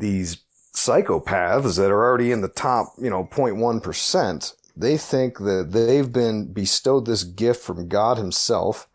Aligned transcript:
these 0.00 0.38
psychopaths 0.74 1.76
that 1.76 1.90
are 1.90 2.04
already 2.04 2.32
in 2.32 2.40
the 2.40 2.48
top, 2.48 2.92
you 2.98 3.10
know, 3.10 3.24
0.1%, 3.24 4.54
they 4.76 4.96
think 4.96 5.38
that 5.38 5.68
they've 5.72 6.12
been 6.12 6.52
bestowed 6.52 7.06
this 7.06 7.24
gift 7.24 7.62
from 7.62 7.88
God 7.88 8.18
himself 8.18 8.88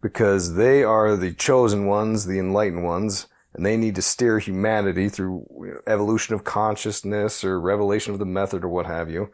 because 0.00 0.54
they 0.54 0.84
are 0.84 1.16
the 1.16 1.32
chosen 1.32 1.86
ones, 1.86 2.26
the 2.26 2.38
enlightened 2.38 2.84
ones, 2.84 3.26
and 3.54 3.64
they 3.64 3.76
need 3.76 3.94
to 3.94 4.02
steer 4.02 4.38
humanity 4.38 5.08
through 5.08 5.80
evolution 5.86 6.34
of 6.34 6.44
consciousness 6.44 7.42
or 7.42 7.58
revelation 7.60 8.12
of 8.12 8.18
the 8.18 8.26
method 8.26 8.62
or 8.62 8.68
what 8.68 8.86
have 8.86 9.10
you 9.10 9.30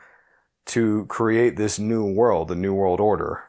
to 0.65 1.05
create 1.07 1.57
this 1.57 1.79
new 1.79 2.05
world, 2.11 2.49
the 2.49 2.55
new 2.55 2.73
world 2.73 3.01
order. 3.01 3.43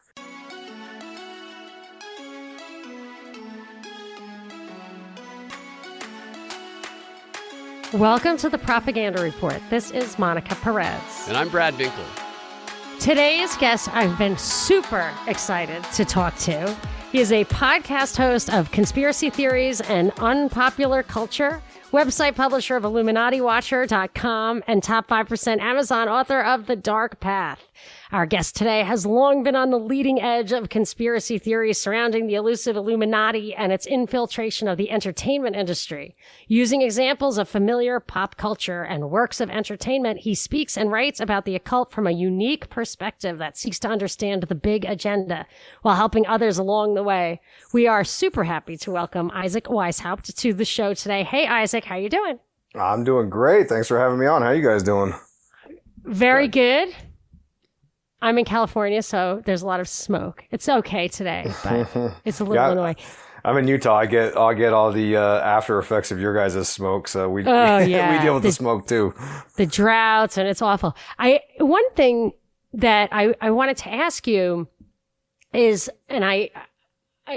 Welcome 7.94 8.36
to 8.38 8.48
the 8.48 8.58
Propaganda 8.58 9.22
Report. 9.22 9.62
This 9.70 9.92
is 9.92 10.18
Monica 10.18 10.56
Perez. 10.56 11.28
And 11.28 11.36
I'm 11.36 11.48
Brad 11.48 11.74
Binkley. 11.74 12.98
Today's 12.98 13.56
guest, 13.58 13.88
I've 13.94 14.18
been 14.18 14.36
super 14.36 15.12
excited 15.28 15.84
to 15.92 16.04
talk 16.04 16.36
to. 16.38 16.76
He 17.12 17.20
is 17.20 17.30
a 17.30 17.44
podcast 17.44 18.16
host 18.16 18.52
of 18.52 18.72
conspiracy 18.72 19.30
theories 19.30 19.80
and 19.82 20.10
unpopular 20.18 21.04
culture, 21.04 21.62
website 21.92 22.34
publisher 22.34 22.74
of 22.74 22.82
IlluminatiWatcher.com, 22.82 24.64
and 24.66 24.82
top 24.82 25.06
5% 25.06 25.60
Amazon 25.60 26.08
author 26.08 26.40
of 26.40 26.66
The 26.66 26.74
Dark 26.74 27.20
Path. 27.20 27.70
Our 28.12 28.26
guest 28.26 28.56
today 28.56 28.82
has 28.82 29.06
long 29.06 29.42
been 29.42 29.56
on 29.56 29.70
the 29.70 29.78
leading 29.78 30.20
edge 30.20 30.52
of 30.52 30.68
conspiracy 30.68 31.38
theories 31.38 31.80
surrounding 31.80 32.26
the 32.26 32.34
elusive 32.34 32.76
Illuminati 32.76 33.54
and 33.54 33.72
its 33.72 33.86
infiltration 33.86 34.68
of 34.68 34.76
the 34.76 34.90
entertainment 34.90 35.56
industry. 35.56 36.16
Using 36.46 36.82
examples 36.82 37.38
of 37.38 37.48
familiar 37.48 38.00
pop 38.00 38.36
culture 38.36 38.82
and 38.82 39.10
works 39.10 39.40
of 39.40 39.50
entertainment, 39.50 40.20
he 40.20 40.34
speaks 40.34 40.76
and 40.76 40.90
writes 40.90 41.20
about 41.20 41.44
the 41.44 41.56
occult 41.56 41.92
from 41.92 42.06
a 42.06 42.12
unique 42.12 42.68
perspective 42.70 43.38
that 43.38 43.56
seeks 43.56 43.78
to 43.80 43.88
understand 43.88 44.42
the 44.44 44.54
big 44.54 44.84
agenda 44.84 45.46
while 45.82 45.96
helping 45.96 46.26
others 46.26 46.58
along 46.58 46.94
the 46.94 47.02
way. 47.02 47.40
We 47.72 47.86
are 47.86 48.04
super 48.04 48.44
happy 48.44 48.76
to 48.78 48.90
welcome 48.90 49.30
Isaac 49.32 49.64
Weishaupt 49.64 50.34
to 50.36 50.52
the 50.52 50.64
show 50.64 50.94
today. 50.94 51.24
Hey, 51.24 51.46
Isaac, 51.46 51.84
how 51.84 51.96
you 51.96 52.08
doing? 52.08 52.38
I'm 52.74 53.04
doing 53.04 53.30
great. 53.30 53.68
Thanks 53.68 53.88
for 53.88 53.98
having 53.98 54.18
me 54.18 54.26
on. 54.26 54.42
How 54.42 54.48
are 54.48 54.54
you 54.54 54.66
guys 54.66 54.82
doing? 54.82 55.14
Very 56.04 56.48
good. 56.48 56.94
I'm 58.24 58.38
in 58.38 58.44
California, 58.44 59.02
so 59.02 59.42
there's 59.44 59.62
a 59.62 59.66
lot 59.66 59.80
of 59.80 59.88
smoke. 59.88 60.44
It's 60.50 60.68
okay 60.68 61.08
today, 61.08 61.52
but 61.62 61.88
it's 62.24 62.40
a 62.40 62.44
little 62.44 62.54
Yeah, 62.56 62.72
annoying. 62.72 62.96
I'm 63.44 63.58
in 63.58 63.68
Utah. 63.68 63.96
I 63.98 64.06
get 64.06 64.36
I 64.36 64.54
get 64.54 64.72
all 64.72 64.90
the 64.90 65.16
uh, 65.16 65.40
after 65.40 65.78
effects 65.78 66.10
of 66.10 66.18
your 66.18 66.34
guys' 66.34 66.66
smoke. 66.68 67.06
So 67.08 67.28
we 67.28 67.42
Oh, 67.46 67.78
yeah. 67.78 68.12
we 68.16 68.24
deal 68.24 68.32
with 68.34 68.42
the, 68.42 68.48
The- 68.48 68.52
smoke 68.54 68.86
too. 68.86 69.12
The 69.56 69.66
droughts, 69.66 70.38
and 70.38 70.48
it's 70.48 70.62
awful. 70.62 70.96
I 71.18 71.40
one 71.58 71.88
thing 71.94 72.32
that 72.72 73.10
I 73.12 73.34
I 73.42 73.50
wanted 73.50 73.76
to 73.78 73.92
ask 73.92 74.26
you 74.26 74.68
is, 75.52 75.90
and 76.08 76.24
I 76.24 76.50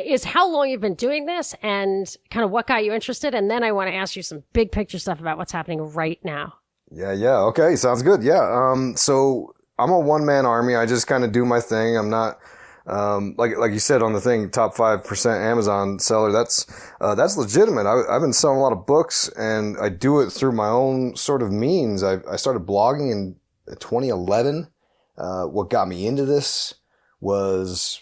is 0.05 0.23
how 0.23 0.49
long 0.49 0.69
you've 0.69 0.81
been 0.81 0.95
doing 0.95 1.25
this, 1.25 1.53
and 1.61 2.07
kind 2.31 2.45
of 2.45 2.51
what 2.51 2.67
got 2.67 2.85
you 2.85 2.93
interested, 2.93 3.35
and 3.35 3.51
then 3.51 3.63
I 3.63 3.73
want 3.73 3.89
to 3.89 3.93
ask 3.93 4.15
you 4.15 4.21
some 4.23 4.43
big 4.53 4.71
picture 4.71 4.99
stuff 4.99 5.19
about 5.19 5.37
what's 5.37 5.51
happening 5.51 5.81
right 5.81 6.19
now. 6.23 6.53
Yeah, 6.89 7.11
yeah. 7.11 7.37
Okay, 7.51 7.75
sounds 7.75 8.01
good. 8.01 8.23
Yeah. 8.23 8.39
Um. 8.71 8.95
So 8.95 9.53
I'm 9.79 9.91
a 9.91 9.99
one 9.99 10.25
man 10.25 10.45
army. 10.45 10.75
I 10.75 10.85
just 10.85 11.07
kind 11.07 11.23
of 11.23 11.31
do 11.31 11.45
my 11.45 11.59
thing. 11.59 11.97
I'm 11.97 12.09
not. 12.09 12.39
Um, 12.87 13.35
like 13.37 13.57
like 13.57 13.73
you 13.73 13.79
said 13.79 14.01
on 14.01 14.13
the 14.13 14.21
thing, 14.21 14.49
top 14.49 14.73
five 14.73 15.03
percent 15.03 15.43
Amazon 15.43 15.99
seller. 15.99 16.31
That's 16.31 16.65
uh, 17.01 17.15
that's 17.15 17.35
legitimate. 17.35 17.85
I, 17.85 18.15
I've 18.15 18.21
been 18.21 18.31
selling 18.31 18.59
a 18.59 18.61
lot 18.61 18.71
of 18.71 18.85
books, 18.85 19.29
and 19.37 19.77
I 19.77 19.89
do 19.89 20.21
it 20.21 20.29
through 20.29 20.53
my 20.53 20.69
own 20.69 21.15
sort 21.17 21.41
of 21.41 21.51
means. 21.51 22.01
I 22.01 22.19
I 22.31 22.37
started 22.37 22.65
blogging 22.65 23.11
in 23.11 23.35
2011. 23.67 24.69
Uh, 25.17 25.43
what 25.45 25.69
got 25.69 25.87
me 25.87 26.07
into 26.07 26.25
this 26.25 26.75
was, 27.19 27.99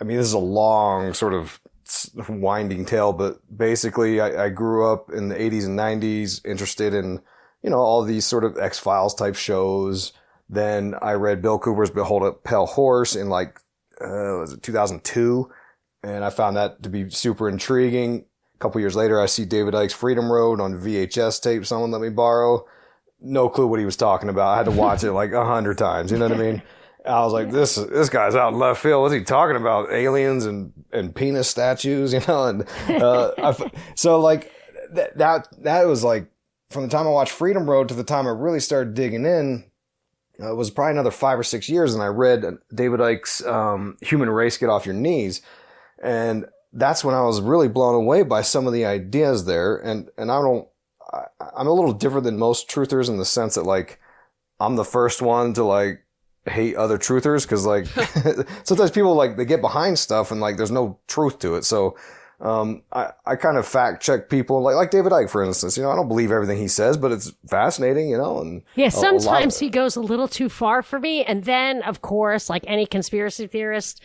I 0.00 0.04
mean, 0.04 0.18
this 0.18 0.26
is 0.26 0.34
a 0.34 0.38
long 0.38 1.14
sort 1.14 1.32
of 1.34 1.60
winding 2.28 2.84
tale, 2.84 3.12
but 3.12 3.40
basically, 3.56 4.20
I, 4.20 4.44
I 4.44 4.48
grew 4.50 4.92
up 4.92 5.10
in 5.10 5.28
the 5.28 5.34
80s 5.34 5.64
and 5.64 5.78
90s, 5.78 6.44
interested 6.44 6.94
in 6.94 7.20
you 7.62 7.70
know 7.70 7.78
all 7.78 8.02
these 8.04 8.24
sort 8.24 8.44
of 8.44 8.56
X 8.58 8.78
Files 8.78 9.14
type 9.14 9.34
shows. 9.34 10.12
Then 10.48 10.94
I 11.02 11.12
read 11.12 11.42
Bill 11.42 11.58
Cooper's 11.58 11.90
Behold 11.90 12.22
a 12.22 12.32
Pale 12.32 12.66
Horse 12.66 13.14
in 13.14 13.28
like 13.28 13.60
uh, 14.00 14.38
was 14.40 14.52
it 14.52 14.62
2002, 14.62 15.50
and 16.02 16.24
I 16.24 16.30
found 16.30 16.56
that 16.56 16.82
to 16.82 16.88
be 16.88 17.10
super 17.10 17.48
intriguing. 17.48 18.24
A 18.54 18.58
couple 18.58 18.80
years 18.80 18.96
later, 18.96 19.20
I 19.20 19.26
see 19.26 19.44
David 19.44 19.74
Icke's 19.74 19.92
Freedom 19.92 20.30
Road 20.32 20.60
on 20.60 20.74
VHS 20.74 21.42
tape. 21.42 21.66
Someone 21.66 21.90
let 21.90 22.00
me 22.00 22.08
borrow. 22.08 22.66
No 23.20 23.48
clue 23.48 23.66
what 23.66 23.78
he 23.78 23.84
was 23.84 23.96
talking 23.96 24.28
about. 24.28 24.48
I 24.48 24.56
had 24.56 24.66
to 24.66 24.72
watch 24.72 25.04
it 25.04 25.12
like 25.12 25.32
a 25.32 25.44
hundred 25.44 25.78
times. 25.78 26.10
You 26.10 26.18
know 26.18 26.28
what 26.28 26.38
I 26.38 26.42
mean? 26.42 26.62
I 27.06 27.20
was 27.24 27.32
like, 27.32 27.50
this 27.50 27.76
this 27.76 28.08
guy's 28.08 28.34
out 28.34 28.52
in 28.52 28.58
left 28.58 28.82
field. 28.82 29.02
What's 29.02 29.14
he 29.14 29.22
talking 29.22 29.56
about? 29.56 29.90
Aliens 29.92 30.46
and 30.46 30.72
and 30.92 31.14
penis 31.14 31.48
statues, 31.48 32.12
you 32.14 32.20
know? 32.26 32.46
And 32.46 32.68
uh, 32.88 33.32
I 33.38 33.70
so 33.94 34.20
like 34.20 34.52
that 34.92 35.18
that 35.18 35.48
that 35.62 35.86
was 35.86 36.04
like 36.04 36.30
from 36.70 36.82
the 36.82 36.88
time 36.88 37.06
I 37.06 37.10
watched 37.10 37.32
Freedom 37.32 37.68
Road 37.68 37.88
to 37.88 37.94
the 37.94 38.04
time 38.04 38.26
I 38.26 38.30
really 38.30 38.60
started 38.60 38.94
digging 38.94 39.24
in. 39.24 39.64
Uh, 40.40 40.52
it 40.52 40.56
was 40.56 40.70
probably 40.70 40.92
another 40.92 41.10
five 41.10 41.38
or 41.38 41.42
six 41.42 41.68
years, 41.68 41.94
and 41.94 42.02
I 42.02 42.06
read 42.06 42.44
David 42.72 43.00
Icke's 43.00 43.44
um, 43.44 43.96
"Human 44.02 44.30
Race: 44.30 44.56
Get 44.56 44.68
Off 44.68 44.86
Your 44.86 44.94
Knees," 44.94 45.42
and 46.02 46.46
that's 46.72 47.02
when 47.02 47.14
I 47.14 47.22
was 47.22 47.40
really 47.40 47.68
blown 47.68 47.94
away 47.94 48.22
by 48.22 48.42
some 48.42 48.66
of 48.66 48.72
the 48.72 48.84
ideas 48.84 49.44
there. 49.44 49.76
And 49.76 50.10
and 50.16 50.30
I 50.30 50.40
don't, 50.40 50.68
I, 51.12 51.24
I'm 51.56 51.66
a 51.66 51.72
little 51.72 51.92
different 51.92 52.24
than 52.24 52.38
most 52.38 52.68
truthers 52.68 53.08
in 53.08 53.16
the 53.16 53.24
sense 53.24 53.56
that 53.56 53.64
like 53.64 54.00
I'm 54.60 54.76
the 54.76 54.84
first 54.84 55.22
one 55.22 55.54
to 55.54 55.64
like 55.64 56.04
hate 56.46 56.76
other 56.76 56.98
truthers 56.98 57.42
because 57.42 57.66
like 57.66 57.86
sometimes 58.64 58.90
people 58.90 59.14
like 59.14 59.36
they 59.36 59.44
get 59.44 59.60
behind 59.60 59.98
stuff 59.98 60.30
and 60.30 60.40
like 60.40 60.56
there's 60.56 60.70
no 60.70 60.98
truth 61.08 61.38
to 61.40 61.56
it. 61.56 61.64
So 61.64 61.96
um, 62.40 62.82
I, 62.92 63.10
I 63.26 63.36
kind 63.36 63.56
of 63.56 63.66
fact 63.66 64.02
check 64.02 64.28
people 64.28 64.62
like 64.62 64.76
like 64.76 64.90
David 64.90 65.12
Icke 65.12 65.28
for 65.30 65.42
instance. 65.42 65.76
You 65.76 65.82
know, 65.82 65.90
I 65.90 65.96
don't 65.96 66.08
believe 66.08 66.30
everything 66.30 66.58
he 66.58 66.68
says, 66.68 66.96
but 66.96 67.10
it's 67.12 67.32
fascinating. 67.48 68.08
You 68.10 68.18
know, 68.18 68.40
and 68.40 68.62
Yeah, 68.76 68.84
a- 68.84 68.86
a 68.86 68.88
of- 68.88 68.92
sometimes 68.92 69.58
he 69.58 69.68
goes 69.70 69.96
a 69.96 70.00
little 70.00 70.28
too 70.28 70.48
far 70.48 70.82
for 70.82 71.00
me, 71.00 71.24
and 71.24 71.44
then 71.44 71.82
of 71.82 72.00
course, 72.02 72.48
like 72.48 72.64
any 72.66 72.86
conspiracy 72.86 73.46
theorist, 73.48 74.00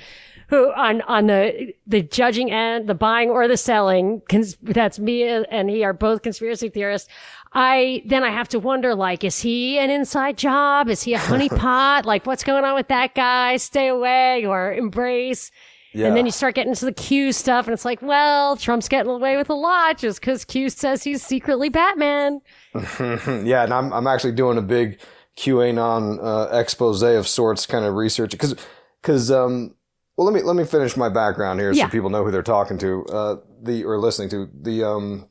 who 0.48 0.72
on 0.74 1.02
on 1.04 1.28
the 1.28 1.74
the 1.86 2.02
judging 2.02 2.52
end, 2.52 2.88
the 2.90 2.96
buying 2.96 3.30
or 3.30 3.48
the 3.48 3.58
selling, 3.58 4.22
cons- 4.30 4.58
that's 4.64 4.98
me 5.00 5.24
and 5.24 5.70
he 5.70 5.84
are 5.84 5.94
both 5.94 6.22
conspiracy 6.24 6.70
theorists. 6.70 7.08
I 7.56 8.02
then 8.08 8.24
I 8.24 8.32
have 8.32 8.50
to 8.50 8.60
wonder, 8.60 8.96
like, 8.96 9.24
is 9.24 9.40
he 9.40 9.78
an 9.78 9.92
inside 9.92 10.40
job? 10.40 10.90
Is 10.90 11.04
he 11.04 11.14
a 11.14 11.20
honeypot? 11.20 12.04
like, 12.06 12.26
what's 12.26 12.44
going 12.44 12.66
on 12.66 12.74
with 12.74 12.88
that 12.88 13.14
guy? 13.14 13.58
Stay 13.58 13.90
away 13.90 14.44
or 14.48 14.74
embrace. 14.74 15.52
Yeah. 15.94 16.08
And 16.08 16.18
then 16.18 16.26
you 16.26 16.32
start 16.32 16.56
getting 16.56 16.72
into 16.72 16.86
the 16.86 16.94
Q 16.94 17.32
stuff, 17.32 17.68
and 17.68 17.74
it's 17.74 17.86
like, 17.86 18.02
well, 18.02 18.58
Trump's 18.58 18.88
getting 18.90 19.12
away 19.12 19.38
with 19.38 19.50
a 19.50 19.54
lot 19.54 19.98
just 19.98 20.20
because 20.20 20.44
Q 20.46 20.70
says 20.70 21.04
he's 21.04 21.24
secretly 21.24 21.70
Batman. 21.70 22.42
yeah, 22.74 23.64
and 23.64 23.74
I'm 23.74 23.94
I'm 23.94 24.08
actually 24.08 24.34
doing 24.34 24.58
a 24.58 24.62
big 24.62 25.00
QAnon 25.38 26.20
uh, 26.24 26.56
expose 26.58 27.02
of 27.02 27.28
sorts, 27.28 27.66
kind 27.66 27.86
of 27.86 27.96
research 27.96 28.32
because 28.32 28.56
because 29.02 29.32
um 29.32 29.76
well 30.16 30.26
let 30.26 30.34
me 30.34 30.42
let 30.44 30.56
me 30.56 30.64
finish 30.64 30.96
my 30.96 31.10
background 31.10 31.60
here 31.60 31.72
Yeah. 31.72 31.86
so 31.86 31.92
people 31.92 32.10
know 32.10 32.24
who 32.24 32.32
they're 32.32 32.44
talking 32.44 32.78
to 32.80 33.06
uh 33.08 33.36
the 33.62 33.84
or 33.84 33.98
listening 34.00 34.30
to 34.30 34.50
the 34.62 34.84
um 34.84 35.28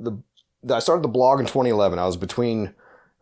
the, 0.00 0.20
the 0.62 0.74
I 0.74 0.78
started 0.80 1.02
the 1.02 1.08
blog 1.08 1.40
in 1.40 1.46
2011. 1.46 1.98
I 1.98 2.06
was 2.06 2.16
between 2.16 2.74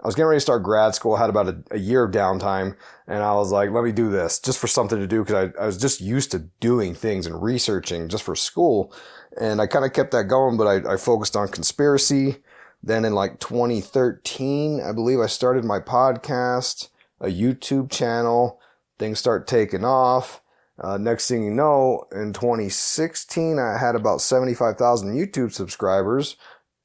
I 0.07 0.09
was 0.09 0.15
getting 0.15 0.29
ready 0.29 0.37
to 0.37 0.43
start 0.43 0.63
grad 0.63 0.95
school, 0.95 1.17
had 1.17 1.31
about 1.31 1.49
a, 1.49 1.59
a 1.73 1.79
year 1.81 2.05
of 2.05 2.13
downtime, 2.13 2.77
and 3.09 3.25
I 3.25 3.35
was 3.35 3.51
like, 3.51 3.73
let 3.73 3.83
me 3.83 3.91
do 3.91 4.09
this 4.09 4.39
just 4.39 4.61
for 4.61 4.69
something 4.69 5.01
to 5.01 5.07
do 5.09 5.25
because 5.25 5.53
I, 5.59 5.63
I 5.63 5.67
was 5.67 5.77
just 5.77 6.01
used 6.01 6.31
to 6.31 6.49
doing 6.61 6.95
things 6.95 7.27
and 7.27 7.43
researching 7.43 8.09
just 8.09 8.23
for 8.23 8.37
school. 8.37 8.95
And 9.41 9.61
I 9.61 9.67
kind 9.67 9.85
of 9.85 9.93
kept 9.93 10.13
that 10.13 10.29
going, 10.29 10.57
but 10.57 10.69
I, 10.69 10.93
I 10.93 10.97
focused 10.97 11.35
on 11.35 11.49
conspiracy. 11.49 12.37
Then 12.85 13.05
in 13.05 13.15
like 13.17 13.41
2013, 13.41 14.81
I 14.81 14.93
believe 14.93 15.19
I 15.19 15.27
started 15.27 15.65
my 15.65 15.81
podcast, 15.81 16.89
a 17.21 17.27
YouTube 17.27 17.91
channel. 17.91 18.61
Things 19.01 19.19
start 19.19 19.49
taking 19.49 19.85
off. 19.85 20.41
Uh, 20.79 20.99
next 20.99 21.27
thing 21.27 21.43
you 21.43 21.51
know, 21.51 22.05
in 22.13 22.33
2016, 22.33 23.59
I 23.59 23.77
had 23.77 23.97
about 23.97 24.21
75,000 24.21 25.17
YouTube 25.17 25.51
subscribers 25.51 26.37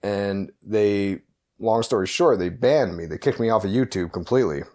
and 0.02 0.52
they, 0.64 1.20
long 1.62 1.84
story 1.84 2.08
short, 2.08 2.40
they 2.40 2.50
banned 2.50 2.98
me. 2.98 3.06
They 3.06 3.18
kicked 3.18 3.40
me 3.40 3.50
off 3.50 3.64
of 3.64 3.72
YouTube 3.72 4.12
completely. 4.12 4.64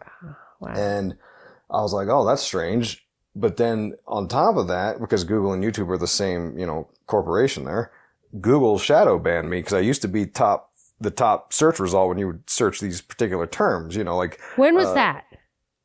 Wow. 0.58 0.72
And 0.74 1.18
I 1.70 1.82
was 1.82 1.92
like, 1.92 2.08
oh, 2.08 2.24
that's 2.24 2.40
strange. 2.40 3.06
But 3.34 3.58
then 3.58 3.92
on 4.06 4.26
top 4.26 4.56
of 4.56 4.68
that, 4.68 4.98
because 5.00 5.22
Google 5.22 5.52
and 5.52 5.62
YouTube 5.62 5.90
are 5.90 5.98
the 5.98 6.06
same, 6.06 6.58
you 6.58 6.64
know, 6.64 6.88
corporation 7.04 7.66
there, 7.66 7.92
Google 8.40 8.78
shadow 8.78 9.18
banned 9.18 9.50
me 9.50 9.58
because 9.58 9.74
I 9.74 9.80
used 9.80 10.00
to 10.00 10.08
be 10.08 10.24
top, 10.24 10.70
the 10.98 11.10
top 11.10 11.52
search 11.52 11.78
result 11.78 12.08
when 12.08 12.16
you 12.16 12.28
would 12.28 12.48
search 12.48 12.80
these 12.80 13.02
particular 13.02 13.46
terms, 13.46 13.94
you 13.96 14.02
know, 14.02 14.16
like 14.16 14.40
when 14.56 14.74
was 14.74 14.86
uh, 14.86 14.94
that? 14.94 15.24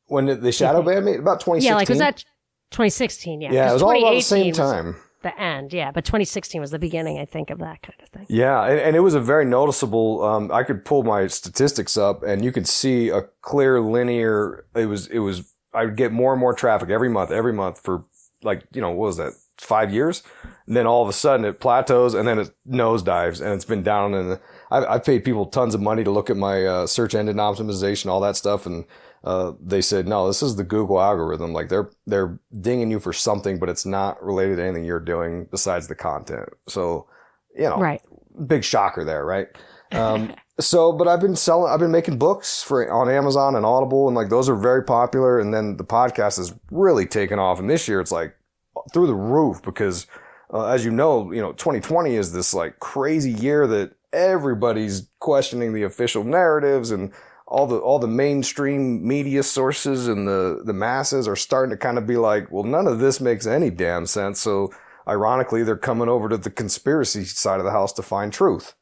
when 0.06 0.40
they 0.40 0.50
shadow 0.50 0.80
banned 0.80 1.04
me 1.04 1.16
about 1.16 1.40
2016. 1.40 1.62
Yeah, 1.68 1.74
like 1.74 1.90
was 1.90 1.98
that 1.98 2.24
2016? 2.70 3.42
Yeah, 3.42 3.52
Yeah, 3.52 3.70
it 3.70 3.72
was 3.74 3.82
all 3.82 3.90
about 3.90 4.14
the 4.14 4.20
same 4.22 4.54
2018 4.54 4.64
was- 4.64 4.72
time. 4.72 5.02
The 5.22 5.38
end. 5.40 5.72
Yeah, 5.72 5.90
but 5.90 6.04
2016 6.04 6.60
was 6.60 6.70
the 6.70 6.78
beginning, 6.78 7.18
I 7.18 7.24
think, 7.24 7.50
of 7.50 7.58
that 7.58 7.82
kind 7.82 8.00
of 8.02 8.08
thing. 8.08 8.26
Yeah, 8.28 8.64
and, 8.64 8.78
and 8.78 8.96
it 8.96 9.00
was 9.00 9.14
a 9.14 9.20
very 9.20 9.44
noticeable. 9.44 10.22
Um, 10.22 10.50
I 10.52 10.62
could 10.62 10.84
pull 10.84 11.02
my 11.02 11.26
statistics 11.26 11.96
up, 11.96 12.22
and 12.22 12.44
you 12.44 12.52
could 12.52 12.68
see 12.68 13.08
a 13.08 13.22
clear 13.40 13.80
linear. 13.80 14.66
It 14.74 14.86
was 14.86 15.06
it 15.08 15.20
was. 15.20 15.52
I 15.74 15.86
would 15.86 15.96
get 15.96 16.12
more 16.12 16.32
and 16.32 16.40
more 16.40 16.52
traffic 16.52 16.90
every 16.90 17.08
month, 17.08 17.30
every 17.30 17.52
month 17.52 17.80
for 17.80 18.04
like 18.42 18.64
you 18.74 18.80
know 18.80 18.90
what 18.90 19.06
was 19.06 19.16
that 19.16 19.32
five 19.58 19.92
years, 19.92 20.22
and 20.66 20.76
then 20.76 20.86
all 20.86 21.02
of 21.02 21.08
a 21.08 21.12
sudden 21.12 21.44
it 21.44 21.60
plateaus 21.60 22.14
and 22.14 22.26
then 22.26 22.38
it 22.38 22.50
nosedives, 22.68 23.40
and 23.40 23.52
it's 23.54 23.64
been 23.64 23.82
down. 23.82 24.14
And 24.14 24.38
I've, 24.70 24.84
I've 24.84 25.04
paid 25.04 25.24
people 25.24 25.46
tons 25.46 25.74
of 25.74 25.80
money 25.80 26.04
to 26.04 26.10
look 26.10 26.30
at 26.30 26.36
my 26.36 26.66
uh, 26.66 26.86
search 26.86 27.14
engine 27.14 27.36
optimization, 27.36 28.06
all 28.06 28.20
that 28.20 28.36
stuff, 28.36 28.66
and 28.66 28.84
uh, 29.24 29.52
they 29.60 29.80
said, 29.80 30.08
no, 30.08 30.26
this 30.26 30.42
is 30.42 30.56
the 30.56 30.64
Google 30.64 31.00
algorithm. 31.00 31.52
Like 31.52 31.68
they're, 31.68 31.90
they're 32.06 32.38
dinging 32.60 32.90
you 32.90 32.98
for 32.98 33.12
something, 33.12 33.58
but 33.58 33.68
it's 33.68 33.86
not 33.86 34.22
related 34.22 34.56
to 34.56 34.64
anything 34.64 34.84
you're 34.84 35.00
doing 35.00 35.46
besides 35.50 35.86
the 35.86 35.94
content. 35.94 36.48
So, 36.68 37.06
you 37.56 37.64
know, 37.64 37.76
right. 37.76 38.02
big 38.46 38.64
shocker 38.64 39.04
there, 39.04 39.24
right? 39.24 39.46
Um, 39.92 40.34
so, 40.60 40.92
but 40.92 41.06
I've 41.06 41.20
been 41.20 41.36
selling, 41.36 41.72
I've 41.72 41.78
been 41.78 41.92
making 41.92 42.18
books 42.18 42.62
for 42.62 42.90
on 42.90 43.08
Amazon 43.08 43.54
and 43.54 43.64
Audible 43.64 44.08
and 44.08 44.16
like 44.16 44.28
those 44.28 44.48
are 44.48 44.56
very 44.56 44.82
popular. 44.82 45.38
And 45.38 45.54
then 45.54 45.76
the 45.76 45.84
podcast 45.84 46.38
has 46.38 46.52
really 46.70 47.06
taken 47.06 47.38
off. 47.38 47.60
And 47.60 47.70
this 47.70 47.86
year 47.86 48.00
it's 48.00 48.12
like 48.12 48.34
through 48.92 49.06
the 49.06 49.14
roof 49.14 49.62
because, 49.62 50.08
uh, 50.52 50.66
as 50.66 50.84
you 50.84 50.90
know, 50.90 51.30
you 51.30 51.40
know, 51.40 51.52
2020 51.52 52.16
is 52.16 52.32
this 52.32 52.52
like 52.52 52.80
crazy 52.80 53.30
year 53.30 53.68
that 53.68 53.92
everybody's 54.12 55.06
questioning 55.20 55.72
the 55.72 55.84
official 55.84 56.24
narratives 56.24 56.90
and 56.90 57.12
all 57.52 57.66
the 57.66 57.76
all 57.76 57.98
the 57.98 58.08
mainstream 58.08 59.06
media 59.06 59.42
sources 59.42 60.08
and 60.08 60.26
the 60.26 60.62
the 60.64 60.72
masses 60.72 61.28
are 61.28 61.36
starting 61.36 61.70
to 61.70 61.76
kind 61.76 61.98
of 61.98 62.06
be 62.06 62.16
like, 62.16 62.50
well, 62.50 62.64
none 62.64 62.86
of 62.86 62.98
this 62.98 63.20
makes 63.20 63.46
any 63.46 63.68
damn 63.68 64.06
sense. 64.06 64.40
So 64.40 64.72
ironically, 65.06 65.62
they're 65.62 65.76
coming 65.76 66.08
over 66.08 66.30
to 66.30 66.38
the 66.38 66.50
conspiracy 66.50 67.24
side 67.24 67.60
of 67.60 67.66
the 67.66 67.70
house 67.70 67.92
to 67.94 68.02
find 68.02 68.32
truth. 68.32 68.74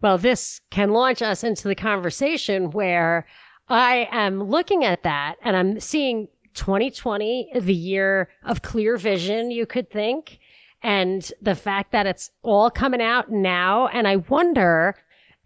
Well, 0.00 0.16
this 0.16 0.60
can 0.70 0.92
launch 0.92 1.22
us 1.22 1.42
into 1.42 1.66
the 1.66 1.74
conversation 1.74 2.70
where 2.70 3.26
I 3.68 4.08
am 4.12 4.44
looking 4.44 4.84
at 4.84 5.02
that 5.02 5.36
and 5.42 5.56
I'm 5.56 5.80
seeing 5.80 6.28
2020, 6.54 7.50
the 7.58 7.74
year 7.74 8.28
of 8.44 8.62
clear 8.62 8.96
vision, 8.96 9.50
you 9.50 9.66
could 9.66 9.90
think, 9.90 10.38
and 10.82 11.32
the 11.42 11.56
fact 11.56 11.90
that 11.90 12.06
it's 12.06 12.30
all 12.42 12.70
coming 12.70 13.02
out 13.02 13.32
now. 13.32 13.88
And 13.88 14.06
I 14.06 14.16
wonder 14.16 14.94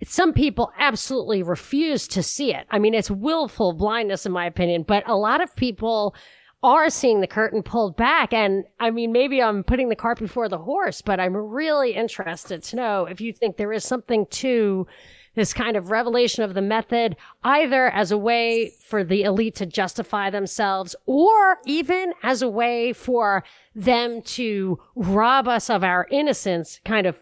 some 0.04 0.32
people 0.32 0.72
absolutely 0.78 1.42
refuse 1.42 2.06
to 2.08 2.22
see 2.22 2.54
it. 2.54 2.66
I 2.70 2.78
mean, 2.78 2.94
it's 2.94 3.10
willful 3.10 3.72
blindness, 3.72 4.26
in 4.26 4.32
my 4.32 4.46
opinion, 4.46 4.84
but 4.84 5.08
a 5.08 5.16
lot 5.16 5.40
of 5.40 5.54
people 5.56 6.14
are 6.62 6.90
seeing 6.90 7.20
the 7.20 7.26
curtain 7.26 7.62
pulled 7.62 7.96
back. 7.96 8.32
And 8.32 8.64
I 8.80 8.90
mean, 8.90 9.12
maybe 9.12 9.42
I'm 9.42 9.62
putting 9.62 9.88
the 9.88 9.96
cart 9.96 10.18
before 10.18 10.48
the 10.48 10.58
horse, 10.58 11.02
but 11.02 11.20
I'm 11.20 11.36
really 11.36 11.94
interested 11.94 12.62
to 12.64 12.76
know 12.76 13.04
if 13.06 13.20
you 13.20 13.32
think 13.32 13.56
there 13.56 13.72
is 13.72 13.84
something 13.84 14.26
to 14.26 14.86
this 15.34 15.52
kind 15.52 15.76
of 15.76 15.92
revelation 15.92 16.42
of 16.42 16.54
the 16.54 16.62
method, 16.62 17.14
either 17.44 17.88
as 17.90 18.10
a 18.10 18.18
way 18.18 18.72
for 18.88 19.04
the 19.04 19.22
elite 19.22 19.54
to 19.54 19.66
justify 19.66 20.30
themselves 20.30 20.96
or 21.06 21.58
even 21.64 22.12
as 22.24 22.42
a 22.42 22.48
way 22.48 22.92
for 22.92 23.44
them 23.72 24.20
to 24.22 24.80
rob 24.96 25.46
us 25.46 25.70
of 25.70 25.84
our 25.84 26.08
innocence, 26.10 26.80
kind 26.84 27.06
of 27.06 27.16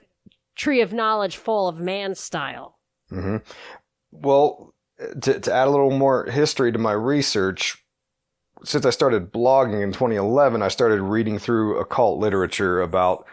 tree 0.57 0.81
of 0.81 0.93
knowledge 0.93 1.37
full 1.37 1.69
of 1.69 1.81
man 1.81 2.15
style. 2.15 2.79
Mm-hmm. 3.13 3.37
Well, 4.11 4.75
to, 5.23 5.41
to 5.41 5.53
add 5.53 5.69
a 5.69 5.71
little 5.71 5.91
more 5.91 6.27
history 6.27 6.73
to 6.73 6.79
my 6.79 6.93
research, 6.93 7.85
since 8.65 8.87
I 8.87 8.91
started 8.91 9.33
blogging 9.33 9.83
in 9.83 9.93
2011, 9.93 10.63
I 10.63 10.69
started 10.69 11.03
reading 11.03 11.39
through 11.39 11.79
occult 11.79 12.19
literature 12.19 12.81
about 12.81 13.27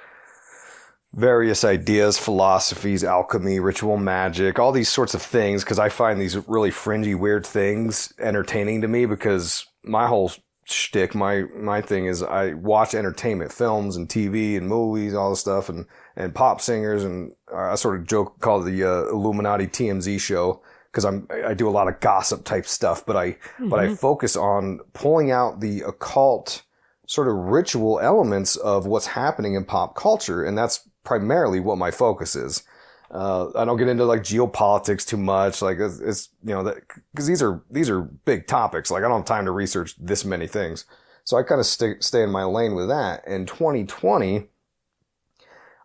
various 1.14 1.64
ideas, 1.64 2.18
philosophies, 2.18 3.04
alchemy, 3.04 3.60
ritual 3.60 3.98
magic, 3.98 4.60
all 4.60 4.72
these 4.72 4.90
sorts 4.90 5.14
of 5.14 5.22
things, 5.22 5.64
because 5.64 5.80
I 5.80 5.90
find 5.90 6.20
these 6.20 6.36
really 6.48 6.72
fringy, 6.72 7.16
weird 7.16 7.46
things 7.46 8.12
entertaining 8.20 8.82
to 8.82 8.88
me 8.88 9.06
because 9.06 9.66
my 9.84 10.08
whole 10.08 10.32
shtick, 10.66 11.14
my 11.14 11.44
my 11.56 11.82
thing 11.82 12.06
is 12.06 12.24
I 12.24 12.54
watch 12.54 12.96
entertainment, 12.96 13.52
films 13.52 13.96
and 13.96 14.10
TV 14.10 14.58
and 14.58 14.68
movies, 14.68 15.14
all 15.14 15.30
this 15.30 15.40
stuff, 15.40 15.70
and 15.70 15.86
and 16.16 16.34
pop 16.34 16.62
singers, 16.62 17.04
and 17.04 17.34
I 17.54 17.76
sort 17.76 18.00
of 18.00 18.08
joke 18.08 18.40
call 18.40 18.62
the 18.62 18.84
uh, 18.84 19.10
Illuminati 19.10 19.68
TMZ 19.68 20.20
show 20.20 20.62
because 20.92 21.06
I'm 21.06 21.28
I 21.46 21.54
do 21.54 21.68
a 21.68 21.72
lot 21.72 21.88
of 21.88 22.00
gossip 22.00 22.46
type 22.46 22.66
stuff, 22.66 23.06
but 23.06 23.16
I 23.16 23.32
mm-hmm. 23.32 23.70
but 23.70 23.80
I 23.80 23.86
mm-hmm. 23.86 23.96
focus 23.96 24.36
on 24.36 24.80
pulling 24.94 25.32
out 25.32 25.60
the 25.60 25.82
occult 25.82 26.64
sort 27.08 27.28
of 27.28 27.36
ritual 27.36 28.00
elements 28.00 28.56
of 28.56 28.86
what's 28.86 29.08
happening 29.08 29.56
in 29.56 29.66
pop 29.66 29.96
culture, 29.96 30.44
and 30.44 30.58
that's 30.58 30.88
primarily 31.04 31.60
what 31.60 31.78
my 31.78 31.92
focus 31.92 32.36
is. 32.36 32.64
Uh, 33.12 33.50
I 33.56 33.66
don't 33.66 33.78
get 33.78 33.88
into 33.88 34.06
like 34.06 34.22
geopolitics 34.22 35.06
too 35.06 35.18
much. 35.18 35.62
Like 35.62 35.78
it's, 35.80 36.00
it's 36.00 36.30
you 36.44 36.56
know, 36.56 36.74
cause 37.16 37.28
these 37.28 37.44
are, 37.44 37.62
these 37.70 37.90
are 37.90 38.02
big 38.02 38.48
topics. 38.48 38.90
Like 38.90 39.04
I 39.04 39.08
don't 39.08 39.20
have 39.20 39.26
time 39.26 39.46
to 39.46 39.52
research 39.52 39.96
this 40.00 40.26
many 40.26 40.48
things. 40.48 40.86
So 41.24 41.38
I 41.38 41.44
kind 41.44 41.60
of 41.60 41.68
stay, 41.68 41.94
stay 42.00 42.24
in 42.24 42.32
my 42.32 42.44
lane 42.44 42.74
with 42.74 42.88
that. 42.90 43.26
In 43.28 43.46
2020, 43.46 44.48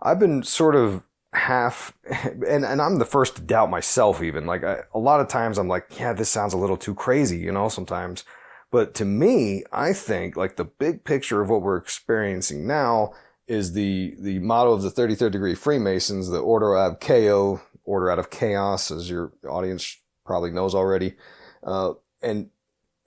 I've 0.03 0.19
been 0.19 0.43
sort 0.43 0.75
of 0.77 1.03
half, 1.33 1.93
and, 2.25 2.65
and 2.65 2.81
I'm 2.81 2.99
the 2.99 3.05
first 3.05 3.37
to 3.37 3.43
doubt 3.43 3.71
myself 3.71 4.23
even. 4.23 4.47
Like 4.47 4.65
I, 4.65 4.83
a 4.95 4.99
lot 4.99 5.21
of 5.21 5.29
times 5.29 5.59
I'm 5.59 5.69
like, 5.69 5.99
yeah, 5.99 6.13
this 6.13 6.31
sounds 6.31 6.53
a 6.53 6.59
little 6.59 6.77
too 6.77 6.95
crazy, 6.95 7.39
you 7.39 7.53
know, 7.53 7.69
sometimes. 7.69 8.25
But 8.71 8.95
to 8.97 9.05
me, 9.05 9.65
I 9.73 9.93
think 9.93 10.37
like 10.37 10.57
the 10.57 10.65
big 10.65 11.05
picture 11.05 11.41
of 11.41 11.49
what 11.49 11.63
we're 11.63 11.79
experiencing 11.79 12.67
now 12.67 13.13
is 13.47 13.73
the 13.73 14.15
the 14.21 14.39
motto 14.41 14.73
of 14.73 14.83
the 14.83 14.91
33rd 14.91 15.33
degree 15.33 15.55
Freemasons, 15.55 16.29
the 16.29 16.39
order 16.39 16.77
of 16.77 17.01
chaos, 17.01 17.61
order 17.85 18.11
out 18.11 18.19
of 18.19 18.29
chaos, 18.31 18.91
as 18.91 19.09
your 19.09 19.33
audience 19.49 19.99
probably 20.27 20.51
knows 20.51 20.75
already, 20.75 21.15
uh, 21.63 21.93
and 22.23 22.51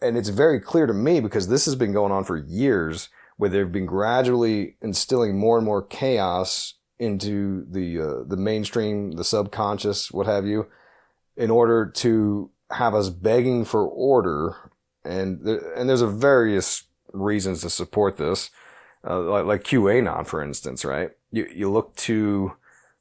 and 0.02 0.18
it's 0.18 0.30
very 0.30 0.60
clear 0.60 0.88
to 0.88 0.94
me 0.94 1.20
because 1.20 1.48
this 1.48 1.66
has 1.66 1.76
been 1.76 1.94
going 1.94 2.12
on 2.12 2.24
for 2.24 2.38
years, 2.38 3.10
where 3.38 3.52
they've 3.52 3.72
been 3.72 3.86
gradually 3.86 4.78
instilling 4.82 5.38
more 5.38 5.58
and 5.58 5.66
more 5.66 5.84
chaos 5.84 6.74
into 7.02 7.66
the 7.70 8.00
uh, 8.00 8.24
the 8.26 8.38
mainstream, 8.38 9.12
the 9.14 9.24
subconscious, 9.24 10.12
what 10.12 10.28
have 10.28 10.46
you, 10.46 10.68
in 11.36 11.50
order 11.50 11.86
to 11.86 12.52
have 12.70 12.94
us 12.94 13.10
begging 13.10 13.66
for 13.66 13.86
order, 13.86 14.72
and 15.04 15.44
there, 15.44 15.74
and 15.74 15.90
there's 15.90 16.02
a 16.02 16.08
various 16.08 16.84
reasons 17.12 17.62
to 17.62 17.70
support 17.70 18.18
this 18.18 18.52
uh, 19.08 19.20
like, 19.20 19.46
like 19.46 19.64
QAnon, 19.64 20.26
for 20.28 20.42
instance, 20.42 20.86
right? 20.86 21.12
You, 21.32 21.48
you 21.54 21.72
look 21.72 21.96
to, 21.98 22.54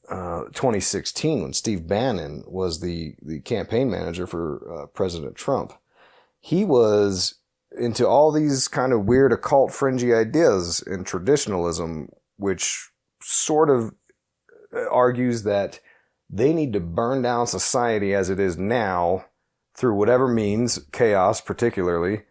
uh, 0.09 0.45
2016 0.55 1.43
when 1.43 1.53
Steve 1.53 1.87
Bannon 1.87 2.43
was 2.47 2.81
the, 2.81 3.15
the 3.23 3.41
campaign 3.41 3.91
manager 3.91 4.27
for 4.27 4.83
uh, 4.83 4.87
President 4.87 5.37
Trump. 5.37 5.73
He 6.41 6.65
was 6.65 7.35
into 7.79 8.07
all 8.07 8.33
these 8.33 8.67
kind 8.67 8.93
of 8.93 9.05
weird 9.05 9.33
occult 9.33 9.73
fringy 9.73 10.13
ideas 10.13 10.83
and 10.87 11.07
traditionalism, 11.07 12.11
which 12.37 12.90
sort 13.23 13.71
of 13.71 13.95
uh, 14.75 14.89
argues 14.91 15.43
that 15.45 15.81
they 16.29 16.53
need 16.53 16.73
to 16.73 16.81
burn 16.81 17.23
down 17.23 17.47
society 17.47 18.15
as 18.15 18.31
it 18.31 18.39
is 18.39 18.57
now 18.57 19.25
through 19.75 19.95
whatever 19.95 20.29
means, 20.29 20.79
chaos 20.93 21.41
particularly, 21.41 22.23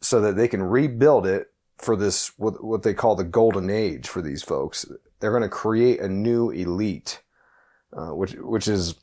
so 0.00 0.20
that 0.20 0.36
they 0.36 0.48
can 0.48 0.62
rebuild 0.62 1.26
it 1.26 1.48
for 1.76 1.94
this 1.96 2.32
what 2.36 2.64
what 2.64 2.82
they 2.82 2.94
call 2.94 3.14
the 3.14 3.24
golden 3.24 3.70
age 3.70 4.08
for 4.08 4.20
these 4.20 4.42
folks. 4.42 4.86
They're 5.20 5.30
going 5.30 5.42
to 5.42 5.48
create 5.48 6.00
a 6.00 6.08
new 6.08 6.50
elite, 6.50 7.20
uh, 7.92 8.14
which 8.14 8.32
which 8.34 8.68
is, 8.68 8.94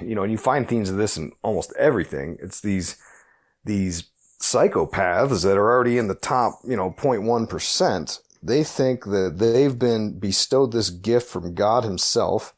you 0.00 0.14
know, 0.14 0.22
and 0.22 0.32
you 0.32 0.38
find 0.38 0.68
themes 0.68 0.90
of 0.90 0.96
this 0.96 1.16
in 1.16 1.32
almost 1.42 1.72
everything. 1.78 2.38
It's 2.40 2.60
these 2.60 2.96
these 3.64 4.04
psychopaths 4.40 5.42
that 5.42 5.56
are 5.56 5.70
already 5.70 5.98
in 5.98 6.08
the 6.08 6.14
top, 6.14 6.60
you 6.64 6.76
know, 6.76 6.92
0.1 6.92 7.48
percent. 7.48 8.20
They 8.42 8.64
think 8.64 9.04
that 9.04 9.38
they've 9.38 9.78
been 9.78 10.18
bestowed 10.18 10.72
this 10.72 10.90
gift 10.90 11.28
from 11.28 11.54
God 11.54 11.84
Himself 11.84 12.54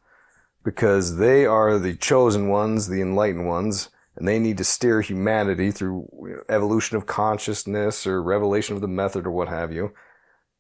because 0.65 1.17
they 1.17 1.47
are 1.47 1.79
the 1.79 1.95
chosen 1.95 2.49
ones, 2.49 2.89
the 2.89 3.01
enlightened 3.01 3.47
ones 3.47 3.91
and 4.19 4.27
they 4.27 4.39
need 4.41 4.59
to 4.59 4.65
steer 4.65 5.01
humanity 5.01 5.71
through 5.71 6.43
evolution 6.49 6.97
of 6.97 7.07
consciousness 7.07 8.05
or 8.05 8.21
revelation 8.21 8.75
of 8.75 8.83
the 8.83 8.89
method 8.89 9.27
or 9.27 9.31
what 9.31 9.49
have 9.49 9.73
you 9.73 9.93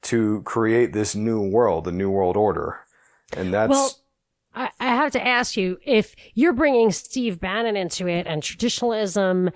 to 0.00 0.42
create 0.42 0.92
this 0.92 1.16
new 1.16 1.42
world, 1.42 1.84
the 1.84 1.92
new 1.92 2.08
world 2.08 2.36
order. 2.36 2.78
And 3.36 3.52
that's. 3.52 3.70
Well, 3.70 3.90
I, 4.54 4.70
have 4.78 5.12
to 5.12 5.26
ask 5.26 5.56
you 5.56 5.78
if 5.84 6.14
you're 6.34 6.52
bringing 6.52 6.90
Steve 6.92 7.40
Bannon 7.40 7.76
into 7.76 8.08
it 8.08 8.26
and 8.26 8.42
traditionalism 8.42 9.50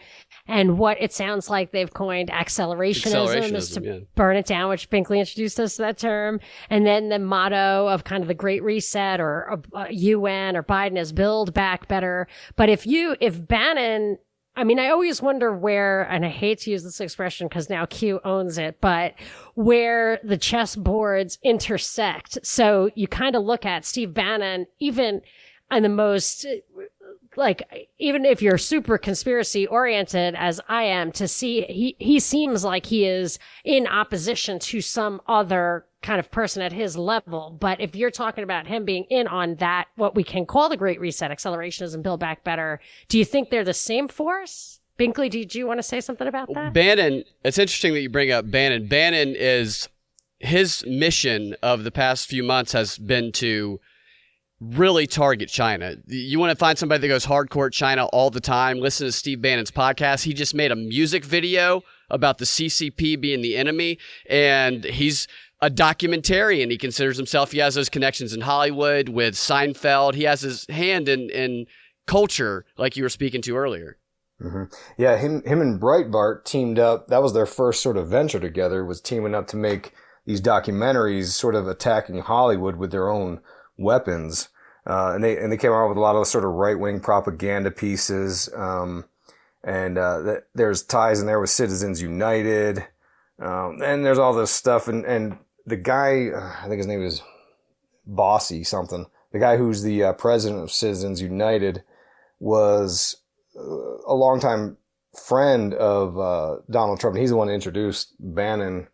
and 0.47 0.79
what 0.79 1.01
it 1.01 1.13
sounds 1.13 1.49
like 1.49 1.71
they've 1.71 1.93
coined 1.93 2.29
accelerationism, 2.29 3.13
accelerationism 3.13 3.55
is 3.55 3.71
to 3.71 3.83
yeah. 3.83 3.99
burn 4.17 4.37
it 4.37 4.47
down, 4.47 4.69
which 4.71 4.91
Binkley 4.91 5.19
introduced 5.19 5.61
us 5.61 5.77
to 5.77 5.83
that 5.83 5.99
term. 5.99 6.41
And 6.69 6.85
then 6.85 7.09
the 7.09 7.19
motto 7.19 7.89
of 7.89 8.05
kind 8.05 8.23
of 8.23 8.29
the 8.29 8.35
Great 8.35 8.63
Reset 8.63 9.21
or 9.21 9.63
uh, 9.73 9.87
UN 9.91 10.57
or 10.57 10.63
Biden 10.63 10.99
is 10.99 11.13
build 11.13 11.55
back 11.55 11.87
better. 11.87 12.27
But 12.57 12.69
if 12.69 12.87
you, 12.87 13.17
if 13.21 13.47
Bannon 13.47 14.19
I 14.55 14.65
mean, 14.65 14.79
I 14.79 14.91
always 14.91 15.23
wonder 15.23 15.57
where, 15.57 16.03
and 16.03 16.27
I 16.27 16.29
hate 16.29 16.59
to 16.61 16.71
use 16.71 16.85
this 16.85 17.01
expression 17.01 17.49
because 17.49 17.71
now 17.71 17.87
Q 17.87 18.21
owns 18.23 18.59
it, 18.59 18.83
but 18.83 19.15
where 19.55 20.21
the 20.23 20.37
chess 20.37 20.77
boards 20.77 21.39
intersect. 21.43 22.45
So 22.45 22.91
you 22.95 23.09
kind 23.09 23.35
of 23.35 23.45
look 23.45 23.65
at 23.65 23.87
Steve 23.87 24.13
Bannon, 24.13 24.67
even 24.79 25.23
in 25.71 25.83
the 25.83 25.89
most, 25.89 26.45
like, 27.37 27.91
even 27.99 28.25
if 28.25 28.43
you're 28.43 28.59
super 28.59 28.99
conspiracy 28.99 29.67
oriented 29.67 30.35
as 30.35 30.61
I 30.69 30.85
am, 30.85 31.13
to 31.13 31.27
see 31.27 31.63
he, 31.63 31.97
he 31.99 32.21
seems 32.21 32.65
like 32.65 32.87
he 32.87 33.07
is 33.07 33.39
in 33.65 33.87
opposition 33.87 34.59
to 34.61 34.81
some 34.81 35.21
other 35.27 35.87
kind 36.03 36.19
of 36.19 36.31
person 36.31 36.63
at 36.63 36.73
his 36.73 36.97
level. 36.97 37.57
But 37.59 37.81
if 37.81 37.95
you're 37.95 38.11
talking 38.11 38.45
about 38.45 38.67
him 38.67 38.85
being 38.85 39.05
in 39.05 39.27
on 39.27 39.57
that, 39.57 39.87
what 39.97 40.15
we 40.15 40.25
can 40.25 40.47
call 40.47 40.69
the 40.69 40.77
Great 40.77 41.01
Reset, 41.01 41.31
accelerationism, 41.31 42.03
Build 42.03 42.21
Back 42.21 42.45
Better, 42.45 42.81
do 43.09 43.19
you 43.19 43.25
think 43.25 43.51
they're 43.51 43.65
the 43.65 43.73
same 43.73 44.09
force? 44.09 44.81
Binkley, 44.99 45.31
did 45.31 45.55
you 45.55 45.67
want 45.67 45.79
to 45.79 45.83
say 45.83 46.01
something 46.01 46.27
about 46.27 46.53
that? 46.55 46.73
Bannon, 46.73 47.25
it's 47.45 47.59
interesting 47.59 47.95
that 47.95 48.01
you 48.01 48.11
bring 48.11 48.31
up 48.31 48.51
Bannon. 48.51 48.89
Bannon 48.89 49.35
is 49.37 49.89
his 50.39 50.85
mission 50.87 51.57
of 51.63 51.85
the 51.85 51.91
past 51.91 52.29
few 52.29 52.43
months 52.43 52.73
has 52.73 52.99
been 52.99 53.33
to 53.33 53.81
really 54.63 55.07
target 55.07 55.49
China. 55.49 55.97
You 56.07 56.39
want 56.39 56.51
to 56.51 56.57
find 56.57 56.79
somebody 56.79 57.01
that 57.01 57.09
goes 57.09 57.27
hardcore 57.27 57.73
China 57.73 58.07
all 58.07 58.31
the 58.31 58.41
time, 58.41 58.79
listen 58.79 59.07
to 59.07 59.13
Steve 59.13 59.43
Bannon's 59.43 59.71
podcast. 59.71 60.25
He 60.25 60.33
just 60.33 60.55
made 60.55 60.71
a 60.71 60.77
music 60.77 61.25
video 61.25 61.83
about 62.11 62.39
the 62.39 62.45
CCP 62.45 63.21
being 63.21 63.43
the 63.43 63.57
enemy, 63.57 63.99
and 64.29 64.85
he's 64.85 65.27
a 65.61 65.71
documentarian. 65.71 66.71
He 66.71 66.79
considers 66.79 67.17
himself. 67.17 67.53
He 67.53 67.59
has 67.59 67.75
those 67.75 67.89
connections 67.89 68.33
in 68.33 68.43
Hollywood 68.43 69.09
with 69.09 69.35
Seinfeld. 69.35 70.15
He 70.15 70.25
has 70.25 70.43
his 70.43 70.67
hand 70.69 71.09
in 71.09 71.31
in 71.31 71.67
culture, 72.07 72.67
like 72.77 72.97
you 72.97 73.03
were 73.03 73.09
speaking 73.09 73.43
to 73.43 73.57
earlier. 73.57 73.99
Mm-hmm. 74.41 74.65
Yeah, 74.99 75.17
him 75.17 75.43
him 75.45 75.61
and 75.61 75.81
Breitbart 75.81 76.45
teamed 76.45 76.79
up. 76.79 77.09
That 77.09 77.23
was 77.23 77.33
their 77.33 77.47
first 77.47 77.83
sort 77.83 77.97
of 77.97 78.09
venture 78.09 78.41
together. 78.41 78.85
Was 78.85 79.01
teaming 79.01 79.35
up 79.35 79.47
to 79.49 79.57
make 79.57 79.93
these 80.25 80.41
documentaries, 80.41 81.27
sort 81.27 81.55
of 81.55 81.67
attacking 81.67 82.19
Hollywood 82.21 82.77
with 82.77 82.91
their 82.91 83.09
own 83.09 83.41
weapons. 83.77 84.49
Uh, 84.87 85.13
and 85.15 85.23
they 85.23 85.39
and 85.39 85.53
they 85.53 85.57
came 85.57 85.73
out 85.73 85.89
with 85.89 85.97
a 85.97 86.01
lot 86.01 86.17
of 86.17 86.27
sort 86.27 86.45
of 86.45 86.51
right 86.51 86.79
wing 86.79 87.01
propaganda 87.01 87.71
pieces. 87.71 88.49
Um, 88.55 89.05
and 89.63 89.97
uh, 89.97 90.23
th- 90.25 90.45
there's 90.55 90.83
ties 90.83 91.21
in 91.21 91.27
there 91.27 91.41
with 91.41 91.51
Citizens 91.51 92.03
United. 92.03 92.85
Um, 93.39 93.81
and 93.83 94.05
there's 94.05 94.19
all 94.19 94.35
this 94.35 94.51
stuff, 94.51 94.89
and, 94.89 95.05
and 95.05 95.39
the 95.67 95.77
guy, 95.77 96.29
uh, 96.29 96.53
I 96.63 96.69
think 96.69 96.79
his 96.79 96.87
name 96.87 97.03
is 97.03 97.23
Bossie 98.09 98.67
something. 98.67 99.07
The 99.33 99.39
guy 99.39 99.57
who's 99.57 99.83
the 99.83 100.05
uh, 100.05 100.13
president 100.13 100.63
of 100.63 100.71
Citizens 100.71 101.23
United 101.23 101.83
was 102.39 103.17
uh, 103.57 103.63
a 104.07 104.15
longtime 104.15 104.77
friend 105.27 105.75
of 105.75 106.19
uh, 106.19 106.57
Donald 106.71 107.01
Trump. 107.01 107.15
And 107.15 107.21
He's 107.21 107.31
the 107.31 107.37
one 107.37 107.49
who 107.49 107.55
introduced 107.55 108.15
Bannon 108.19 108.89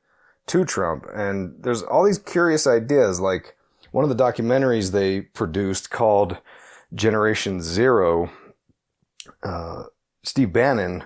to 0.46 0.64
Trump. 0.64 1.06
And 1.12 1.54
there's 1.62 1.82
all 1.82 2.04
these 2.04 2.18
curious 2.18 2.66
ideas. 2.66 3.20
Like 3.20 3.56
one 3.98 4.08
of 4.08 4.16
the 4.16 4.24
documentaries 4.24 4.92
they 4.92 5.20
produced 5.20 5.90
called 5.90 6.38
Generation 6.94 7.60
Zero. 7.60 8.30
Uh, 9.42 9.86
Steve 10.22 10.52
Bannon 10.52 11.02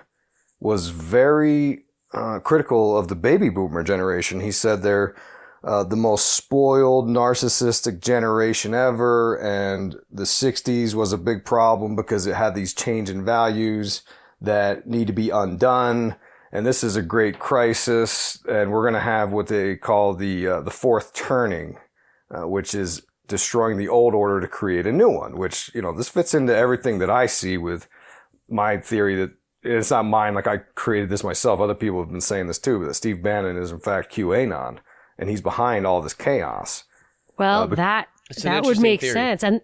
was 0.59 0.89
very 0.89 1.85
uh, 2.13 2.37
critical 2.37 2.95
of 2.95 3.07
the 3.07 3.15
baby 3.15 3.49
boomer 3.49 3.81
generation. 3.81 4.41
He 4.41 4.51
said 4.51 4.83
they're 4.83 5.15
uh, 5.63 5.83
the 5.83 5.95
most 5.95 6.35
spoiled, 6.35 7.07
narcissistic 7.07 7.99
generation 7.99 8.75
ever. 8.75 9.39
And 9.39 9.95
the 10.11 10.25
60s 10.25 10.93
was 10.93 11.11
a 11.11 11.17
big 11.17 11.45
problem 11.45 11.95
because 11.95 12.27
it 12.27 12.35
had 12.35 12.53
these 12.53 12.75
change 12.75 13.09
in 13.09 13.25
values 13.25 14.03
that 14.39 14.85
need 14.85 15.07
to 15.07 15.13
be 15.13 15.31
undone. 15.31 16.15
And 16.51 16.63
this 16.63 16.83
is 16.83 16.95
a 16.95 17.01
great 17.01 17.39
crisis. 17.39 18.37
And 18.47 18.71
we're 18.71 18.83
going 18.83 18.93
to 18.93 18.99
have 18.99 19.31
what 19.31 19.47
they 19.47 19.77
call 19.77 20.13
the, 20.13 20.47
uh, 20.47 20.61
the 20.61 20.69
fourth 20.69 21.15
turning, 21.15 21.79
uh, 22.33 22.47
which 22.47 22.73
is 22.73 23.05
destroying 23.27 23.77
the 23.77 23.87
old 23.87 24.13
order 24.13 24.41
to 24.41 24.47
create 24.47 24.85
a 24.87 24.91
new 24.91 25.09
one, 25.09 25.37
which, 25.37 25.71
you 25.73 25.81
know, 25.81 25.93
this 25.93 26.09
fits 26.09 26.33
into 26.33 26.55
everything 26.55 26.99
that 26.99 27.09
I 27.09 27.25
see 27.25 27.57
with 27.57 27.87
my 28.49 28.77
theory 28.77 29.15
that 29.15 29.31
it's 29.63 29.91
not 29.91 30.03
mine. 30.03 30.33
Like 30.33 30.47
I 30.47 30.57
created 30.75 31.09
this 31.09 31.23
myself. 31.23 31.59
Other 31.59 31.73
people 31.73 32.01
have 32.01 32.11
been 32.11 32.21
saying 32.21 32.47
this 32.47 32.59
too, 32.59 32.79
but 32.79 32.85
that 32.87 32.93
Steve 32.95 33.23
Bannon 33.23 33.57
is 33.57 33.71
in 33.71 33.79
fact 33.79 34.13
QAnon 34.13 34.79
and 35.17 35.29
he's 35.29 35.41
behind 35.41 35.85
all 35.85 36.01
this 36.01 36.13
chaos. 36.13 36.83
Well, 37.37 37.63
uh, 37.63 37.67
that 37.67 38.07
that 38.43 38.63
would 38.63 38.79
make 38.79 39.01
theory. 39.01 39.13
sense. 39.13 39.43
And 39.43 39.61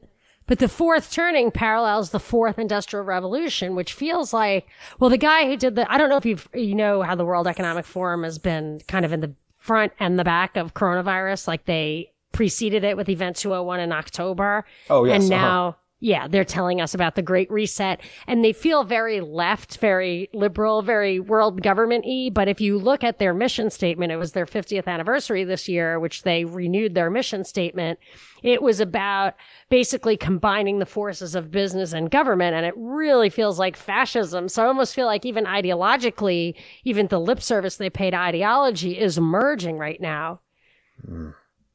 but 0.47 0.59
the 0.59 0.67
fourth 0.67 1.11
turning 1.11 1.51
parallels 1.51 2.09
the 2.09 2.19
fourth 2.19 2.57
industrial 2.57 3.05
revolution, 3.05 3.75
which 3.75 3.93
feels 3.93 4.33
like 4.33 4.67
well, 4.99 5.09
the 5.09 5.17
guy 5.17 5.45
who 5.45 5.57
did 5.57 5.75
the 5.75 5.91
I 5.91 5.97
don't 5.97 6.09
know 6.09 6.17
if 6.17 6.25
you 6.25 6.37
you 6.53 6.75
know 6.75 7.01
how 7.01 7.15
the 7.15 7.25
World 7.25 7.47
Economic 7.47 7.85
Forum 7.85 8.23
has 8.23 8.37
been 8.37 8.81
kind 8.87 9.05
of 9.05 9.13
in 9.13 9.19
the 9.19 9.33
front 9.57 9.91
and 9.99 10.17
the 10.17 10.23
back 10.23 10.55
of 10.55 10.73
coronavirus, 10.73 11.47
like 11.47 11.65
they 11.65 12.11
preceded 12.39 12.85
it 12.85 12.95
with 12.95 13.09
Event 13.09 13.35
201 13.35 13.81
in 13.81 13.91
October. 13.91 14.63
Oh 14.89 15.03
yes, 15.03 15.23
and 15.23 15.33
uh-huh. 15.33 15.41
now. 15.41 15.67
Uh-huh 15.67 15.77
yeah, 16.01 16.29
they're 16.29 16.45
telling 16.45 16.79
us 16.79 16.93
about 16.93 17.15
the 17.15 17.21
Great 17.21 17.51
Reset 17.51 17.99
and 18.25 18.41
they 18.41 18.53
feel 18.53 18.85
very 18.85 19.19
left, 19.19 19.79
very 19.79 20.29
liberal, 20.33 20.81
very 20.81 21.19
world 21.19 21.61
government 21.61 22.05
y. 22.07 22.29
But 22.31 22.47
if 22.47 22.61
you 22.61 22.77
look 22.77 23.03
at 23.03 23.19
their 23.19 23.33
mission 23.33 23.69
statement, 23.69 24.13
it 24.13 24.15
was 24.15 24.31
their 24.31 24.45
50th 24.45 24.87
anniversary 24.87 25.43
this 25.43 25.67
year, 25.67 25.99
which 25.99 26.23
they 26.23 26.45
renewed 26.45 26.95
their 26.95 27.09
mission 27.09 27.43
statement. 27.43 27.99
It 28.43 28.61
was 28.61 28.79
about 28.79 29.33
basically 29.67 30.15
combining 30.15 30.79
the 30.79 30.85
forces 30.85 31.35
of 31.35 31.51
business 31.51 31.91
and 31.91 32.09
government. 32.09 32.55
And 32.55 32.65
it 32.65 32.75
really 32.77 33.29
feels 33.29 33.59
like 33.59 33.75
fascism. 33.75 34.47
So 34.47 34.63
I 34.63 34.67
almost 34.67 34.95
feel 34.95 35.05
like 35.05 35.25
even 35.25 35.43
ideologically, 35.43 36.55
even 36.85 37.07
the 37.07 37.19
lip 37.19 37.41
service 37.41 37.75
they 37.75 37.89
paid 37.89 38.11
to 38.11 38.17
ideology 38.17 38.97
is 38.97 39.19
merging 39.19 39.77
right 39.77 39.99
now. 39.99 40.39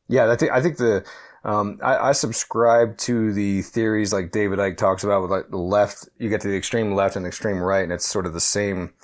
Yeah, 0.08 0.30
I 0.30 0.36
think, 0.36 0.52
I 0.52 0.60
think 0.60 0.76
the, 0.76 1.04
um, 1.44 1.78
I, 1.82 2.08
I, 2.08 2.12
subscribe 2.12 2.96
to 2.98 3.32
the 3.32 3.60
theories 3.62 4.12
like 4.12 4.32
David 4.32 4.58
Icke 4.58 4.78
talks 4.78 5.04
about 5.04 5.20
with 5.20 5.30
like 5.30 5.50
the 5.50 5.58
left. 5.58 6.08
You 6.18 6.30
get 6.30 6.40
to 6.40 6.48
the 6.48 6.56
extreme 6.56 6.94
left 6.94 7.16
and 7.16 7.26
extreme 7.26 7.58
right, 7.58 7.84
and 7.84 7.92
it's 7.92 8.06
sort 8.06 8.24
of 8.24 8.32
the 8.32 8.40
same, 8.40 8.94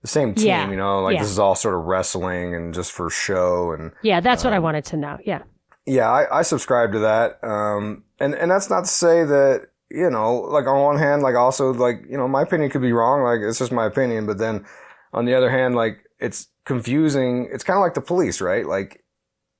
the 0.00 0.08
same 0.08 0.32
team. 0.34 0.46
Yeah. 0.46 0.70
You 0.70 0.76
know, 0.76 1.02
like 1.02 1.14
yeah. 1.14 1.22
this 1.22 1.30
is 1.30 1.40
all 1.40 1.56
sort 1.56 1.74
of 1.74 1.82
wrestling 1.82 2.54
and 2.54 2.72
just 2.72 2.92
for 2.92 3.10
show. 3.10 3.72
And 3.72 3.90
yeah, 4.02 4.20
that's 4.20 4.44
um, 4.44 4.50
what 4.50 4.54
I 4.54 4.58
um, 4.58 4.62
wanted 4.62 4.84
to 4.86 4.96
know. 4.96 5.18
Yeah. 5.24 5.42
Yeah, 5.84 6.08
I, 6.08 6.38
I 6.38 6.42
subscribe 6.42 6.92
to 6.92 7.00
that. 7.00 7.42
Um, 7.42 8.04
and 8.20 8.34
and 8.36 8.50
that's 8.50 8.70
not 8.70 8.84
to 8.84 8.90
say 8.90 9.24
that 9.24 9.66
you 9.90 10.08
know, 10.08 10.36
like 10.36 10.66
on 10.66 10.80
one 10.80 10.98
hand, 10.98 11.22
like 11.22 11.34
also 11.34 11.72
like 11.72 12.04
you 12.08 12.16
know, 12.16 12.28
my 12.28 12.42
opinion 12.42 12.70
could 12.70 12.82
be 12.82 12.92
wrong. 12.92 13.22
Like 13.22 13.40
it's 13.40 13.58
just 13.58 13.72
my 13.72 13.86
opinion, 13.86 14.26
but 14.26 14.38
then 14.38 14.64
on 15.12 15.24
the 15.24 15.34
other 15.34 15.50
hand, 15.50 15.74
like 15.74 16.08
it's 16.20 16.46
confusing. 16.64 17.48
It's 17.52 17.64
kind 17.64 17.76
of 17.76 17.82
like 17.82 17.94
the 17.94 18.00
police, 18.00 18.40
right? 18.40 18.66
Like 18.66 19.01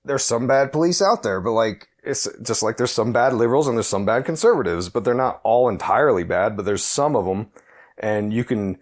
there's 0.05 0.25
some 0.25 0.47
bad 0.47 0.73
police 0.73 1.01
out 1.01 1.23
there, 1.23 1.41
but 1.41 1.53
like 1.53 1.89
it's 2.03 2.29
just 2.43 2.63
like 2.63 2.77
there's 2.77 2.91
some 2.91 3.13
bad 3.13 3.33
liberals 3.33 3.69
and 3.69 3.77
there's 3.77 3.87
some 3.87 4.05
bad 4.05 4.25
conservatives, 4.25 4.89
but 4.89 5.05
they're 5.05 5.15
not 5.15 5.41
all 5.45 5.69
entirely 5.69 6.25
bad, 6.25 6.57
but 6.57 6.65
there's 6.65 6.85
some 6.85 7.15
of 7.15 7.25
them. 7.25 7.51
And 7.99 8.33
you 8.33 8.45
can 8.45 8.79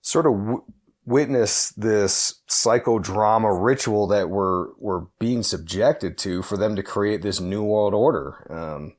sort 0.00 0.26
of 0.26 0.32
w- 0.32 0.64
witness 1.06 1.70
this 1.70 2.42
psychodrama 2.50 3.62
ritual 3.62 4.08
that 4.08 4.28
we're, 4.28 4.72
we're 4.78 5.06
being 5.20 5.42
subjected 5.44 6.18
to 6.18 6.42
for 6.42 6.56
them 6.56 6.74
to 6.74 6.82
create 6.82 7.22
this 7.22 7.40
new 7.40 7.62
world 7.62 7.94
order. 7.94 8.44
Um, 8.50 8.96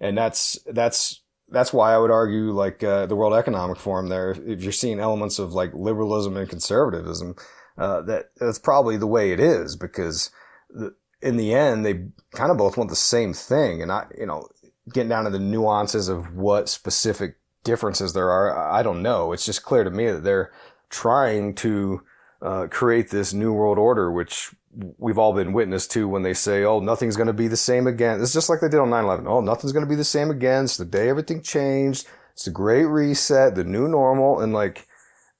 and 0.00 0.18
that's, 0.18 0.58
that's, 0.66 1.22
that's 1.48 1.72
why 1.72 1.94
I 1.94 1.98
would 1.98 2.10
argue 2.10 2.52
like, 2.52 2.82
uh, 2.82 3.06
the 3.06 3.16
World 3.16 3.34
Economic 3.34 3.78
Forum 3.78 4.08
there, 4.08 4.32
if, 4.32 4.62
you're 4.62 4.72
seeing 4.72 5.00
elements 5.00 5.38
of 5.38 5.54
like 5.54 5.72
liberalism 5.72 6.36
and 6.36 6.48
conservatism, 6.48 7.36
uh, 7.78 8.02
that, 8.02 8.30
that's 8.36 8.58
probably 8.58 8.98
the 8.98 9.06
way 9.06 9.32
it 9.32 9.40
is 9.40 9.76
because 9.76 10.30
the, 10.68 10.94
in 11.24 11.38
the 11.38 11.54
end, 11.54 11.86
they 11.86 12.04
kind 12.32 12.50
of 12.50 12.58
both 12.58 12.76
want 12.76 12.90
the 12.90 12.96
same 12.96 13.32
thing. 13.32 13.80
And 13.80 13.90
I, 13.90 14.06
you 14.16 14.26
know, 14.26 14.46
getting 14.92 15.08
down 15.08 15.24
to 15.24 15.30
the 15.30 15.38
nuances 15.38 16.08
of 16.08 16.36
what 16.36 16.68
specific 16.68 17.36
differences 17.64 18.12
there 18.12 18.30
are, 18.30 18.70
I 18.70 18.82
don't 18.82 19.02
know. 19.02 19.32
It's 19.32 19.46
just 19.46 19.64
clear 19.64 19.84
to 19.84 19.90
me 19.90 20.10
that 20.10 20.22
they're 20.22 20.52
trying 20.90 21.54
to 21.56 22.02
uh, 22.42 22.66
create 22.70 23.10
this 23.10 23.32
new 23.32 23.54
world 23.54 23.78
order, 23.78 24.12
which 24.12 24.54
we've 24.98 25.16
all 25.16 25.32
been 25.32 25.54
witness 25.54 25.86
to 25.88 26.06
when 26.06 26.22
they 26.22 26.34
say, 26.34 26.62
oh, 26.62 26.78
nothing's 26.78 27.16
going 27.16 27.26
to 27.26 27.32
be 27.32 27.48
the 27.48 27.56
same 27.56 27.86
again. 27.86 28.20
It's 28.20 28.34
just 28.34 28.50
like 28.50 28.60
they 28.60 28.68
did 28.68 28.80
on 28.80 28.90
9-11. 28.90 29.26
Oh, 29.26 29.40
nothing's 29.40 29.72
going 29.72 29.84
to 29.84 29.88
be 29.88 29.96
the 29.96 30.04
same 30.04 30.30
again. 30.30 30.64
It's 30.64 30.76
the 30.76 30.84
day 30.84 31.08
everything 31.08 31.40
changed. 31.40 32.06
It's 32.34 32.44
the 32.44 32.50
great 32.50 32.84
reset, 32.84 33.54
the 33.54 33.64
new 33.64 33.88
normal. 33.88 34.40
And 34.40 34.52
like, 34.52 34.86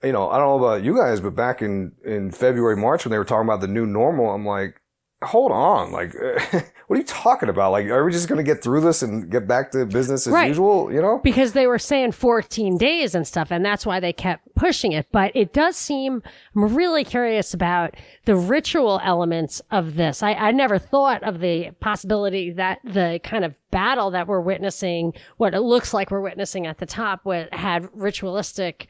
you 0.02 0.12
know, 0.12 0.30
I 0.30 0.38
don't 0.38 0.46
know 0.46 0.66
about 0.66 0.82
you 0.82 0.96
guys, 0.96 1.20
but 1.20 1.34
back 1.34 1.60
in, 1.60 1.92
in 2.06 2.30
February, 2.30 2.76
March, 2.76 3.04
when 3.04 3.10
they 3.10 3.18
were 3.18 3.24
talking 3.24 3.46
about 3.46 3.60
the 3.60 3.68
new 3.68 3.84
normal, 3.84 4.30
I'm 4.30 4.46
like, 4.46 4.80
hold 5.26 5.52
on. 5.52 5.92
Like, 5.92 6.14
what 6.86 6.96
are 6.96 6.96
you 6.96 7.04
talking 7.04 7.48
about? 7.48 7.72
Like, 7.72 7.86
are 7.86 8.04
we 8.04 8.12
just 8.12 8.28
going 8.28 8.38
to 8.38 8.42
get 8.44 8.62
through 8.62 8.80
this 8.80 9.02
and 9.02 9.30
get 9.30 9.46
back 9.46 9.70
to 9.72 9.86
business 9.86 10.26
as 10.26 10.32
right. 10.32 10.48
usual? 10.48 10.92
You 10.92 11.00
know? 11.02 11.20
Because 11.22 11.52
they 11.52 11.66
were 11.66 11.78
saying 11.78 12.12
14 12.12 12.78
days 12.78 13.14
and 13.14 13.26
stuff, 13.26 13.50
and 13.50 13.64
that's 13.64 13.84
why 13.84 14.00
they 14.00 14.12
kept 14.12 14.54
pushing 14.54 14.92
it. 14.92 15.06
But 15.12 15.32
it 15.34 15.52
does 15.52 15.76
seem, 15.76 16.22
I'm 16.54 16.74
really 16.74 17.04
curious 17.04 17.54
about 17.54 17.94
the 18.24 18.36
ritual 18.36 19.00
elements 19.02 19.60
of 19.70 19.96
this. 19.96 20.22
I, 20.22 20.34
I 20.34 20.50
never 20.52 20.78
thought 20.78 21.22
of 21.22 21.40
the 21.40 21.70
possibility 21.80 22.50
that 22.52 22.80
the 22.84 23.20
kind 23.22 23.44
of 23.44 23.54
battle 23.70 24.10
that 24.12 24.28
we're 24.28 24.40
witnessing, 24.40 25.12
what 25.36 25.54
it 25.54 25.60
looks 25.60 25.92
like 25.92 26.10
we're 26.10 26.20
witnessing 26.20 26.66
at 26.66 26.78
the 26.78 26.86
top, 26.86 27.20
what 27.24 27.52
had 27.52 27.88
ritualistic 27.92 28.88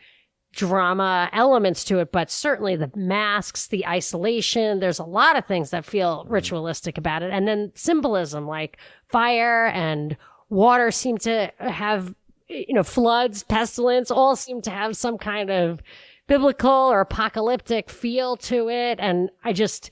drama 0.55 1.29
elements 1.33 1.85
to 1.85 1.99
it, 1.99 2.13
but 2.13 2.31
certainly 2.31 2.77
the 2.77 2.91
masks, 2.95 3.67
the 3.67 3.87
isolation, 3.87 4.81
there's 4.81 4.99
a 4.99 5.05
lot 5.05 5.37
of 5.37 5.47
things 5.47 5.71
that 5.71 5.85
feel 5.85 6.23
mm-hmm. 6.25 6.33
ritualistic 6.33 6.99
about 6.99 7.23
it. 7.23 7.31
And 7.33 7.47
then 7.47 7.73
symbolism 7.75 8.47
like 8.47 8.79
fire 9.09 9.67
and 9.67 10.17
water 10.49 10.91
seem 10.91 11.19
to 11.19 11.53
have, 11.59 12.15
you 12.49 12.75
know, 12.75 12.83
floods, 12.83 13.43
pestilence, 13.43 14.11
all 14.11 14.37
seem 14.37 14.63
to 14.63 14.71
have 14.71 14.97
some 14.97 15.19
kind 15.19 15.51
of 15.51 15.83
biblical 16.27 16.71
or 16.71 17.01
apocalyptic 17.01 17.91
feel 17.91 18.37
to 18.37 18.69
it. 18.69 18.99
And 19.01 19.31
I 19.43 19.53
just, 19.53 19.91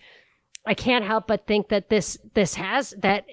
I 0.66 0.74
can't 0.74 1.04
help 1.04 1.26
but 1.26 1.46
think 1.46 1.68
that 1.68 1.88
this, 1.88 2.18
this 2.34 2.54
has 2.54 2.94
that, 2.98 3.26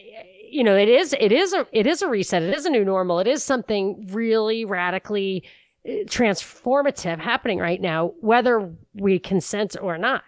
you 0.50 0.64
know, 0.64 0.76
it 0.76 0.90
is, 0.90 1.16
it 1.20 1.32
is 1.32 1.54
a, 1.54 1.68
it 1.72 1.86
is 1.86 2.02
a 2.02 2.10
reset. 2.10 2.42
It 2.42 2.56
is 2.58 2.66
a 2.66 2.72
new 2.72 2.84
normal. 2.84 3.20
It 3.20 3.28
is 3.28 3.44
something 3.44 4.08
really 4.12 4.66
radically 4.66 5.44
transformative 5.86 7.20
happening 7.20 7.60
right 7.60 7.82
now, 7.82 8.14
whether 8.22 8.74
we 8.94 9.20
consent 9.20 9.76
or 9.82 9.98
not. 9.98 10.24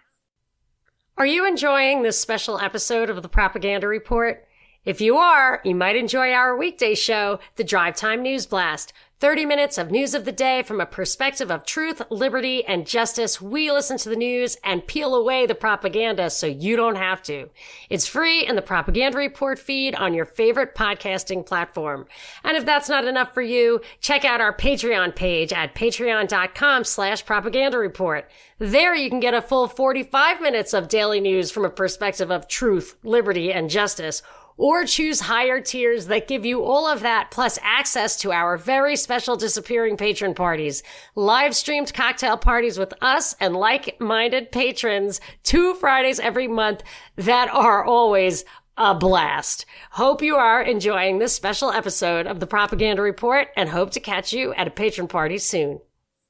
Are 1.18 1.26
you 1.26 1.46
enjoying 1.46 2.02
this 2.02 2.18
special 2.18 2.58
episode 2.58 3.10
of 3.10 3.22
the 3.22 3.28
Propaganda 3.28 3.86
Report? 3.86 4.46
If 4.84 5.00
you 5.00 5.16
are, 5.16 5.60
you 5.64 5.74
might 5.74 5.94
enjoy 5.94 6.32
our 6.32 6.56
weekday 6.56 6.94
show, 6.94 7.38
the 7.56 7.64
Drive 7.64 7.94
Time 7.94 8.22
News 8.22 8.46
Blast. 8.46 8.92
30 9.22 9.46
minutes 9.46 9.78
of 9.78 9.92
news 9.92 10.14
of 10.14 10.24
the 10.24 10.32
day 10.32 10.64
from 10.64 10.80
a 10.80 10.84
perspective 10.84 11.48
of 11.48 11.64
truth, 11.64 12.02
liberty, 12.10 12.64
and 12.64 12.84
justice. 12.84 13.40
We 13.40 13.70
listen 13.70 13.96
to 13.98 14.08
the 14.08 14.16
news 14.16 14.56
and 14.64 14.84
peel 14.84 15.14
away 15.14 15.46
the 15.46 15.54
propaganda 15.54 16.28
so 16.28 16.48
you 16.48 16.74
don't 16.74 16.96
have 16.96 17.22
to. 17.22 17.48
It's 17.88 18.04
free 18.04 18.44
in 18.44 18.56
the 18.56 18.62
Propaganda 18.62 19.16
Report 19.16 19.60
feed 19.60 19.94
on 19.94 20.12
your 20.12 20.24
favorite 20.24 20.74
podcasting 20.74 21.46
platform. 21.46 22.06
And 22.42 22.56
if 22.56 22.66
that's 22.66 22.88
not 22.88 23.04
enough 23.04 23.32
for 23.32 23.42
you, 23.42 23.80
check 24.00 24.24
out 24.24 24.40
our 24.40 24.52
Patreon 24.52 25.14
page 25.14 25.52
at 25.52 25.76
patreon.com 25.76 26.82
slash 26.82 27.24
propaganda 27.24 27.78
report. 27.78 28.28
There 28.58 28.96
you 28.96 29.08
can 29.08 29.20
get 29.20 29.34
a 29.34 29.42
full 29.42 29.68
45 29.68 30.40
minutes 30.40 30.74
of 30.74 30.88
daily 30.88 31.20
news 31.20 31.52
from 31.52 31.64
a 31.64 31.70
perspective 31.70 32.32
of 32.32 32.48
truth, 32.48 32.96
liberty, 33.04 33.52
and 33.52 33.70
justice 33.70 34.20
or 34.62 34.84
choose 34.84 35.18
higher 35.18 35.60
tiers 35.60 36.06
that 36.06 36.28
give 36.28 36.46
you 36.46 36.62
all 36.62 36.86
of 36.86 37.00
that 37.00 37.32
plus 37.32 37.58
access 37.62 38.20
to 38.20 38.30
our 38.30 38.56
very 38.56 38.94
special 38.94 39.34
disappearing 39.34 39.96
patron 39.96 40.34
parties, 40.34 40.84
live 41.16 41.52
streamed 41.52 41.92
cocktail 41.92 42.36
parties 42.36 42.78
with 42.78 42.94
us 43.02 43.34
and 43.40 43.56
like-minded 43.56 44.52
patrons 44.52 45.20
two 45.42 45.74
Fridays 45.74 46.20
every 46.20 46.46
month 46.46 46.84
that 47.16 47.48
are 47.52 47.84
always 47.84 48.44
a 48.76 48.94
blast. 48.94 49.66
Hope 49.90 50.22
you 50.22 50.36
are 50.36 50.62
enjoying 50.62 51.18
this 51.18 51.34
special 51.34 51.72
episode 51.72 52.28
of 52.28 52.38
the 52.38 52.46
Propaganda 52.46 53.02
Report 53.02 53.48
and 53.56 53.68
hope 53.68 53.90
to 53.90 54.00
catch 54.00 54.32
you 54.32 54.54
at 54.54 54.68
a 54.68 54.70
patron 54.70 55.08
party 55.08 55.38
soon. 55.38 55.80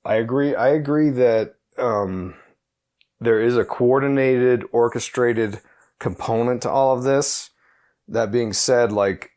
I 0.07 0.15
agree. 0.15 0.55
I 0.55 0.69
agree 0.69 1.11
that 1.11 1.57
um, 1.77 2.35
there 3.21 3.43
is 3.43 3.59
a 3.59 3.65
coordinated, 3.67 4.65
orchestrated 4.73 5.61
component 5.99 6.63
to 6.63 6.71
all 6.71 6.97
of 6.97 7.03
this 7.03 7.51
that 8.09 8.31
being 8.31 8.53
said, 8.53 8.93
like, 8.93 9.31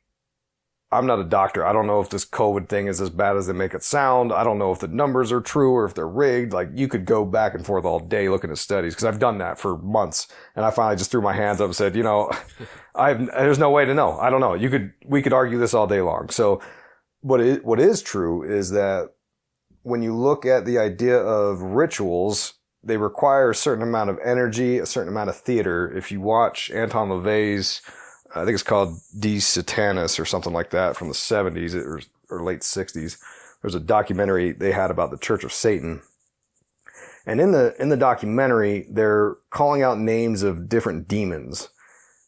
I'm 0.92 1.08
not 1.08 1.20
a 1.20 1.26
doctor. 1.26 1.66
I 1.66 1.74
don't 1.74 1.88
know 1.88 2.00
if 2.00 2.10
this 2.10 2.26
COVID 2.26 2.70
thing 2.70 2.88
is 2.88 3.02
as 3.02 3.10
bad 3.10 3.36
as 3.36 3.48
they 3.48 3.54
make 3.54 3.74
it 3.74 3.84
sound. 3.84 4.32
I 4.32 4.44
don't 4.44 4.60
know 4.60 4.72
if 4.72 4.80
the 4.80 4.88
numbers 4.88 5.32
are 5.32 5.42
true 5.42 5.72
or 5.74 5.86
if 5.86 5.94
they're 5.94 6.08
rigged. 6.08 6.54
Like, 6.54 6.70
you 6.74 6.88
could 6.88 7.06
go 7.06 7.26
back 7.26 7.54
and 7.54 7.66
forth 7.66 7.86
all 7.86 8.00
day 8.00 8.30
looking 8.30 8.52
at 8.52 8.58
studies 8.58 8.94
because 8.94 9.06
I've 9.06 9.20
done 9.20 9.40
that 9.40 9.60
for 9.60 9.78
months. 9.78 10.28
And 10.56 10.64
I 10.64 10.72
finally 10.72 10.96
just 10.96 11.12
threw 11.12 11.22
my 11.22 11.34
hands 11.34 11.60
up 11.60 11.66
and 11.66 11.76
said, 11.76 11.96
you 11.96 12.04
know, 12.04 12.32
I've, 12.96 13.26
there's 13.28 13.60
no 13.60 13.72
way 13.72 13.86
to 13.86 13.94
know. 13.94 14.18
I 14.20 14.30
don't 14.30 14.42
know. 14.42 14.54
You 14.54 14.70
could, 14.70 14.94
we 15.06 15.22
could 15.22 15.34
argue 15.34 15.58
this 15.58 15.74
all 15.74 15.88
day 15.88 16.02
long. 16.02 16.30
So 16.30 16.62
what 17.22 17.42
is, 17.42 17.60
what 17.64 17.80
is 17.80 18.02
true 18.02 18.44
is 18.44 18.70
that 18.72 19.10
when 19.82 20.02
you 20.02 20.16
look 20.16 20.46
at 20.46 20.66
the 20.66 20.78
idea 20.78 21.18
of 21.18 21.62
rituals, 21.62 22.54
they 22.84 22.98
require 22.98 23.50
a 23.50 23.56
certain 23.56 23.84
amount 23.84 24.12
of 24.12 24.20
energy, 24.24 24.78
a 24.78 24.86
certain 24.86 25.10
amount 25.10 25.30
of 25.30 25.36
theater. 25.36 25.92
If 25.92 26.12
you 26.12 26.22
watch 26.22 26.70
Anton 26.72 27.10
LaVey's, 27.10 27.82
I 28.36 28.44
think 28.44 28.54
it's 28.54 28.64
called 28.64 29.00
De 29.18 29.38
Satanis 29.38 30.20
or 30.20 30.26
something 30.26 30.54
like 30.54 30.70
that 30.72 30.96
from 30.96 31.08
the 31.08 31.14
70s 31.14 31.74
or, 31.74 32.02
or 32.30 32.44
late 32.44 32.60
60s. 32.62 33.18
There's 33.62 33.76
a 33.76 33.80
documentary 33.80 34.52
they 34.52 34.72
had 34.72 34.92
about 34.92 35.12
the 35.12 35.18
Church 35.18 35.44
of 35.44 35.54
Satan. 35.54 36.02
And 37.26 37.42
in 37.42 37.52
the, 37.52 37.76
in 37.80 37.90
the 37.90 37.98
documentary, 37.98 38.86
they're 38.90 39.36
calling 39.50 39.82
out 39.82 39.98
names 39.98 40.44
of 40.44 40.70
different 40.70 41.08
demons, 41.08 41.70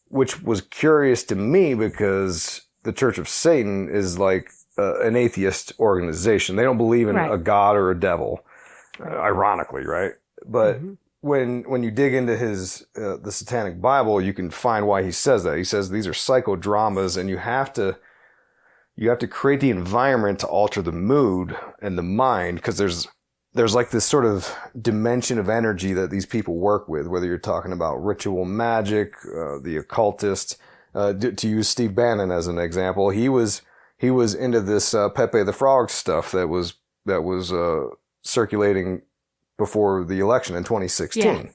which 0.08 0.42
was 0.42 0.60
curious 0.62 1.22
to 1.24 1.36
me 1.36 1.74
because 1.74 2.62
the 2.82 2.92
Church 2.92 3.18
of 3.18 3.28
Satan 3.28 3.88
is 3.88 4.18
like 4.18 4.50
uh, 4.78 5.00
an 5.00 5.14
atheist 5.14 5.72
organization. 5.78 6.56
They 6.56 6.62
don't 6.64 6.78
believe 6.78 7.08
in 7.08 7.16
Right. 7.16 7.32
a 7.32 7.38
god 7.38 7.76
or 7.76 7.90
a 7.90 7.98
devil, 8.00 8.40
uh, 9.00 9.04
ironically, 9.08 9.84
right? 9.84 10.12
But 10.46 10.76
Mm-hmm. 10.76 10.94
When 11.20 11.62
when 11.64 11.82
you 11.82 11.90
dig 11.90 12.14
into 12.14 12.36
his 12.36 12.86
uh, 12.96 13.16
the 13.16 13.32
Satanic 13.32 13.80
Bible, 13.80 14.20
you 14.20 14.32
can 14.32 14.50
find 14.50 14.86
why 14.86 15.02
he 15.02 15.10
says 15.10 15.44
that. 15.44 15.56
He 15.56 15.64
says 15.64 15.90
these 15.90 16.06
are 16.06 16.12
psychodramas, 16.12 17.16
and 17.16 17.28
you 17.28 17.38
have 17.38 17.72
to 17.74 17.98
you 18.96 19.08
have 19.08 19.18
to 19.18 19.28
create 19.28 19.60
the 19.60 19.70
environment 19.70 20.40
to 20.40 20.46
alter 20.46 20.82
the 20.82 20.92
mood 20.92 21.56
and 21.80 21.96
the 21.96 22.02
mind 22.02 22.56
because 22.56 22.78
there's 22.78 23.08
there's 23.54 23.74
like 23.74 23.90
this 23.90 24.04
sort 24.04 24.24
of 24.24 24.54
dimension 24.80 25.38
of 25.38 25.48
energy 25.48 25.92
that 25.92 26.10
these 26.10 26.26
people 26.26 26.56
work 26.56 26.88
with. 26.88 27.06
Whether 27.06 27.26
you're 27.26 27.38
talking 27.38 27.72
about 27.72 28.04
ritual 28.04 28.44
magic, 28.44 29.14
uh, 29.24 29.58
the 29.60 29.76
occultist, 29.78 30.58
uh, 30.94 31.14
to 31.14 31.48
use 31.48 31.68
Steve 31.68 31.94
Bannon 31.94 32.30
as 32.30 32.46
an 32.46 32.58
example, 32.58 33.10
he 33.10 33.28
was 33.28 33.62
he 33.96 34.10
was 34.10 34.34
into 34.34 34.60
this 34.60 34.94
uh, 34.94 35.08
Pepe 35.08 35.42
the 35.42 35.52
Frog 35.52 35.90
stuff 35.90 36.30
that 36.30 36.48
was 36.48 36.74
that 37.06 37.22
was 37.22 37.52
uh, 37.52 37.86
circulating 38.22 39.02
before 39.58 40.04
the 40.04 40.20
election 40.20 40.56
in 40.56 40.64
2016. 40.64 41.52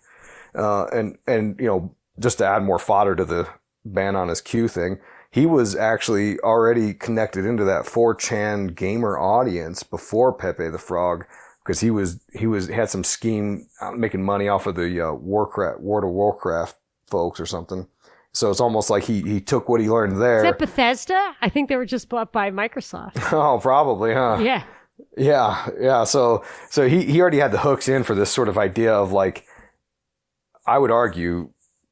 Uh, 0.56 0.86
and, 0.88 1.18
and, 1.26 1.60
you 1.60 1.66
know, 1.66 1.96
just 2.20 2.38
to 2.38 2.46
add 2.46 2.62
more 2.62 2.78
fodder 2.78 3.16
to 3.16 3.26
the 3.26 3.48
Bannon 3.84 4.30
his 4.30 4.42
Q 4.42 4.68
thing, 4.68 5.00
he 5.32 5.48
was 5.48 5.76
actually 5.76 6.40
already 6.42 6.94
connected 6.94 7.46
into 7.46 7.64
that 7.64 7.86
4chan 7.86 8.76
gamer 8.76 9.18
audience 9.18 9.82
before 9.82 10.32
Pepe 10.32 10.70
the 10.70 10.78
Frog 10.78 11.26
because 11.64 11.80
he 11.80 11.90
was, 11.90 12.20
he 12.34 12.46
was, 12.46 12.68
had 12.68 12.90
some 12.90 13.04
scheme 13.04 13.66
uh, 13.82 13.92
making 13.92 14.24
money 14.24 14.48
off 14.48 14.68
of 14.68 14.76
the, 14.76 15.02
uh, 15.02 15.14
Warcraft, 15.14 15.80
World 15.80 16.04
of 16.04 16.12
Warcraft 16.12 16.76
folks 17.08 17.40
or 17.40 17.48
something. 17.48 17.88
So 18.34 18.50
it's 18.50 18.60
almost 18.60 18.90
like 18.90 19.04
he, 19.04 19.22
he 19.22 19.40
took 19.40 19.70
what 19.70 19.80
he 19.80 19.90
learned 19.90 20.14
Is 20.14 20.20
there. 20.20 20.44
that 20.44 20.60
Bethesda? 20.60 21.36
I 21.42 21.50
think 21.50 21.70
they 21.70 21.78
were 21.78 21.86
just 21.86 22.10
bought 22.10 22.32
by 22.32 22.52
Microsoft. 22.52 23.14
oh, 23.32 23.60
probably, 23.60 24.14
huh? 24.14 24.40
Yeah. 24.42 24.64
Yeah, 25.18 25.70
yeah. 25.80 26.04
So, 26.04 26.44
so 26.70 26.88
he, 26.88 27.04
he 27.04 27.22
already 27.22 27.40
had 27.40 27.52
the 27.52 27.60
hooks 27.60 27.88
in 27.88 28.04
for 28.04 28.16
this 28.16 28.32
sort 28.32 28.50
of 28.50 28.58
idea 28.58 28.94
of 28.94 29.12
like, 29.12 29.46
I 30.66 30.78
would 30.78 30.92
argue, 30.92 31.50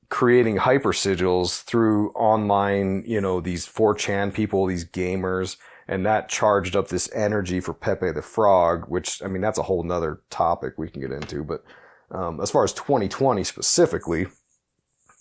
creating 0.10 0.58
hyper 0.58 0.92
sigils 0.92 1.64
through 1.64 2.12
online, 2.12 3.04
you 3.08 3.22
know, 3.22 3.40
these 3.40 3.66
4chan 3.66 4.34
people, 4.34 4.66
these 4.66 4.86
gamers, 4.86 5.58
and 5.88 6.06
that 6.06 6.30
charged 6.30 6.76
up 6.76 6.90
this 6.90 7.10
energy 7.14 7.60
for 7.60 7.74
Pepe 7.74 8.12
the 8.12 8.22
Frog, 8.22 8.86
which, 8.88 9.24
I 9.24 9.28
mean, 9.28 9.42
that's 9.42 9.58
a 9.58 9.64
whole 9.64 9.84
nother 9.84 10.22
topic 10.30 10.74
we 10.78 10.90
can 10.90 11.02
get 11.02 11.12
into. 11.12 11.44
But, 11.44 11.64
um, 12.12 12.42
as 12.42 12.52
far 12.52 12.64
as 12.64 12.74
2020 12.74 13.44
specifically, 13.44 14.28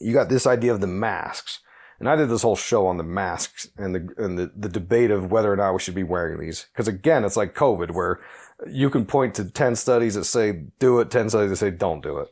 you 0.00 0.12
got 0.12 0.29
this 0.29 0.46
idea 0.46 0.72
of 0.72 0.81
the 0.81 0.87
masks. 0.88 1.61
And 2.00 2.08
I 2.08 2.16
did 2.16 2.30
this 2.30 2.42
whole 2.42 2.56
show 2.56 2.86
on 2.86 2.96
the 2.96 3.04
masks 3.04 3.68
and 3.76 3.94
the 3.94 4.08
and 4.16 4.38
the, 4.38 4.50
the 4.56 4.70
debate 4.70 5.10
of 5.10 5.30
whether 5.30 5.52
or 5.52 5.56
not 5.56 5.74
we 5.74 5.80
should 5.80 5.94
be 5.94 6.02
wearing 6.02 6.40
these. 6.40 6.66
Because 6.72 6.88
again, 6.88 7.24
it's 7.24 7.36
like 7.36 7.54
COVID, 7.54 7.92
where 7.92 8.20
you 8.66 8.88
can 8.88 9.04
point 9.04 9.34
to 9.34 9.44
ten 9.44 9.76
studies 9.76 10.14
that 10.14 10.24
say 10.24 10.64
do 10.78 10.98
it, 11.00 11.10
ten 11.10 11.28
studies 11.28 11.50
that 11.50 11.56
say 11.56 11.70
don't 11.70 12.02
do 12.02 12.18
it. 12.18 12.28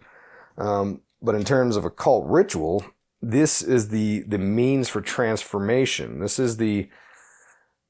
Um, 0.56 1.02
but 1.20 1.34
in 1.34 1.44
terms 1.44 1.76
of 1.76 1.84
occult 1.84 2.26
ritual, 2.26 2.82
this 3.20 3.60
is 3.60 3.90
the 3.90 4.22
the 4.26 4.38
means 4.38 4.88
for 4.88 5.02
transformation. 5.02 6.18
This 6.18 6.38
is 6.38 6.56
the 6.56 6.88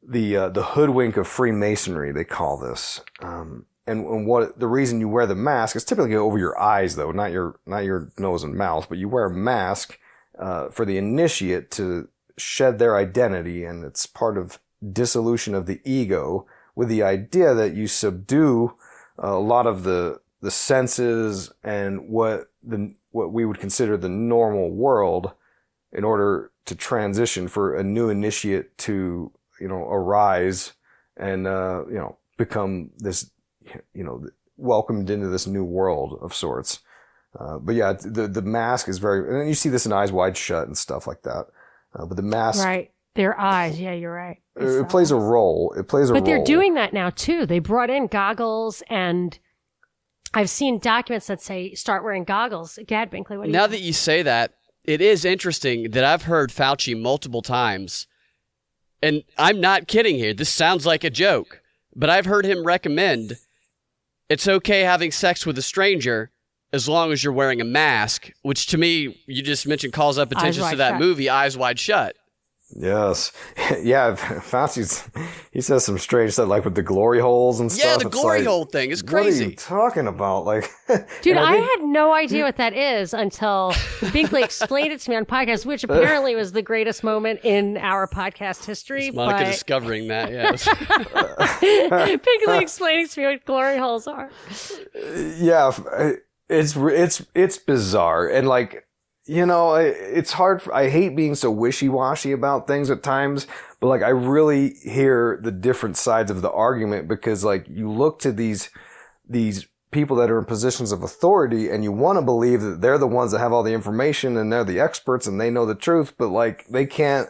the 0.03 0.37
uh, 0.37 0.49
the 0.49 0.65
hoodwink 0.65 1.17
of 1.17 1.29
Freemasonry. 1.29 2.11
They 2.11 2.25
call 2.25 2.59
this. 2.59 3.03
Um, 3.21 3.67
and, 3.87 4.05
and 4.05 4.27
what 4.27 4.59
the 4.59 4.67
reason 4.67 5.01
you 5.01 5.09
wear 5.09 5.27
the 5.27 5.35
mask 5.37 5.77
is 5.77 5.85
typically 5.85 6.17
over 6.17 6.39
your 6.39 6.59
eyes, 6.61 6.97
though, 6.97 7.13
not 7.13 7.31
your 7.31 7.61
not 7.67 7.85
your 7.85 8.11
nose 8.19 8.43
and 8.43 8.55
mouth, 8.55 8.89
but 8.89 8.99
you 8.99 9.09
wear 9.09 9.27
a 9.27 9.31
mask 9.31 9.97
uh, 10.39 10.69
for 10.69 10.85
the 10.85 10.97
initiate 10.97 11.71
to 11.73 12.09
shed 12.37 12.79
their 12.79 12.97
identity, 12.97 13.65
and 13.65 13.85
it's 13.85 14.07
part 14.07 14.39
of 14.39 14.59
dissolution 14.93 15.55
of 15.55 15.67
the 15.67 15.81
ego 15.85 16.47
with 16.75 16.89
the 16.89 17.03
idea 17.03 17.55
that 17.55 17.75
you 17.75 17.89
subdue 17.89 18.75
a 19.19 19.33
lot 19.33 19.67
of 19.67 19.83
the 19.83 20.21
the 20.41 20.51
senses 20.51 21.51
and 21.65 22.09
what 22.09 22.53
the 22.63 22.95
what 23.11 23.33
we 23.33 23.45
would 23.45 23.59
consider 23.59 23.97
the 23.97 24.09
normal 24.09 24.71
world 24.71 25.33
in 25.93 26.05
order 26.05 26.53
to 26.67 26.75
transition 26.75 27.49
for 27.49 27.75
a 27.75 27.83
new 27.83 28.09
initiate 28.09 28.77
to 28.79 29.33
you 29.61 29.67
know 29.67 29.89
arise 29.91 30.75
and 31.17 31.47
uh, 31.47 31.85
you 31.89 31.95
know 31.95 32.17
become 32.37 32.91
this 32.99 33.31
you 33.95 34.05
know 34.05 34.25
welcomed 34.57 35.11
into 35.11 35.29
this 35.29 35.47
new 35.47 35.65
world 35.65 36.19
of 36.21 36.35
sorts. 36.35 36.81
Uh, 37.39 37.59
but 37.59 37.75
yeah, 37.75 37.93
the 37.93 38.29
the 38.29 38.43
mask 38.43 38.89
is 38.89 38.99
very, 38.99 39.41
and 39.41 39.49
you 39.49 39.55
see 39.55 39.69
this 39.69 39.87
in 39.87 39.93
Eyes 39.93 40.13
Wide 40.13 40.37
Shut 40.37 40.67
and 40.67 40.77
stuff 40.77 41.07
like 41.07 41.23
that. 41.23 41.47
Uh, 41.95 42.07
but 42.07 42.17
the 42.17 42.23
mask, 42.23 42.65
Right. 42.65 42.93
Their 43.15 43.39
eyes. 43.39 43.81
Yeah, 43.81 43.95
you're 43.95 44.15
right. 44.15 44.37
it, 44.55 44.65
it 44.65 44.89
plays 44.89 45.11
a 45.11 45.17
role. 45.17 45.75
It 45.77 45.89
plays 45.89 46.09
a 46.09 46.13
But 46.13 46.21
role. 46.21 46.21
But 46.21 46.27
they're 46.27 46.45
doing 46.45 46.75
that 46.75 46.93
now 46.93 47.11
too. 47.11 47.47
They 47.47 47.59
brought 47.59 47.91
in 47.91 48.07
goggles 48.07 48.83
and 48.89 49.37
I've 50.35 50.51
seen 50.51 50.79
documents 50.79 51.27
that 51.27 51.41
say 51.41 51.75
start 51.75 52.05
wearing 52.05 52.25
goggles. 52.25 52.79
Gad 52.87 53.11
Binkley, 53.11 53.37
what 53.37 53.45
do 53.45 53.49
you 53.49 53.53
Now 53.57 53.67
that 53.67 53.81
you 53.81 53.93
say 53.93 54.23
that, 54.23 54.55
it 54.85 55.01
is 55.01 55.25
interesting 55.25 55.91
that 55.91 56.05
I've 56.05 56.23
heard 56.23 56.51
Fauci 56.51 56.99
multiple 57.01 57.43
times, 57.43 58.07
and 59.03 59.25
I'm 59.37 59.61
not 59.61 59.89
kidding 59.89 60.17
here. 60.17 60.33
This 60.33 60.51
sounds 60.51 60.87
like 60.87 61.03
a 61.03 61.11
joke, 61.11 61.61
but 61.97 62.09
I've 62.11 62.27
heard 62.27 62.45
him 62.45 62.65
recommend 62.65 63.37
it's 64.29 64.47
okay 64.47 64.81
having 64.83 65.11
sex 65.11 65.45
with 65.45 65.59
a 65.59 65.63
stranger 65.63 66.31
as 66.73 66.89
long 66.89 67.13
as 67.13 67.23
you're 67.25 67.33
wearing 67.33 67.61
a 67.61 67.65
mask, 67.65 68.31
which 68.43 68.67
to 68.69 68.79
me, 68.79 69.23
you 69.27 69.43
just 69.43 69.67
mentioned 69.67 69.93
calls 69.93 70.19
up 70.19 70.31
attention 70.33 70.69
to 70.71 70.77
that 70.77 70.93
Shut. 70.93 71.01
movie, 71.01 71.29
Eyes 71.31 71.57
Wide 71.57 71.79
Shut. 71.79 72.15
Yes, 72.77 73.33
yeah. 73.83 74.15
Fauci's 74.43 75.09
he 75.53 75.63
says 75.63 75.87
some 75.87 75.97
strange 75.97 76.35
stuff 76.35 76.49
like 76.49 76.67
with 76.67 76.75
the 76.75 76.83
glory 76.83 77.19
holes 77.19 77.61
and 77.61 77.73
stuff. 77.73 77.83
Yeah, 77.93 77.97
the 77.97 78.07
It's 78.09 78.15
glory 78.21 78.41
like, 78.41 78.47
hole 78.49 78.67
thing 78.67 78.91
is 78.91 79.03
What 79.03 79.15
are 79.15 79.23
crazy. 79.23 79.45
you 79.47 79.57
talking 79.57 80.07
about? 80.07 80.45
Like, 80.45 80.71
Dude, 81.23 81.39
and 81.39 81.47
I, 81.47 81.57
had 81.57 81.81
no 81.85 82.13
idea 82.13 82.45
what 82.45 82.57
that 82.57 82.75
is 82.75 83.15
until 83.15 83.73
Binkley 84.13 84.45
explained 84.45 84.93
it 84.93 85.01
to 85.01 85.09
me 85.11 85.17
on 85.17 85.25
podcast, 85.25 85.65
which 85.65 85.83
apparently 85.83 86.35
was 86.35 86.53
the 86.53 86.61
greatest 86.61 87.03
moment 87.03 87.41
in 87.43 87.79
our 87.79 88.07
podcast 88.07 88.67
history. 88.67 89.11
Monica 89.13 89.45
but 89.45 89.51
discovering 89.51 90.09
that, 90.09 90.31
yes. 90.31 90.69
Binkley 91.63 92.61
explaining 92.61 93.09
to 93.09 93.21
me 93.21 93.27
what 93.29 93.45
glory 93.47 93.79
holes 93.79 94.07
are. 94.07 94.29
yeah, 95.39 95.69
f- 95.69 95.87
uh, 95.91 96.11
it's 96.49 96.77
it's 96.77 97.27
it's 97.35 97.59
bizarre 97.59 98.29
and 98.29 98.49
like 98.49 98.87
you 99.27 99.45
know 99.45 99.75
it's 99.75 100.33
hard. 100.33 100.63
For, 100.63 100.75
I 100.75 100.89
hate 100.89 101.15
being 101.15 101.35
so 101.35 101.51
wishy 101.51 101.89
washy 101.89 102.33
about 102.33 102.67
things 102.67 102.91
at 102.91 103.03
times, 103.03 103.47
but 103.81 103.89
like 103.89 104.03
I 104.03 104.09
really 104.09 104.75
hear 104.83 105.39
the 105.43 105.53
different 105.53 105.97
sides 105.97 106.31
of 106.31 106.43
the 106.43 106.51
argument 106.51 107.09
because 107.09 107.45
like 107.45 107.69
you 107.69 107.91
look 107.91 108.19
to 108.21 108.33
these 108.33 108.71
these 109.29 109.67
people 109.91 110.17
that 110.17 110.31
are 110.31 110.39
in 110.39 110.45
positions 110.45 110.93
of 110.93 111.03
authority 111.03 111.71
and 111.71 111.83
you 111.83 111.91
want 111.93 112.19
to 112.19 112.25
believe 112.25 112.61
that 112.61 112.81
they're 112.81 112.99
the 112.99 113.07
ones 113.07 113.33
that 113.33 113.39
have 113.39 113.53
all 113.53 113.63
the 113.63 113.73
information 113.73 114.37
and 114.37 114.53
they're 114.53 114.65
the 114.65 114.81
experts 114.81 115.27
and 115.27 115.41
they 115.41 115.51
know 115.51 115.65
the 115.65 115.75
truth, 115.75 116.13
but 116.19 116.29
like 116.29 116.67
they 116.69 116.87
can't 116.87 117.29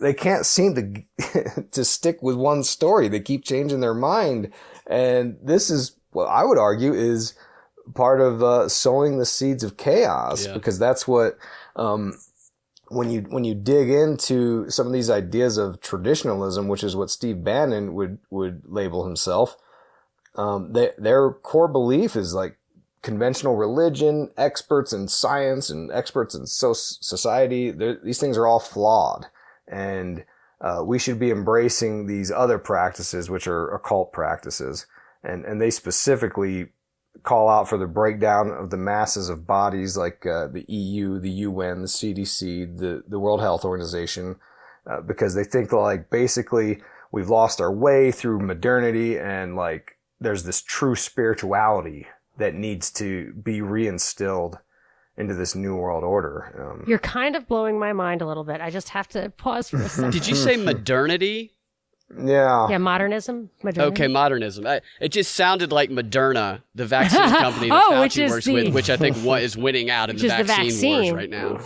they 0.00 0.14
can't 0.14 0.46
seem 0.46 0.74
to 0.74 1.62
to 1.70 1.84
stick 1.84 2.22
with 2.22 2.36
one 2.36 2.62
story. 2.62 3.08
They 3.08 3.20
keep 3.20 3.44
changing 3.44 3.80
their 3.80 3.94
mind, 3.94 4.52
and 4.86 5.36
this 5.42 5.70
is 5.70 5.96
what 6.12 6.26
I 6.26 6.44
would 6.44 6.58
argue 6.58 6.92
is 6.94 7.34
part 7.94 8.20
of 8.20 8.42
uh, 8.42 8.68
sowing 8.68 9.18
the 9.18 9.26
seeds 9.26 9.62
of 9.64 9.76
chaos 9.76 10.46
Yeah. 10.46 10.54
because 10.54 10.78
that's 10.78 11.06
what 11.08 11.36
um, 11.76 12.18
when 12.88 13.10
you 13.10 13.20
when 13.28 13.44
you 13.44 13.54
dig 13.54 13.88
into 13.90 14.68
some 14.70 14.86
of 14.86 14.92
these 14.92 15.10
ideas 15.10 15.56
of 15.58 15.80
traditionalism, 15.80 16.68
which 16.68 16.82
is 16.84 16.96
what 16.96 17.10
Steve 17.10 17.44
Bannon 17.44 17.94
would 17.94 18.18
would 18.30 18.62
label 18.66 19.04
himself. 19.04 19.56
Um, 20.36 20.72
they, 20.72 20.90
their 20.98 21.30
core 21.30 21.68
belief 21.68 22.16
is 22.16 22.34
like 22.34 22.56
conventional 23.02 23.56
religion, 23.56 24.30
experts 24.36 24.92
in 24.92 25.08
science, 25.08 25.70
and 25.70 25.90
experts 25.90 26.34
in 26.34 26.46
so- 26.46 26.72
society. 26.74 27.70
These 27.70 28.18
things 28.20 28.36
are 28.36 28.46
all 28.46 28.60
flawed, 28.60 29.26
and 29.68 30.24
uh, 30.60 30.82
we 30.84 30.98
should 30.98 31.18
be 31.18 31.30
embracing 31.30 32.06
these 32.06 32.30
other 32.30 32.58
practices, 32.58 33.30
which 33.30 33.46
are 33.46 33.70
occult 33.72 34.12
practices, 34.12 34.86
and 35.22 35.44
and 35.44 35.60
they 35.60 35.70
specifically 35.70 36.68
call 37.22 37.48
out 37.48 37.68
for 37.68 37.76
the 37.76 37.86
breakdown 37.86 38.50
of 38.50 38.70
the 38.70 38.76
masses 38.76 39.28
of 39.28 39.46
bodies 39.46 39.96
like 39.96 40.24
uh, 40.24 40.46
the 40.46 40.64
EU, 40.68 41.18
the 41.18 41.30
UN, 41.30 41.82
the 41.82 41.88
CDC, 41.88 42.78
the 42.78 43.02
the 43.06 43.18
World 43.18 43.40
Health 43.40 43.64
Organization, 43.64 44.36
uh, 44.86 45.00
because 45.00 45.34
they 45.34 45.44
think 45.44 45.72
like 45.72 46.10
basically 46.10 46.80
we've 47.12 47.28
lost 47.28 47.60
our 47.60 47.72
way 47.72 48.10
through 48.10 48.40
modernity 48.40 49.18
and 49.18 49.56
like 49.56 49.98
there's 50.20 50.44
this 50.44 50.62
true 50.62 50.94
spirituality 50.94 52.06
that 52.38 52.54
needs 52.54 52.90
to 52.90 53.32
be 53.34 53.58
reinstilled 53.58 54.58
into 55.16 55.34
this 55.34 55.54
new 55.54 55.76
world 55.76 56.04
order. 56.04 56.54
Um, 56.58 56.84
You're 56.86 56.98
kind 56.98 57.36
of 57.36 57.46
blowing 57.46 57.78
my 57.78 57.92
mind 57.92 58.22
a 58.22 58.26
little 58.26 58.44
bit. 58.44 58.60
I 58.60 58.70
just 58.70 58.90
have 58.90 59.08
to 59.08 59.30
pause 59.30 59.68
for 59.68 59.76
a 59.76 59.88
second. 59.88 60.12
Did 60.12 60.26
you 60.26 60.34
say 60.34 60.56
modernity? 60.64 61.52
Yeah. 62.18 62.68
yeah, 62.68 62.78
modernism. 62.78 63.50
Modernity. 63.62 63.92
Okay, 64.02 64.08
modernism. 64.08 64.66
I, 64.66 64.80
it 65.00 65.10
just 65.10 65.34
sounded 65.36 65.72
like 65.72 65.90
Moderna, 65.90 66.62
the 66.74 66.86
vaccine 66.86 67.20
company 67.28 67.68
that 67.68 67.82
Oh, 67.88 67.92
Fauci 67.92 68.00
which 68.02 68.18
is 68.18 68.30
works 68.32 68.44
the- 68.46 68.52
with, 68.54 68.74
which 68.74 68.90
I 68.90 68.96
think 68.96 69.16
one 69.18 69.42
is 69.42 69.56
winning 69.56 69.90
out 69.90 70.10
in 70.10 70.16
the 70.16 70.26
is 70.26 70.36
the 70.36 70.44
vaccine, 70.44 71.02
wars 71.04 71.12
right 71.12 71.30
now. 71.30 71.60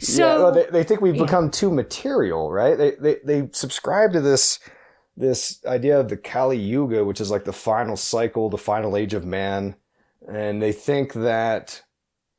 So 0.00 0.26
yeah, 0.26 0.34
well, 0.36 0.52
they, 0.52 0.66
they 0.70 0.84
think 0.84 1.00
we've 1.00 1.16
become 1.16 1.50
too 1.50 1.70
material, 1.70 2.50
right? 2.50 2.76
They, 2.76 2.92
they 2.96 3.16
they 3.24 3.48
subscribe 3.52 4.12
to 4.12 4.20
this 4.20 4.58
this 5.16 5.64
idea 5.64 6.00
of 6.00 6.08
the 6.08 6.16
Kali 6.16 6.58
Yuga, 6.58 7.04
which 7.04 7.20
is 7.20 7.30
like 7.30 7.44
the 7.44 7.52
final 7.52 7.96
cycle, 7.96 8.50
the 8.50 8.58
final 8.58 8.96
age 8.96 9.14
of 9.14 9.24
man, 9.24 9.76
and 10.28 10.60
they 10.60 10.72
think 10.72 11.12
that 11.12 11.82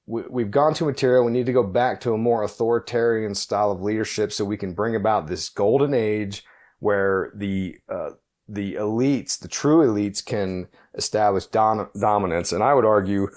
we, 0.05 0.23
we've 0.29 0.51
gone 0.51 0.73
too 0.73 0.85
material. 0.85 1.23
We 1.23 1.31
need 1.31 1.45
to 1.45 1.53
go 1.53 1.63
back 1.63 2.01
to 2.01 2.13
a 2.13 2.17
more 2.17 2.43
authoritarian 2.43 3.33
style 3.35 3.71
of 3.71 3.81
leadership, 3.81 4.33
so 4.33 4.43
we 4.43 4.57
can 4.57 4.73
bring 4.73 4.95
about 4.95 5.27
this 5.27 5.47
golden 5.47 5.93
age 5.93 6.43
where 6.79 7.31
the 7.35 7.77
uh, 7.89 8.11
the 8.47 8.75
elites, 8.75 9.39
the 9.39 9.47
true 9.47 9.85
elites, 9.85 10.23
can 10.23 10.67
establish 10.95 11.45
dom- 11.47 11.89
dominance. 11.99 12.51
And 12.51 12.63
I 12.63 12.73
would 12.73 12.85
argue 12.85 13.27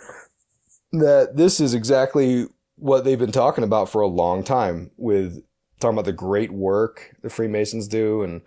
that 0.92 1.36
this 1.36 1.60
is 1.60 1.74
exactly 1.74 2.46
what 2.76 3.04
they've 3.04 3.18
been 3.18 3.32
talking 3.32 3.64
about 3.64 3.88
for 3.88 4.00
a 4.00 4.06
long 4.06 4.44
time 4.44 4.90
with 4.96 5.42
talking 5.80 5.94
about 5.94 6.04
the 6.04 6.12
great 6.12 6.52
work 6.52 7.14
the 7.22 7.30
Freemasons 7.30 7.88
do 7.88 8.22
and 8.22 8.40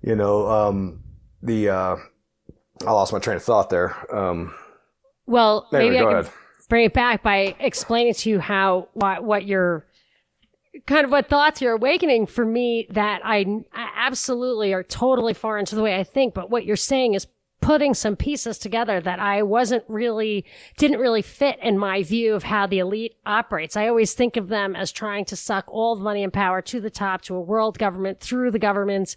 you 0.00 0.14
know 0.14 0.48
um 0.48 1.02
the 1.42 1.68
uh 1.68 1.96
I 2.86 2.90
lost 2.90 3.12
my 3.12 3.18
train 3.18 3.36
of 3.36 3.42
thought 3.42 3.70
there. 3.70 3.94
Um 4.14 4.54
well, 5.26 5.68
anyway, 5.72 5.90
maybe 5.90 5.98
I 5.98 6.02
can 6.02 6.18
ahead. 6.20 6.32
bring 6.68 6.84
it 6.86 6.92
back 6.92 7.22
by 7.22 7.54
explaining 7.60 8.14
to 8.14 8.30
you 8.30 8.40
how 8.40 8.88
what 8.94 9.22
what 9.24 9.44
your 9.46 9.84
kind 10.86 11.04
of 11.04 11.10
what 11.10 11.28
thoughts 11.28 11.60
you're 11.60 11.74
awakening 11.74 12.26
for 12.26 12.44
me 12.44 12.86
that 12.90 13.20
I, 13.24 13.40
I 13.72 13.90
absolutely 13.96 14.72
are 14.72 14.82
totally 14.82 15.34
foreign 15.34 15.64
to 15.66 15.74
the 15.74 15.82
way 15.82 15.98
I 15.98 16.04
think, 16.04 16.34
but 16.34 16.50
what 16.50 16.64
you're 16.64 16.76
saying 16.76 17.14
is 17.14 17.26
putting 17.60 17.94
some 17.94 18.16
pieces 18.16 18.58
together 18.58 19.00
that 19.00 19.20
I 19.20 19.42
wasn't 19.42 19.84
really 19.86 20.44
didn't 20.78 20.98
really 20.98 21.22
fit 21.22 21.58
in 21.62 21.78
my 21.78 22.02
view 22.02 22.34
of 22.34 22.42
how 22.42 22.66
the 22.66 22.80
elite 22.80 23.14
operates. 23.24 23.76
I 23.76 23.86
always 23.86 24.14
think 24.14 24.36
of 24.36 24.48
them 24.48 24.74
as 24.74 24.90
trying 24.90 25.24
to 25.26 25.36
suck 25.36 25.66
all 25.68 25.94
the 25.94 26.02
money 26.02 26.24
and 26.24 26.32
power 26.32 26.60
to 26.62 26.80
the 26.80 26.90
top 26.90 27.22
to 27.22 27.36
a 27.36 27.40
world 27.40 27.78
government 27.78 28.18
through 28.18 28.50
the 28.50 28.58
governments 28.58 29.14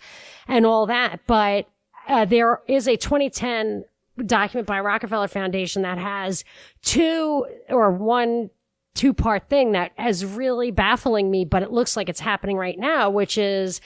and 0.48 0.66
all 0.66 0.86
that, 0.86 1.22
but 1.26 1.68
uh, 2.08 2.26
there 2.26 2.62
is 2.68 2.88
a 2.88 2.98
2010 2.98 3.84
document 4.26 4.68
by 4.68 4.80
Rockefeller 4.80 5.28
Foundation 5.28 5.82
that 5.82 5.98
has 5.98 6.44
two 6.84 7.46
or 7.68 7.92
one 7.92 8.52
two 8.96 9.14
part 9.14 9.50
thing 9.50 9.74
that 9.74 9.92
is 10.00 10.26
really 10.26 10.72
baffling 10.72 11.30
me, 11.30 11.46
but 11.46 11.62
it 11.62 11.72
looks 11.72 11.96
like 11.96 12.10
it's 12.10 12.22
happening 12.22 12.58
right 12.58 12.80
now, 12.80 13.10
which 13.10 13.38
is 13.38 13.82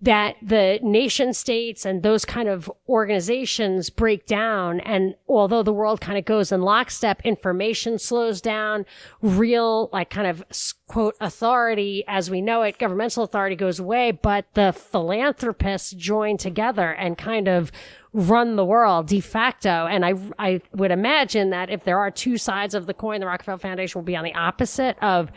that 0.00 0.36
the 0.42 0.78
nation 0.82 1.32
states 1.32 1.86
and 1.86 2.02
those 2.02 2.24
kind 2.26 2.48
of 2.48 2.70
organizations 2.88 3.88
break 3.88 4.26
down. 4.26 4.80
And 4.80 5.14
although 5.28 5.62
the 5.62 5.72
world 5.72 6.00
kind 6.00 6.18
of 6.18 6.26
goes 6.26 6.52
in 6.52 6.60
lockstep, 6.60 7.22
information 7.24 7.98
slows 7.98 8.40
down, 8.40 8.84
real, 9.22 9.88
like 9.92 10.10
kind 10.10 10.26
of 10.26 10.44
quote, 10.88 11.16
authority 11.20 12.04
as 12.06 12.30
we 12.30 12.42
know 12.42 12.62
it, 12.62 12.78
governmental 12.78 13.24
authority 13.24 13.56
goes 13.56 13.78
away, 13.78 14.10
but 14.10 14.46
the 14.54 14.72
philanthropists 14.72 15.92
join 15.92 16.36
together 16.36 16.90
and 16.90 17.16
kind 17.16 17.48
of 17.48 17.72
run 18.14 18.54
the 18.54 18.64
world 18.64 19.08
de 19.08 19.20
facto. 19.20 19.86
And 19.86 20.06
I, 20.06 20.14
I 20.38 20.60
would 20.72 20.92
imagine 20.92 21.50
that 21.50 21.68
if 21.68 21.84
there 21.84 21.98
are 21.98 22.10
two 22.10 22.38
sides 22.38 22.74
of 22.74 22.86
the 22.86 22.94
coin, 22.94 23.20
the 23.20 23.26
Rockefeller 23.26 23.58
Foundation 23.58 23.98
will 23.98 24.06
be 24.06 24.16
on 24.16 24.24
the 24.24 24.34
opposite 24.34 24.96
of 25.02 25.30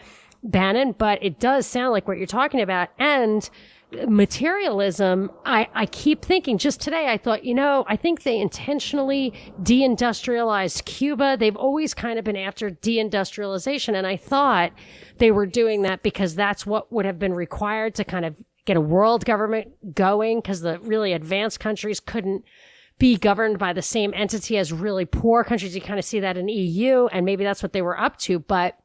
Bannon, 0.44 0.94
but 0.98 1.22
it 1.24 1.40
does 1.40 1.66
sound 1.66 1.92
like 1.92 2.08
what 2.08 2.18
you're 2.18 2.28
talking 2.28 2.62
about. 2.62 2.90
And 3.00 3.50
materialism, 4.08 5.32
I, 5.46 5.68
I 5.74 5.86
keep 5.88 6.24
thinking 6.24 6.60
just 6.60 6.80
today, 6.80 7.08
I 7.08 7.18
thought, 7.18 7.44
you 7.44 7.56
know, 7.56 7.84
I 7.88 7.96
think 7.96 8.24
they 8.24 8.40
intentionally 8.40 9.34
deindustrialized 9.63 10.86
Cuba. 10.86 11.36
They've 11.40 11.56
always 11.56 11.96
kind 11.96 12.20
of 12.20 12.26
been 12.26 12.36
after 12.36 12.70
deindustrialization. 12.70 13.96
And 13.96 14.06
I 14.06 14.18
thought 14.18 14.72
they 15.18 15.32
were 15.32 15.48
doing 15.48 15.82
that 15.82 16.04
because 16.04 16.36
that's 16.36 16.66
what 16.66 16.92
would 16.92 17.06
have 17.06 17.18
been 17.18 17.34
required 17.34 17.96
to 17.96 18.04
kind 18.04 18.26
of 18.26 18.38
get 18.67 18.77
a 18.77 18.82
world 18.82 19.25
government 19.25 19.95
going 19.95 20.39
because 20.39 20.62
the 20.62 20.77
really 20.82 21.13
advanced 21.13 21.60
countries 21.60 21.99
couldn't 21.99 22.43
be 22.99 23.17
governed 23.17 23.58
by 23.58 23.73
the 23.73 23.82
same 23.82 24.13
entity 24.15 24.58
as 24.58 24.71
really 24.73 25.06
poor 25.06 25.43
countries. 25.43 25.73
You 25.73 25.82
kind 25.82 25.97
of 25.97 26.06
see 26.06 26.19
that 26.19 26.38
in 26.38 26.47
EU 26.49 27.08
and 27.08 27.25
maybe 27.25 27.43
that's 27.43 27.63
what 27.63 27.71
they 27.73 27.82
were 27.82 27.99
up 27.99 28.17
to. 28.17 28.38
But 28.39 28.77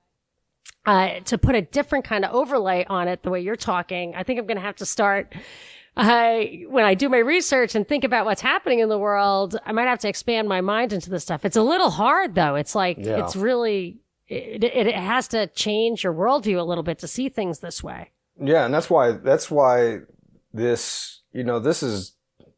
uh, 0.86 1.20
to 1.26 1.36
put 1.36 1.54
a 1.54 1.62
different 1.62 2.04
kind 2.04 2.24
of 2.24 2.32
overlay 2.32 2.84
on 2.88 3.08
it, 3.08 3.22
the 3.22 3.30
way 3.30 3.40
you're 3.40 3.56
talking, 3.56 4.14
I 4.14 4.22
think 4.22 4.38
I'm 4.38 4.46
going 4.46 4.56
to 4.56 4.62
have 4.62 4.76
to 4.76 4.86
start. 4.86 5.34
Uh, 5.96 6.40
when 6.68 6.84
I 6.84 6.94
do 6.94 7.08
my 7.08 7.18
research 7.18 7.74
and 7.74 7.86
think 7.86 8.04
about 8.04 8.24
what's 8.24 8.40
happening 8.40 8.78
in 8.78 8.88
the 8.88 8.98
world, 8.98 9.56
I 9.66 9.72
might 9.72 9.88
have 9.88 9.98
to 10.00 10.08
expand 10.08 10.48
my 10.48 10.60
mind 10.60 10.92
into 10.92 11.10
this 11.10 11.22
stuff. 11.22 11.44
It's 11.44 11.56
a 11.56 11.62
little 11.62 11.90
hard 11.90 12.34
though. 12.34 12.54
It's 12.54 12.74
like, 12.74 12.96
Yeah. 12.98 13.22
it's 13.24 13.36
really, 13.36 14.00
it, 14.28 14.64
it, 14.64 14.86
it 14.86 14.94
has 14.94 15.28
to 15.28 15.48
change 15.48 16.04
your 16.04 16.14
worldview 16.14 16.58
a 16.58 16.62
little 16.62 16.84
bit 16.84 16.98
to 17.00 17.08
see 17.08 17.28
things 17.28 17.58
this 17.60 17.82
way. 17.82 18.10
Yeah, 18.40 18.64
and 18.64 18.74
that's 18.74 18.90
why 18.90 19.12
that's 19.12 19.50
why 19.50 20.00
this 20.52 21.20
you 21.32 21.44
know 21.44 21.58
this 21.58 21.82
is 21.82 22.14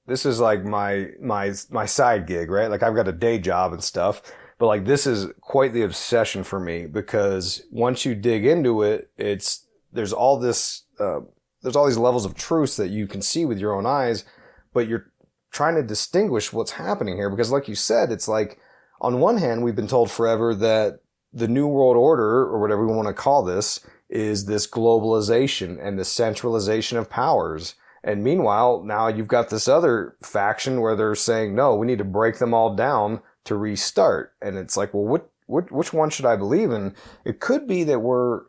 this 0.07 0.27
is 0.27 0.41
like 0.41 0.65
my 0.65 1.09
my 1.21 1.53
my 1.71 1.87
side 1.87 2.27
gig, 2.27 2.51
right? 2.51 2.71
Like 2.71 2.83
I've 2.83 2.95
got 2.95 3.09
a 3.09 3.13
day 3.13 3.39
job 3.39 3.73
and 3.73 3.83
stuff, 3.83 4.23
But 4.59 4.67
like 4.67 4.85
this 4.85 5.07
is 5.07 5.27
quite 5.41 5.73
the 5.73 5.83
obsession 5.83 6.45
for 6.45 6.61
me 6.61 6.87
because 6.87 7.63
once 7.71 8.05
you 8.05 8.15
dig 8.15 8.47
into 8.47 8.83
it, 8.83 9.11
it's 9.19 9.67
there's 9.93 10.13
all 10.13 10.39
this 10.39 10.85
uh, 11.01 11.21
there's 11.63 11.77
all 11.77 11.87
these 11.87 11.99
levels 11.99 12.25
of 12.25 12.35
truth 12.35 12.77
that 12.77 12.91
you 12.91 13.07
can 13.07 13.23
see 13.23 13.45
with 13.45 13.59
your 13.59 13.75
own 13.75 13.87
eyes, 13.87 14.25
but 14.73 14.87
you're 14.89 15.11
trying 15.51 15.75
to 15.77 15.83
distinguish 15.83 16.53
what's 16.53 16.73
happening 16.73 17.17
here 17.17 17.31
because, 17.31 17.51
like 17.51 17.69
you 17.69 17.75
said, 17.75 18.13
it's 18.13 18.29
like 18.29 18.59
on 19.01 19.21
one 19.21 19.39
hand 19.39 19.63
we've 19.63 19.77
been 19.77 19.89
told 19.89 20.11
forever 20.11 20.55
that 20.55 21.01
the 21.33 21.49
new 21.49 21.67
world 21.67 21.97
order 21.97 22.43
or 22.47 22.61
whatever 22.61 22.87
we 22.87 22.95
want 22.95 23.09
to 23.09 23.15
call 23.15 23.43
this 23.43 23.81
is 24.09 24.47
this 24.47 24.67
globalization 24.67 25.79
and 25.81 25.99
the 25.99 26.05
centralization 26.05 26.99
of 26.99 27.11
powers. 27.11 27.75
And 28.03 28.23
meanwhile, 28.23 28.83
now 28.85 29.09
you've 29.09 29.29
got 29.29 29.49
this 29.49 29.67
other 29.67 30.17
faction 30.23 30.81
where 30.81 30.95
they're 30.95 31.15
saying, 31.15 31.55
no, 31.55 31.75
we 31.75 31.87
need 31.87 31.99
to 31.99 32.05
break 32.05 32.39
them 32.39 32.53
all 32.53 32.75
down 32.75 33.21
to 33.45 33.57
restart. 33.57 34.35
And 34.43 34.59
it's 34.59 34.77
like, 34.77 34.93
well, 34.93 35.05
what, 35.05 35.31
what, 35.47 35.73
which 35.73 35.93
one 35.93 36.11
should 36.11 36.27
I 36.27 36.37
believe 36.37 36.71
in? 36.71 36.95
It 37.25 37.41
could 37.41 37.67
be 37.67 37.83
that 37.85 38.01
we're, 38.01 38.43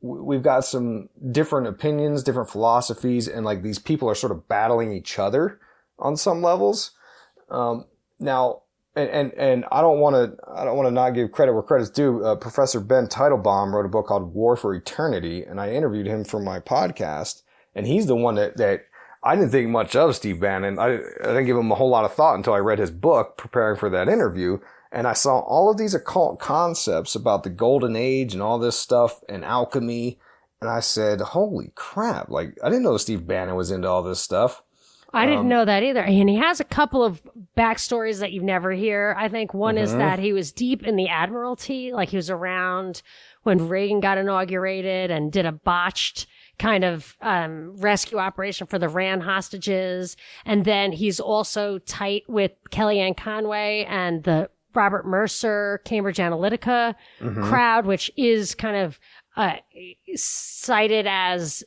we've 0.00 0.42
got 0.42 0.64
some 0.64 1.08
different 1.30 1.66
opinions, 1.66 2.22
different 2.22 2.50
philosophies, 2.50 3.28
and 3.28 3.44
like 3.44 3.62
these 3.62 3.78
people 3.78 4.08
are 4.08 4.14
sort 4.14 4.32
of 4.32 4.48
battling 4.48 4.92
each 4.92 5.18
other 5.18 5.60
on 5.98 6.16
some 6.16 6.42
levels. 6.42 6.92
Um, 7.50 7.86
now, 8.18 8.62
and, 8.98 9.10
and, 9.10 9.32
and 9.34 9.64
I 9.70 9.80
don't 9.80 10.00
want 10.00 10.14
to, 10.16 10.36
I 10.52 10.64
don't 10.64 10.76
want 10.76 10.88
to 10.88 10.92
not 10.92 11.10
give 11.10 11.32
credit 11.32 11.52
where 11.52 11.62
credit's 11.62 11.90
due. 11.90 12.24
Uh, 12.24 12.36
Professor 12.36 12.80
Ben 12.80 13.06
Teitelbaum 13.06 13.72
wrote 13.72 13.86
a 13.86 13.88
book 13.88 14.06
called 14.06 14.34
War 14.34 14.56
for 14.56 14.74
Eternity, 14.74 15.44
and 15.44 15.60
I 15.60 15.72
interviewed 15.72 16.06
him 16.06 16.24
for 16.24 16.40
my 16.40 16.60
podcast, 16.60 17.42
and 17.74 17.86
he's 17.86 18.06
the 18.06 18.16
one 18.16 18.34
that, 18.34 18.56
that 18.56 18.82
I 19.22 19.34
didn't 19.34 19.50
think 19.50 19.68
much 19.70 19.96
of 19.96 20.16
Steve 20.16 20.40
Bannon. 20.40 20.78
I, 20.78 20.94
I 20.94 21.26
didn't 21.26 21.46
give 21.46 21.56
him 21.56 21.70
a 21.70 21.74
whole 21.74 21.90
lot 21.90 22.04
of 22.04 22.14
thought 22.14 22.36
until 22.36 22.54
I 22.54 22.58
read 22.58 22.78
his 22.78 22.90
book 22.90 23.36
preparing 23.36 23.76
for 23.76 23.90
that 23.90 24.08
interview. 24.08 24.58
And 24.90 25.06
I 25.06 25.12
saw 25.12 25.40
all 25.40 25.70
of 25.70 25.76
these 25.76 25.94
occult 25.94 26.40
concepts 26.40 27.14
about 27.14 27.42
the 27.42 27.50
golden 27.50 27.94
age 27.94 28.32
and 28.32 28.42
all 28.42 28.58
this 28.58 28.78
stuff 28.78 29.20
and 29.28 29.44
alchemy. 29.44 30.18
And 30.60 30.70
I 30.70 30.80
said, 30.80 31.20
holy 31.20 31.72
crap. 31.74 32.30
Like, 32.30 32.56
I 32.64 32.68
didn't 32.68 32.84
know 32.84 32.96
Steve 32.96 33.26
Bannon 33.26 33.54
was 33.54 33.70
into 33.70 33.88
all 33.88 34.02
this 34.02 34.20
stuff. 34.20 34.62
I 35.12 35.24
didn't 35.24 35.40
um, 35.40 35.48
know 35.48 35.64
that 35.64 35.82
either. 35.82 36.02
And 36.02 36.28
he 36.28 36.36
has 36.36 36.60
a 36.60 36.64
couple 36.64 37.02
of 37.02 37.22
backstories 37.56 38.20
that 38.20 38.32
you 38.32 38.42
never 38.42 38.72
hear. 38.72 39.14
I 39.18 39.28
think 39.28 39.54
one 39.54 39.76
mm-hmm. 39.76 39.84
is 39.84 39.92
that 39.94 40.18
he 40.18 40.32
was 40.32 40.52
deep 40.52 40.86
in 40.86 40.96
the 40.96 41.08
Admiralty, 41.08 41.92
like 41.92 42.10
he 42.10 42.16
was 42.16 42.30
around 42.30 43.02
when 43.42 43.68
Reagan 43.68 44.00
got 44.00 44.18
inaugurated 44.18 45.10
and 45.10 45.32
did 45.32 45.46
a 45.46 45.52
botched 45.52 46.26
kind 46.58 46.84
of 46.84 47.16
um, 47.22 47.76
rescue 47.76 48.18
operation 48.18 48.66
for 48.66 48.78
the 48.78 48.86
Iran 48.86 49.20
hostages. 49.20 50.16
And 50.44 50.64
then 50.64 50.92
he's 50.92 51.20
also 51.20 51.78
tight 51.78 52.24
with 52.28 52.52
Kellyanne 52.70 53.16
Conway 53.16 53.86
and 53.88 54.24
the 54.24 54.50
Robert 54.74 55.06
Mercer, 55.06 55.80
Cambridge 55.84 56.18
Analytica 56.18 56.94
mm-hmm. 57.20 57.44
crowd, 57.44 57.86
which 57.86 58.10
is 58.16 58.54
kind 58.54 58.76
of 58.76 59.00
uh, 59.36 59.56
cited 60.14 61.06
as 61.08 61.64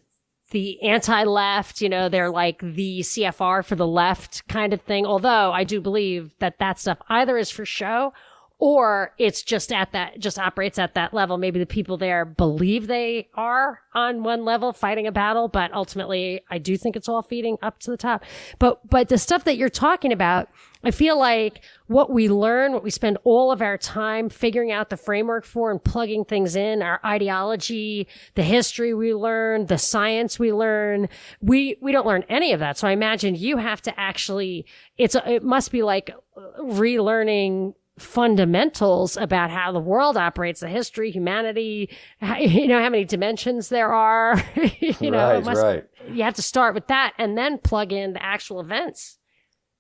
the 0.52 0.82
anti-left, 0.84 1.82
you 1.82 1.90
know, 1.90 2.08
they're 2.08 2.30
like 2.30 2.62
the 2.62 3.00
CFR 3.02 3.66
for 3.66 3.76
the 3.76 3.88
left 3.88 4.48
kind 4.48 4.74
of 4.74 4.82
thing. 4.82 5.06
Although 5.06 5.52
I 5.52 5.64
do 5.64 5.82
believe 5.82 6.38
that 6.40 6.60
that 6.60 6.80
stuff 6.80 7.00
either 7.10 7.38
is 7.38 7.50
for 7.50 7.66
show 7.66 8.14
or 8.62 9.12
it's 9.18 9.42
just 9.42 9.74
at 9.74 9.92
that, 9.92 10.20
just 10.20 10.38
operates 10.38 10.78
at 10.78 10.94
that 10.94 11.16
level. 11.16 11.40
Maybe 11.40 11.58
the 11.58 11.66
people 11.66 11.98
there 11.98 12.26
believe 12.26 12.86
they 12.86 13.28
are 13.34 13.82
on 13.96 14.22
one 14.22 14.46
level 14.46 14.72
fighting 14.72 15.08
a 15.08 15.12
battle, 15.12 15.48
but 15.48 15.74
ultimately 15.74 16.42
I 16.48 16.60
do 16.60 16.78
think 16.78 16.96
it's 16.96 17.10
all 17.10 17.24
feeding 17.24 17.58
up 17.64 17.80
to 17.80 17.90
the 17.90 17.98
top. 17.98 18.24
But, 18.60 18.88
but 18.88 19.10
the 19.10 19.18
stuff 19.18 19.46
that 19.46 19.58
you're 19.58 19.68
talking 19.68 20.14
about, 20.14 20.48
I 20.84 20.92
feel 20.92 21.18
like 21.18 21.64
what 21.88 22.12
we 22.12 22.30
learn, 22.30 22.72
what 22.72 22.84
we 22.84 22.92
spend 22.92 23.18
all 23.24 23.52
of 23.52 23.64
our 23.64 23.80
time 23.80 24.30
figuring 24.30 24.72
out 24.72 24.92
the 24.92 24.98
framework 24.98 25.44
for 25.44 25.72
and 25.72 25.84
plugging 25.84 26.24
things 26.24 26.56
in, 26.56 26.84
our 26.84 27.00
ideology, 27.04 28.08
the 28.36 28.44
history 28.44 28.94
we 28.94 29.16
learn, 29.16 29.66
the 29.66 29.80
science 29.80 30.38
we 30.38 30.54
learn, 30.54 31.10
we, 31.42 31.78
we 31.82 31.92
don't 31.92 32.06
learn 32.06 32.24
any 32.30 32.54
of 32.54 32.60
that. 32.60 32.78
So 32.78 32.88
I 32.88 32.92
imagine 32.92 33.34
you 33.34 33.58
have 33.58 33.82
to 33.82 34.00
actually, 34.00 34.68
it's, 35.00 35.16
it 35.26 35.42
must 35.44 35.72
be 35.72 35.82
like 35.82 36.12
relearning 36.60 37.74
fundamentals 38.02 39.18
about 39.18 39.50
how 39.50 39.72
the 39.72 39.80
world 39.80 40.18
operates, 40.18 40.60
the 40.60 40.68
history, 40.68 41.12
humanity, 41.12 41.90
how, 42.20 42.38
you 42.40 42.68
know, 42.68 42.82
how 42.82 42.90
many 42.90 43.06
dimensions 43.06 43.70
there 43.70 43.94
are. 43.94 44.42
you 45.00 45.12
know, 45.12 45.36
right, 45.36 45.46
must, 45.46 45.62
right. 45.62 45.84
you 46.10 46.24
have 46.24 46.36
to 46.36 46.42
start 46.42 46.74
with 46.74 46.88
that 46.88 47.14
and 47.18 47.38
then 47.38 47.58
plug 47.58 47.92
in 47.92 48.14
the 48.14 48.24
actual 48.24 48.60
events. 48.60 49.18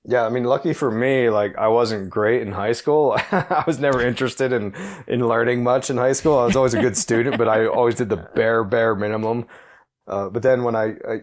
Yeah, 0.04 0.26
I 0.26 0.30
mean, 0.30 0.46
lucky 0.46 0.74
for 0.74 0.90
me, 0.90 1.30
like 1.30 1.56
I 1.58 1.68
wasn't 1.68 2.10
great 2.10 2.42
in 2.42 2.52
high 2.54 2.72
school. 2.72 3.18
I 3.32 3.64
was 3.68 3.80
never 3.80 4.02
interested 4.02 4.52
in 4.52 4.74
in 5.08 5.28
learning 5.28 5.64
much 5.64 5.92
in 5.92 5.98
high 5.98 6.14
school. 6.14 6.40
I 6.40 6.46
was 6.46 6.56
always 6.56 6.74
a 6.74 6.82
good 6.82 6.98
student, 6.98 7.38
but 7.38 7.48
I 7.48 7.68
always 7.68 7.96
did 7.96 8.10
the 8.10 8.18
bare 8.18 8.64
bare 8.64 8.96
minimum. 8.96 9.46
Uh, 10.08 10.30
but 10.30 10.42
then 10.42 10.64
when 10.64 10.76
I, 10.76 10.96
I 11.08 11.18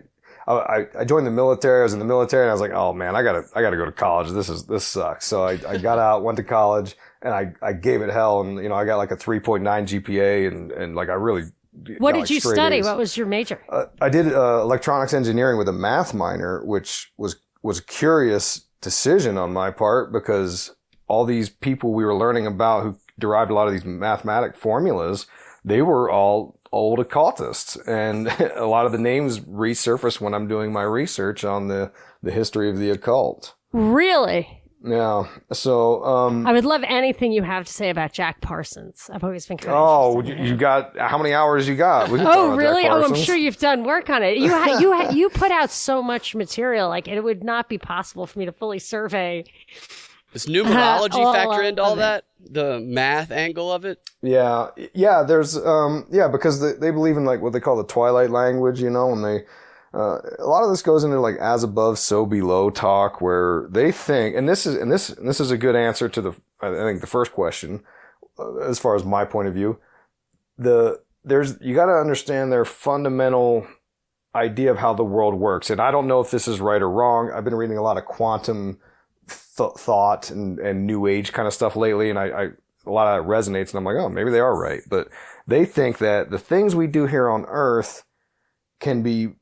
I, 0.57 0.87
I 0.99 1.05
joined 1.05 1.27
the 1.27 1.31
military. 1.31 1.81
I 1.81 1.83
was 1.83 1.93
in 1.93 1.99
the 1.99 2.05
military, 2.05 2.45
and 2.45 2.51
I 2.51 2.55
was 2.55 2.61
like, 2.61 2.73
"Oh 2.73 2.93
man, 2.93 3.15
I 3.15 3.23
gotta, 3.23 3.45
I 3.55 3.61
gotta 3.61 3.77
go 3.77 3.85
to 3.85 3.93
college. 3.93 4.31
This 4.31 4.49
is, 4.49 4.65
this 4.67 4.85
sucks." 4.85 5.27
So 5.27 5.45
I, 5.45 5.59
I 5.69 5.77
got 5.79 5.99
out, 5.99 6.23
went 6.23 6.37
to 6.37 6.45
college, 6.45 6.97
and 7.23 7.35
I, 7.35 7.53
I 7.63 7.73
gave 7.73 8.01
it 8.01 8.11
hell. 8.11 8.41
And 8.41 8.57
you 8.63 8.69
know, 8.69 8.75
I 8.75 8.85
got 8.85 8.97
like 8.97 9.11
a 9.11 9.17
3.9 9.17 9.63
GPA, 9.63 10.49
and 10.49 10.73
and 10.73 10.95
like 10.95 11.09
I 11.09 11.15
really. 11.15 11.51
What 11.99 12.13
did 12.13 12.21
like 12.21 12.31
you 12.31 12.41
study? 12.41 12.77
A's. 12.77 12.87
What 12.87 12.99
was 12.99 13.17
your 13.17 13.27
major? 13.27 13.63
Uh, 13.69 13.85
I 14.01 14.09
did 14.09 14.33
uh, 14.33 14.63
electronics 14.63 15.13
engineering 15.15 15.59
with 15.59 15.69
a 15.69 15.73
math 15.73 16.13
minor, 16.13 16.65
which 16.65 17.13
was 17.17 17.37
was 17.63 17.79
a 17.79 17.85
curious 17.85 18.67
decision 18.81 19.37
on 19.37 19.53
my 19.53 19.71
part 19.71 20.13
because 20.13 20.75
all 21.09 21.25
these 21.25 21.49
people 21.49 21.93
we 21.93 22.05
were 22.05 22.17
learning 22.17 22.47
about 22.47 22.83
who 22.83 22.99
derived 23.19 23.51
a 23.51 23.55
lot 23.55 23.67
of 23.67 23.73
these 23.73 23.85
mathematic 23.85 24.57
formulas, 24.57 25.27
they 25.65 25.83
were 25.83 26.11
all 26.11 26.58
old 26.73 27.01
occultists. 27.01 27.77
And 27.87 28.29
a 28.57 28.67
lot 28.67 28.87
of 28.87 28.93
the 28.93 28.99
names 28.99 29.41
resurface 29.41 30.21
when 30.21 30.35
I'm 30.35 30.49
doing 30.49 30.73
my 30.73 30.83
research 30.83 31.45
on 31.45 31.69
the, 31.69 31.93
the 32.23 32.31
history 32.33 32.71
of 32.71 32.79
the 32.79 32.91
occult. 32.91 33.55
Really? 33.73 34.63
Yeah. 34.85 35.25
So, 35.53 36.05
um, 36.05 36.47
I 36.47 36.53
would 36.53 36.65
love 36.65 36.83
anything 36.87 37.33
you 37.33 37.43
have 37.43 37.67
to 37.67 37.73
say 37.73 37.91
about 37.91 38.13
Jack 38.13 38.41
Parsons. 38.41 39.11
I've 39.13 39.25
always 39.25 39.45
been 39.45 39.57
kind 39.59 39.75
Oh, 39.77 40.23
you, 40.23 40.35
you, 40.37 40.57
got, 40.57 40.97
how 40.97 41.19
many 41.19 41.35
hours 41.35 41.67
you 41.67 41.75
got? 41.75 42.09
oh, 42.11 42.55
really? 42.55 42.87
Oh, 42.87 43.03
I'm 43.03 43.15
sure 43.17 43.35
you've 43.37 43.59
done 43.59 43.83
work 43.83 44.09
on 44.09 44.23
it. 44.23 44.39
You, 44.39 44.51
ha- 44.51 44.79
you, 44.79 44.93
ha- 44.93 45.11
you 45.11 45.31
put 45.31 45.51
out 45.51 45.71
so 45.71 46.01
much 46.01 46.37
material. 46.37 46.89
Like 46.89 47.09
it 47.09 47.21
would 47.21 47.43
not 47.43 47.69
be 47.69 47.77
possible 47.77 48.27
for 48.27 48.39
me 48.39 48.45
to 48.45 48.53
fully 48.53 48.79
survey 48.79 49.45
does 50.33 50.47
numerology 50.47 51.25
uh, 51.25 51.33
factor 51.33 51.63
into 51.63 51.83
all 51.83 51.97
that? 51.97 52.25
The 52.41 52.81
math 52.81 53.31
angle 53.31 53.73
of 53.73 53.85
it? 53.85 54.01
Yeah, 54.23 54.69
yeah. 54.95 55.23
There's, 55.23 55.57
um, 55.57 56.07
yeah, 56.11 56.29
because 56.29 56.61
they, 56.61 56.73
they 56.73 56.91
believe 56.91 57.17
in 57.17 57.25
like 57.25 57.41
what 57.41 57.53
they 57.53 57.61
call 57.61 57.77
the 57.77 57.85
Twilight 57.85 58.31
language, 58.31 58.81
you 58.81 58.91
know, 58.91 59.13
and 59.13 59.25
they, 59.25 59.45
uh, 59.95 60.19
a 60.39 60.47
lot 60.47 60.63
of 60.63 60.71
this 60.71 60.83
goes 60.83 61.03
into 61.03 61.19
like 61.21 61.37
as 61.37 61.65
above, 61.65 61.99
so 61.99 62.27
below 62.27 62.71
talk, 62.71 63.21
where 63.21 63.67
they 63.71 63.91
think, 63.91 64.37
and 64.37 64.49
this 64.49 64.67
is, 64.67 64.75
and 64.77 64.93
this, 64.93 65.11
and 65.11 65.29
this 65.29 65.41
is 65.41 65.51
a 65.51 65.57
good 65.57 65.75
answer 65.75 66.09
to 66.09 66.21
the, 66.21 66.33
I 66.61 66.71
think 66.71 67.01
the 67.01 67.07
first 67.07 67.33
question, 67.33 67.83
uh, 68.39 68.59
as 68.59 68.79
far 68.79 68.95
as 68.95 69.05
my 69.05 69.25
point 69.25 69.49
of 69.49 69.55
view. 69.55 69.79
The 70.59 71.01
there's 71.25 71.57
you 71.61 71.75
got 71.75 71.87
to 71.87 71.93
understand 71.93 72.51
their 72.51 72.65
fundamental 72.65 73.67
idea 74.35 74.71
of 74.71 74.79
how 74.79 74.93
the 74.93 75.05
world 75.05 75.35
works, 75.35 75.71
and 75.71 75.81
I 75.81 75.91
don't 75.91 76.09
know 76.09 76.21
if 76.21 76.31
this 76.31 76.49
is 76.49 76.61
right 76.61 76.83
or 76.83 76.91
wrong. 76.91 77.31
I've 77.33 77.45
been 77.45 77.55
reading 77.55 77.79
a 77.79 77.83
lot 77.83 77.97
of 77.97 78.05
quantum 78.05 78.79
th- 79.59 79.73
thought 79.77 80.31
and, 80.31 80.59
and 80.59 80.87
new 80.87 81.07
age 81.07 81.33
kind 81.33 81.47
of 81.47 81.53
stuff 81.53 81.77
lately. 81.77 82.09
And 82.09 82.19
I, 82.19 82.27
I, 82.29 82.45
a 82.87 82.91
lot 82.91 83.07
of 83.09 83.25
that 83.25 83.31
resonates 83.31 83.71
and 83.71 83.75
I'm 83.77 83.85
like, 83.85 83.97
oh, 83.97 84.09
maybe 84.09 84.31
they 84.31 84.41
are 84.41 84.57
right. 84.57 84.81
But 84.89 85.09
they 85.47 85.65
think 85.65 85.99
that 85.99 86.31
the 86.31 86.39
things 86.39 86.75
we 86.75 86.87
do 86.87 87.07
here 87.07 87.29
on 87.29 87.45
earth 87.49 88.05
can 88.81 89.03
be 89.03 89.35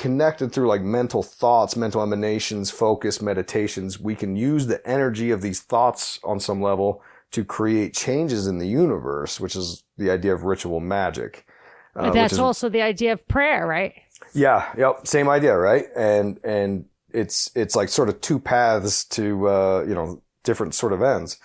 connected 0.00 0.50
through 0.50 0.66
like 0.66 0.82
mental 0.82 1.22
thoughts, 1.22 1.76
mental 1.76 2.02
emanations, 2.02 2.70
focus, 2.70 3.20
meditations. 3.20 4.00
We 4.00 4.14
can 4.14 4.34
use 4.34 4.66
the 4.66 4.84
energy 4.88 5.30
of 5.30 5.42
these 5.42 5.60
thoughts 5.60 6.18
on 6.24 6.40
some 6.40 6.62
level 6.62 7.02
to 7.32 7.44
create 7.44 7.94
changes 7.94 8.46
in 8.46 8.58
the 8.58 8.66
universe, 8.66 9.38
which 9.38 9.54
is 9.54 9.84
the 9.98 10.10
idea 10.10 10.34
of 10.34 10.42
ritual 10.42 10.80
magic. 10.80 11.46
Uh, 11.94 12.10
that's 12.10 12.32
is, 12.32 12.38
also 12.38 12.68
the 12.68 12.82
idea 12.82 13.12
of 13.12 13.26
prayer, 13.28 13.66
right? 13.66 13.92
Yeah. 14.32 14.72
Yep. 14.76 15.06
Same 15.06 15.28
idea, 15.28 15.56
right? 15.56 15.86
And, 15.94 16.40
and 16.44 16.86
it's 17.12 17.50
it's 17.54 17.76
like 17.76 17.88
sort 17.88 18.08
of 18.08 18.20
two 18.20 18.38
paths 18.38 19.04
to 19.06 19.48
uh, 19.48 19.84
you 19.86 19.94
know 19.94 20.22
different 20.44 20.74
sort 20.74 20.92
of 20.92 21.02
ends. 21.02 21.38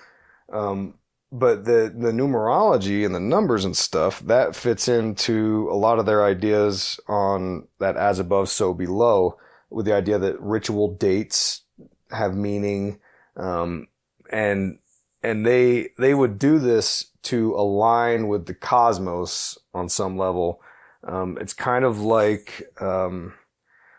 Um, 0.52 0.96
but 1.32 1.66
the 1.66 1.94
the 1.96 2.12
numerology 2.12 3.06
and 3.06 3.14
the 3.14 3.20
numbers 3.20 3.66
and 3.66 3.76
stuff 3.76 4.20
that 4.22 4.56
fits 4.56 4.88
into 4.88 5.68
a 5.72 5.76
lot 5.76 6.00
of 6.00 6.06
their 6.06 6.24
ideas 6.24 7.00
on 7.08 7.68
that 7.80 7.98
as 7.98 8.20
above 8.20 8.50
so 8.50 8.74
below 8.74 9.38
with 9.70 9.86
the 9.86 9.94
idea 9.94 10.18
that 10.18 10.40
ritual 10.40 10.96
dates 10.96 11.64
have 12.12 12.36
meaning 12.36 13.00
um, 13.36 13.88
and 14.32 14.80
and 15.24 15.46
they 15.46 15.90
they 15.98 16.14
would 16.14 16.40
do 16.40 16.60
this 16.60 17.12
to 17.24 17.54
align 17.56 18.28
with 18.28 18.46
the 18.46 18.54
cosmos 18.54 19.58
on 19.74 19.90
some 19.90 20.18
level 20.18 20.62
um, 21.04 21.38
it's 21.42 21.54
kind 21.54 21.84
of 21.84 22.00
like 22.00 22.64
um, 22.80 23.34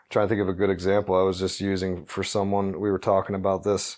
trying 0.09 0.25
to 0.25 0.29
think 0.29 0.41
of 0.41 0.49
a 0.49 0.53
good 0.53 0.69
example 0.69 1.15
I 1.15 1.23
was 1.23 1.39
just 1.39 1.59
using 1.59 2.05
for 2.05 2.23
someone. 2.23 2.79
We 2.79 2.91
were 2.91 2.99
talking 2.99 3.35
about 3.35 3.63
this. 3.63 3.97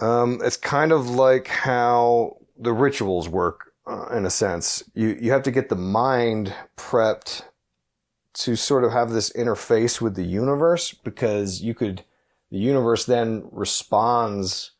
Um, 0.00 0.40
it's 0.42 0.56
kind 0.56 0.92
of 0.92 1.08
like 1.08 1.48
how 1.48 2.38
the 2.58 2.72
rituals 2.72 3.28
work, 3.28 3.72
uh, 3.86 4.06
in 4.16 4.26
a 4.26 4.30
sense. 4.30 4.82
You 4.94 5.16
you 5.20 5.32
have 5.32 5.42
to 5.44 5.50
get 5.50 5.68
the 5.68 5.76
mind 5.76 6.54
prepped 6.76 7.42
to 8.32 8.56
sort 8.56 8.84
of 8.84 8.92
have 8.92 9.10
this 9.10 9.30
interface 9.32 10.00
with 10.00 10.14
the 10.14 10.24
universe 10.24 10.92
because 10.92 11.60
you 11.60 11.74
could, 11.74 12.04
the 12.50 12.58
universe 12.58 13.04
then 13.04 13.48
responds. 13.50 14.72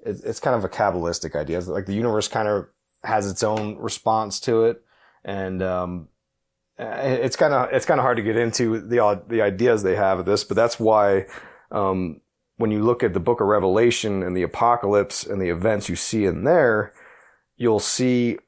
It, 0.00 0.20
it's 0.24 0.40
kind 0.40 0.56
of 0.56 0.64
a 0.64 0.68
kabbalistic 0.68 1.34
idea. 1.34 1.60
Like 1.60 1.86
the 1.86 1.94
universe 1.94 2.28
kind 2.28 2.48
of 2.48 2.68
has 3.04 3.30
its 3.30 3.42
own 3.42 3.78
response 3.78 4.38
to 4.40 4.64
it, 4.64 4.82
and 5.24 5.62
um, 5.62 6.08
it's 6.78 7.36
kind 7.36 7.52
of 7.52 7.72
it's 7.72 7.86
kind 7.86 7.98
of 7.98 8.04
hard 8.04 8.16
to 8.18 8.22
get 8.22 8.36
into 8.36 8.80
the 8.80 9.22
the 9.26 9.42
ideas 9.42 9.82
they 9.82 9.96
have 9.96 10.20
of 10.20 10.26
this, 10.26 10.44
but 10.44 10.56
that's 10.56 10.78
why 10.78 11.26
um, 11.70 12.20
when 12.56 12.70
you 12.70 12.82
look 12.82 13.02
at 13.02 13.14
the 13.14 13.20
Book 13.20 13.40
of 13.40 13.46
Revelation 13.46 14.22
and 14.22 14.36
the 14.36 14.42
Apocalypse 14.42 15.24
and 15.24 15.40
the 15.40 15.48
events 15.48 15.88
you 15.88 15.96
see 15.96 16.24
in 16.24 16.44
there, 16.44 16.92
you'll 17.56 17.80
see 17.80 18.38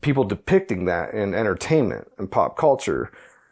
people 0.00 0.24
depicting 0.24 0.84
that 0.84 1.12
in 1.12 1.34
entertainment 1.34 2.08
and 2.18 2.30
pop 2.30 2.56
culture 2.56 3.10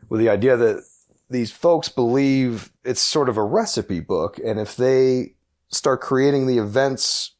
with 0.08 0.20
the 0.20 0.28
idea 0.28 0.56
that 0.56 0.84
these 1.28 1.50
folks 1.50 1.88
believe 1.88 2.70
it's 2.84 3.00
sort 3.00 3.28
of 3.28 3.36
a 3.36 3.42
recipe 3.42 4.00
book, 4.00 4.38
and 4.44 4.60
if 4.60 4.76
they 4.76 5.34
start 5.68 6.00
creating 6.00 6.46
the 6.46 6.58
events, 6.58 7.34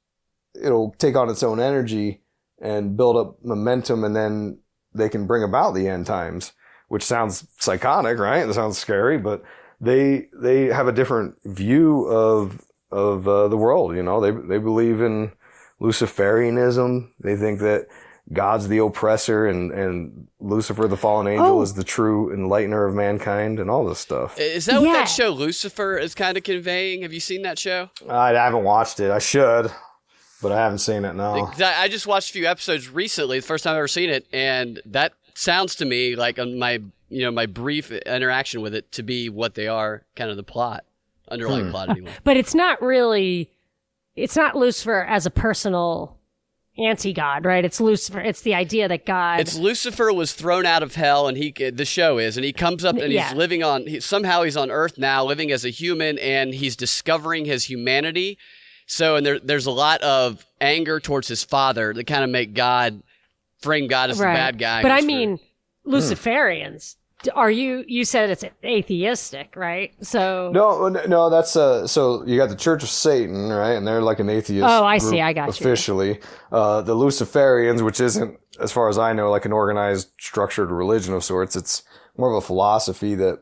it'll 0.61 0.95
take 0.99 1.16
on 1.16 1.31
its 1.31 1.42
own 1.42 1.61
energy 1.61 2.23
and 2.61 2.97
build 2.97 3.16
up 3.16 3.45
momentum, 3.45 4.03
and 4.03 4.16
then 4.16 4.59
they 4.97 5.09
can 5.09 5.27
bring 5.27 5.43
about 5.43 5.75
the 5.75 5.89
end 5.89 6.07
times, 6.07 6.53
which 6.89 7.03
sounds 7.05 7.47
psychotic, 7.59 8.19
right? 8.19 8.49
It 8.49 8.55
sounds 8.55 8.79
scary, 8.79 9.19
but 9.19 9.43
they 9.81 10.29
they 10.33 10.67
have 10.67 10.89
a 10.89 10.93
different 10.93 11.37
view 11.45 12.05
of 12.07 12.61
of 12.91 13.27
uh, 13.29 13.49
the 13.49 13.57
world. 13.57 13.95
You 13.97 14.03
know, 14.03 14.21
they 14.21 14.31
they 14.31 14.59
believe 14.59 15.01
in 15.01 15.33
Luciferianism. 15.81 17.11
They 17.21 17.37
think 17.37 17.61
that 17.61 17.87
God's 18.33 18.67
the 18.69 18.79
oppressor 18.79 19.47
and, 19.47 19.71
and 19.71 20.27
Lucifer, 20.41 20.89
the 20.89 20.97
fallen 20.97 21.29
angel, 21.29 21.59
Oh. 21.59 21.63
is 21.63 21.75
the 21.75 21.85
true 21.85 22.35
enlightener 22.37 22.89
of 22.89 22.95
mankind 22.95 23.61
and 23.61 23.71
all 23.71 23.85
this 23.87 24.01
stuff. 24.01 24.39
Is 24.39 24.67
that 24.67 24.81
what 24.81 24.93
that 24.93 25.05
show 25.05 25.31
Lucifer 25.31 25.97
is 25.97 26.15
kind 26.15 26.37
of 26.37 26.43
conveying? 26.43 27.03
Have 27.03 27.13
you 27.13 27.21
seen 27.21 27.43
that 27.43 27.59
show? 27.59 27.91
I 28.09 28.31
haven't 28.31 28.65
watched 28.65 28.99
it. 28.99 29.11
I 29.13 29.21
should, 29.21 29.71
but 30.42 30.53
I 30.53 30.57
haven't 30.57 30.79
seen 30.79 31.05
it 31.05 31.14
now. 31.14 31.46
'Cause 31.46 31.62
I 31.62 31.83
I 31.83 31.88
just 31.88 32.07
watched 32.07 32.31
a 32.31 32.33
few 32.33 32.46
episodes 32.46 32.88
recently, 32.88 33.40
the 33.40 33.46
first 33.46 33.64
time 33.64 33.72
I've 33.72 33.79
ever 33.79 33.88
seen 33.88 34.11
it, 34.11 34.27
and 34.33 34.81
that 34.87 35.12
sounds 35.35 35.75
to 35.77 35.85
me 35.85 36.16
like 36.16 36.38
um, 36.38 36.59
my 36.59 36.81
you 37.09 37.22
know 37.22 37.31
my 37.31 37.46
brief 37.46 37.90
interaction 37.92 38.61
with 38.61 38.75
it 38.75 38.90
to 38.92 39.03
be 39.03 39.29
what 39.29 39.55
they 39.55 39.68
are, 39.68 40.03
kind 40.14 40.31
of 40.31 40.37
the 40.37 40.42
plot, 40.42 40.85
underlying 41.31 41.66
hmm. 41.66 41.70
plot 41.70 41.90
anyway. 41.90 42.12
But 42.25 42.37
it's 42.37 42.55
not 42.55 42.81
really, 42.83 43.51
it's 44.14 44.37
not 44.37 44.57
Lucifer 44.57 45.05
as 45.05 45.27
a 45.27 45.31
personal 45.31 46.16
anti 46.79 47.12
god, 47.12 47.44
right? 47.44 47.64
It's 47.64 47.81
Lucifer. 47.81 48.20
It's 48.20 48.42
the 48.42 48.55
idea 48.55 48.88
that 48.88 49.07
God. 49.07 49.40
It's 49.40 49.57
Lucifer 49.57 50.12
was 50.12 50.33
thrown 50.33 50.66
out 50.66 50.83
of 50.83 50.94
hell, 50.94 51.29
and 51.29 51.37
he 51.37 51.51
the 51.51 51.85
show 51.85 52.18
is, 52.18 52.37
and 52.37 52.44
he 52.44 52.53
comes 52.53 52.85
up 52.85 52.96
and 52.96 53.12
Yeah. 53.12 53.29
he's 53.29 53.37
living 53.37 53.62
on. 53.62 53.87
He, 53.87 54.01
somehow 54.01 54.42
he's 54.42 54.57
on 54.57 54.70
Earth 54.70 54.99
now, 54.99 55.25
living 55.25 55.51
as 55.51 55.64
a 55.64 55.70
human, 55.70 56.18
and 56.18 56.55
he's 56.55 56.77
discovering 56.77 57.44
his 57.44 57.64
humanity. 57.64 58.38
So, 58.87 59.16
and 59.16 59.27
there, 59.27 59.38
there's 59.40 59.66
a 59.66 59.70
lot 59.72 60.01
of 60.03 60.44
anger 60.61 61.01
towards 61.01 61.27
his 61.29 61.42
father 61.44 61.92
that 61.92 62.05
kind 62.07 62.22
of 62.25 62.31
make 62.31 62.55
God 62.55 63.03
frame 63.61 63.88
God 63.88 64.11
as 64.11 64.18
right. 64.20 64.33
the 64.33 64.37
bad 64.37 64.59
guy. 64.59 64.83
But 64.83 64.92
I 64.92 64.96
which 64.96 65.03
for- 65.03 65.07
mean, 65.07 65.38
Luciferians. 65.87 66.96
d- 67.22 67.31
Are 67.35 67.51
you? 67.51 67.85
You 67.87 68.05
said 68.05 68.31
it's 68.31 68.44
atheistic, 68.64 69.55
right? 69.57 69.92
So 70.05 70.51
No, 70.53 70.88
no, 70.88 71.05
no, 71.07 71.31
that's 71.31 71.57
uh. 71.57 71.87
So 71.87 72.25
you 72.27 72.37
got 72.37 72.49
the 72.49 72.57
Church 72.57 72.83
of 72.83 72.88
Satan, 72.88 73.49
right? 73.49 73.72
And 73.72 73.87
they're 73.87 74.03
like 74.03 74.20
an 74.20 74.29
atheist. 74.29 74.66
Oh, 74.68 74.85
I 74.85 74.99
see. 74.99 75.20
I 75.20 75.33
got 75.33 75.46
you. 75.46 75.51
Officially, 75.51 76.20
uh, 76.53 76.83
the 76.83 76.94
Luciferians, 76.94 77.83
which 77.83 78.01
isn't, 78.01 78.38
as 78.61 78.72
far 78.72 78.88
as 78.88 78.99
I 78.99 79.12
know, 79.12 79.31
like 79.31 79.44
an 79.44 79.53
organized, 79.53 80.11
structured 80.20 80.70
religion 80.70 81.14
of 81.14 81.25
sorts. 81.25 81.57
It's 81.57 81.83
more 82.16 82.31
of 82.31 82.42
a 82.42 82.46
philosophy 82.46 83.14
that 83.16 83.40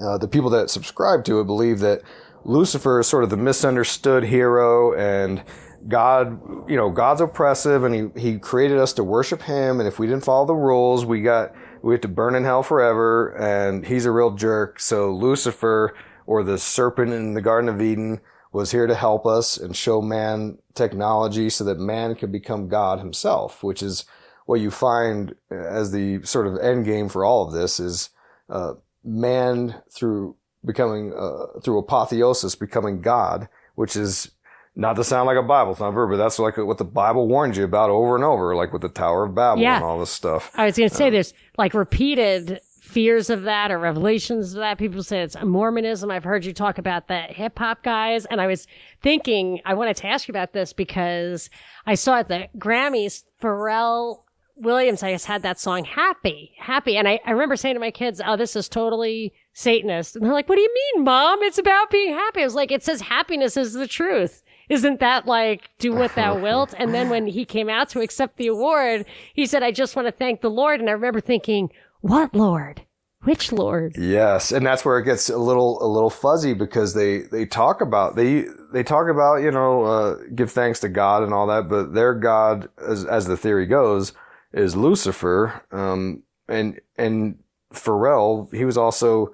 uh, 0.00 0.18
the 0.18 0.28
people 0.28 0.50
that 0.50 0.70
subscribe 0.70 1.24
to 1.24 1.40
it 1.40 1.44
believe 1.46 1.80
that 1.80 2.02
Lucifer 2.44 3.00
is 3.00 3.06
sort 3.06 3.24
of 3.24 3.30
the 3.30 3.36
misunderstood 3.36 4.24
hero 4.24 4.94
and 4.94 5.42
God, 5.88 6.40
you 6.68 6.76
know, 6.76 6.90
God's 6.90 7.20
oppressive 7.20 7.84
and 7.84 7.94
he, 7.94 8.20
he 8.20 8.38
created 8.38 8.78
us 8.78 8.92
to 8.94 9.04
worship 9.04 9.42
him. 9.42 9.80
And 9.80 9.88
if 9.88 9.98
we 9.98 10.06
didn't 10.06 10.24
follow 10.24 10.46
the 10.46 10.54
rules, 10.54 11.04
we 11.04 11.22
got, 11.22 11.52
we 11.82 11.94
have 11.94 12.00
to 12.02 12.08
burn 12.08 12.34
in 12.34 12.44
hell 12.44 12.62
forever. 12.62 13.30
And 13.36 13.84
he's 13.86 14.04
a 14.04 14.12
real 14.12 14.30
jerk. 14.30 14.78
So 14.80 15.12
Lucifer 15.12 15.96
or 16.26 16.44
the 16.44 16.58
serpent 16.58 17.12
in 17.12 17.34
the 17.34 17.42
Garden 17.42 17.68
of 17.68 17.82
Eden 17.82 18.20
was 18.52 18.70
here 18.70 18.86
to 18.86 18.94
help 18.94 19.26
us 19.26 19.56
and 19.56 19.74
show 19.74 20.00
man 20.00 20.58
technology 20.74 21.50
so 21.50 21.64
that 21.64 21.78
man 21.78 22.14
could 22.14 22.30
become 22.30 22.68
God 22.68 22.98
himself, 22.98 23.62
which 23.62 23.82
is 23.82 24.04
what 24.46 24.60
you 24.60 24.70
find 24.70 25.34
as 25.50 25.90
the 25.90 26.22
sort 26.22 26.46
of 26.46 26.58
end 26.58 26.84
game 26.84 27.08
for 27.08 27.24
all 27.24 27.46
of 27.46 27.52
this 27.52 27.80
is, 27.80 28.10
uh, 28.48 28.74
man 29.04 29.82
through 29.90 30.36
becoming 30.64 31.12
uh, 31.16 31.58
through 31.60 31.78
apotheosis 31.78 32.54
becoming 32.54 33.00
God, 33.00 33.48
which 33.74 33.96
is 33.96 34.30
not 34.74 34.96
to 34.96 35.04
sound 35.04 35.26
like 35.26 35.36
a 35.36 35.42
Bible 35.42 35.74
thumper, 35.74 36.06
but 36.06 36.16
that's 36.16 36.38
like 36.38 36.56
what 36.56 36.78
the 36.78 36.84
Bible 36.84 37.28
warns 37.28 37.56
you 37.58 37.64
about 37.64 37.90
over 37.90 38.14
and 38.14 38.24
over, 38.24 38.54
like 38.56 38.72
with 38.72 38.82
the 38.82 38.88
Tower 38.88 39.24
of 39.24 39.34
Babel 39.34 39.62
Yeah. 39.62 39.76
and 39.76 39.84
all 39.84 39.98
this 39.98 40.10
stuff. 40.10 40.50
I 40.54 40.64
was 40.66 40.76
going 40.78 40.88
to 40.88 40.94
say 40.94 41.10
there's 41.10 41.34
like 41.58 41.74
repeated 41.74 42.60
fears 42.80 43.28
of 43.30 43.42
that 43.42 43.70
or 43.70 43.78
revelations 43.78 44.54
of 44.54 44.60
that. 44.60 44.78
People 44.78 45.02
say 45.02 45.20
it's 45.22 45.36
Mormonism. 45.42 46.10
I've 46.10 46.24
heard 46.24 46.44
you 46.44 46.52
talk 46.52 46.78
about 46.78 47.08
the 47.08 47.20
hip 47.20 47.58
hop 47.58 47.82
guys. 47.82 48.24
And 48.26 48.40
I 48.40 48.46
was 48.46 48.66
thinking, 49.02 49.60
I 49.64 49.74
wanted 49.74 49.96
to 49.98 50.06
ask 50.06 50.26
you 50.26 50.32
about 50.32 50.52
this 50.52 50.72
because 50.72 51.50
I 51.86 51.94
saw 51.94 52.18
at 52.18 52.28
the 52.28 52.48
Grammys, 52.58 53.24
Pharrell 53.42 54.22
Williams, 54.56 55.02
I 55.02 55.12
guess, 55.12 55.24
had 55.24 55.42
that 55.42 55.58
song 55.60 55.84
Happy, 55.84 56.52
Happy. 56.58 56.96
And 56.96 57.08
I, 57.08 57.20
I 57.26 57.30
remember 57.32 57.56
saying 57.56 57.74
to 57.74 57.80
my 57.80 57.90
kids, 57.90 58.20
oh, 58.24 58.36
this 58.36 58.56
is 58.56 58.68
totally 58.68 59.32
Satanist. 59.54 60.16
And 60.16 60.24
they're 60.24 60.32
like, 60.32 60.48
what 60.48 60.56
do 60.56 60.62
you 60.62 60.74
mean, 60.94 61.04
mom? 61.04 61.42
It's 61.42 61.58
about 61.58 61.90
being 61.90 62.12
happy. 62.14 62.40
I 62.40 62.44
was 62.44 62.54
like, 62.54 62.72
it 62.72 62.82
says 62.82 63.00
happiness 63.02 63.56
is 63.56 63.74
the 63.74 63.86
truth. 63.86 64.42
Isn't 64.68 65.00
that 65.00 65.26
like, 65.26 65.68
do 65.78 65.92
what 65.92 66.14
thou 66.14 66.38
wilt? 66.38 66.74
And 66.78 66.94
then 66.94 67.10
when 67.10 67.26
he 67.26 67.44
came 67.44 67.68
out 67.68 67.90
to 67.90 68.00
accept 68.00 68.36
the 68.36 68.46
award, 68.46 69.04
he 69.34 69.44
said, 69.44 69.62
I 69.62 69.70
just 69.70 69.96
want 69.96 70.08
to 70.08 70.12
thank 70.12 70.40
the 70.40 70.50
Lord. 70.50 70.80
And 70.80 70.88
I 70.88 70.92
remember 70.92 71.20
thinking, 71.20 71.70
what 72.00 72.34
Lord? 72.34 72.82
Which 73.24 73.52
Lord? 73.52 73.94
Yes, 73.96 74.50
and 74.50 74.66
that's 74.66 74.84
where 74.84 74.98
it 74.98 75.04
gets 75.04 75.28
a 75.28 75.38
little 75.38 75.80
a 75.80 75.86
little 75.86 76.10
fuzzy 76.10 76.54
because 76.54 76.94
they 76.94 77.18
they 77.18 77.46
talk 77.46 77.80
about 77.80 78.16
they 78.16 78.46
they 78.72 78.82
talk 78.82 79.08
about 79.08 79.36
you 79.36 79.52
know 79.52 79.84
uh, 79.84 80.16
give 80.34 80.50
thanks 80.50 80.80
to 80.80 80.88
God 80.88 81.22
and 81.22 81.32
all 81.32 81.46
that, 81.46 81.68
but 81.68 81.94
their 81.94 82.14
God, 82.14 82.68
as 82.84 83.04
as 83.04 83.26
the 83.26 83.36
theory 83.36 83.66
goes, 83.66 84.12
is 84.52 84.74
Lucifer. 84.74 85.62
Um, 85.70 86.24
and 86.48 86.80
and 86.98 87.38
Pharrell, 87.72 88.52
he 88.52 88.64
was 88.64 88.76
also 88.76 89.32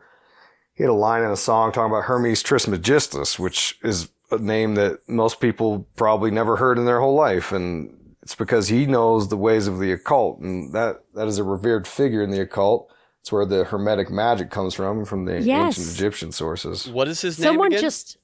he 0.79 0.85
had 0.85 0.91
a 0.91 0.95
line 0.95 1.25
in 1.25 1.31
a 1.31 1.37
song 1.37 1.73
talking 1.73 1.91
about 1.91 2.05
Hermes 2.05 2.41
Trismegistus, 2.41 3.37
which 3.37 3.79
is 3.83 4.11
a 4.31 4.39
name 4.39 4.77
that 4.77 5.01
most 5.09 5.41
people 5.41 5.89
probably 5.97 6.31
never 6.31 6.55
heard 6.57 6.79
in 6.79 6.85
their 6.85 7.01
whole 7.01 7.17
life, 7.17 7.51
and 7.51 8.15
it's 8.23 8.37
because 8.37 8.69
he 8.69 8.87
knows 8.87 9.29
the 9.29 9.37
ways 9.37 9.67
of 9.67 9.81
the 9.81 9.91
occult, 9.91 10.39
and 10.39 10.73
that 10.75 11.01
that 11.15 11.27
is 11.27 11.39
a 11.39 11.43
revered 11.45 11.89
figure 11.89 12.23
in 12.23 12.31
the 12.31 12.41
occult. 12.41 12.93
It's 13.23 13.33
where 13.33 13.45
the 13.45 13.65
Hermetic 13.65 14.09
magic 14.09 14.51
comes 14.51 14.73
from, 14.75 15.05
from 15.05 15.25
the 15.25 15.41
Yes. 15.41 15.77
ancient 15.79 15.97
Egyptian 15.97 16.31
sources. 16.31 16.87
what 16.89 17.09
is 17.09 17.21
his 17.23 17.37
Someone 17.37 17.71
name 17.71 17.79
again? 17.79 17.83
just, 17.83 18.17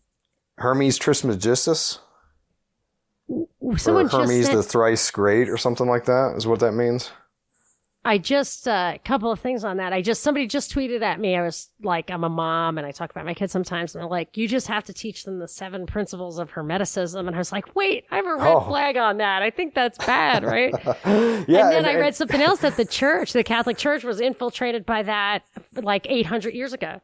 Hermes 0.59 0.97
Trismegistus, 0.97 1.99
someone 3.77 4.07
or 4.07 4.09
Hermes 4.09 4.47
just 4.47 4.53
the 4.53 4.63
thrice 4.63 5.11
great, 5.11 5.49
or 5.49 5.57
something 5.57 5.89
like 5.89 6.05
that, 6.05 6.35
is 6.37 6.47
what 6.47 6.61
that 6.61 6.73
means. 6.73 7.11
I 8.07 8.19
just, 8.19 8.67
a 8.67 8.71
uh, 8.73 8.99
couple 9.05 9.33
of 9.33 9.41
things 9.41 9.65
on 9.65 9.79
that. 9.79 9.93
I 9.95 10.03
just, 10.03 10.23
somebody 10.23 10.47
just 10.47 10.75
tweeted 10.75 11.01
at 11.03 11.19
me. 11.19 11.37
I 11.37 11.43
was 11.43 11.71
like, 11.83 12.11
I'm 12.11 12.23
a 12.23 12.29
mom 12.29 12.77
and 12.77 12.87
I 12.87 12.91
talk 12.91 13.11
about 13.11 13.25
my 13.25 13.33
kids 13.33 13.51
sometimes 13.53 13.95
and 13.95 14.03
they're 14.03 14.11
like, 14.11 14.37
you 14.37 14.47
just 14.47 14.67
have 14.67 14.85
to 14.85 14.93
teach 14.93 15.25
them 15.25 15.39
the 15.39 15.49
seven 15.49 15.87
principles 15.87 16.39
of 16.39 16.51
Hermeticism. 16.53 17.19
And 17.27 17.35
I 17.35 17.39
was 17.39 17.51
like, 17.51 17.75
wait, 17.75 18.05
I 18.11 18.17
have 18.17 18.27
a 18.27 18.37
red 18.37 18.55
Oh. 18.57 18.61
flag 18.61 18.97
on 18.99 19.17
that. 19.19 19.43
I 19.43 19.51
think 19.51 19.75
that's 19.75 19.97
bad, 20.05 20.45
right? 20.55 20.75
Yeah, 20.85 20.93
and 21.05 21.47
then 21.49 21.73
and- 21.77 21.87
I 21.87 21.91
and- 21.93 22.01
read 22.01 22.15
something 22.15 22.43
else 22.43 22.61
that 22.61 22.77
the 22.77 22.85
church, 22.85 23.33
the 23.33 23.43
Catholic 23.45 23.79
Church, 23.79 24.05
was 24.05 24.21
infiltrated 24.21 24.85
by 24.85 25.03
that 25.05 25.43
like 25.75 26.07
800 26.09 26.53
years 26.55 26.73
ago. 26.75 27.01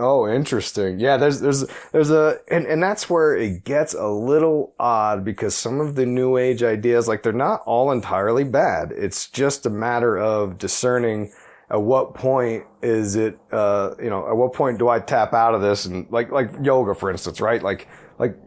Oh, 0.00 0.26
interesting. 0.26 0.98
Yeah, 0.98 1.18
there's 1.18 1.40
there's 1.40 1.64
there's 1.92 2.10
a 2.10 2.38
and, 2.50 2.66
and 2.66 2.82
that's 2.82 3.10
where 3.10 3.36
it 3.36 3.64
gets 3.64 3.92
a 3.92 4.08
little 4.08 4.72
odd 4.80 5.24
because 5.24 5.54
some 5.54 5.80
of 5.80 5.94
the 5.94 6.06
new 6.06 6.38
age 6.38 6.62
ideas 6.62 7.06
like 7.06 7.22
they're 7.22 7.32
not 7.34 7.62
all 7.66 7.92
entirely 7.92 8.44
bad. 8.44 8.92
It's 8.92 9.28
just 9.28 9.66
a 9.66 9.70
matter 9.70 10.16
of 10.16 10.56
discerning 10.56 11.32
at 11.70 11.82
what 11.82 12.14
point 12.14 12.64
is 12.82 13.14
it 13.14 13.38
uh 13.52 13.94
you 14.02 14.08
know, 14.08 14.26
at 14.26 14.36
what 14.36 14.54
point 14.54 14.78
do 14.78 14.88
I 14.88 15.00
tap 15.00 15.34
out 15.34 15.54
of 15.54 15.60
this 15.60 15.84
and 15.84 16.10
like 16.10 16.32
like 16.32 16.50
yoga 16.62 16.94
for 16.94 17.10
instance, 17.10 17.40
right? 17.40 17.62
Like 17.62 17.86
like 18.18 18.38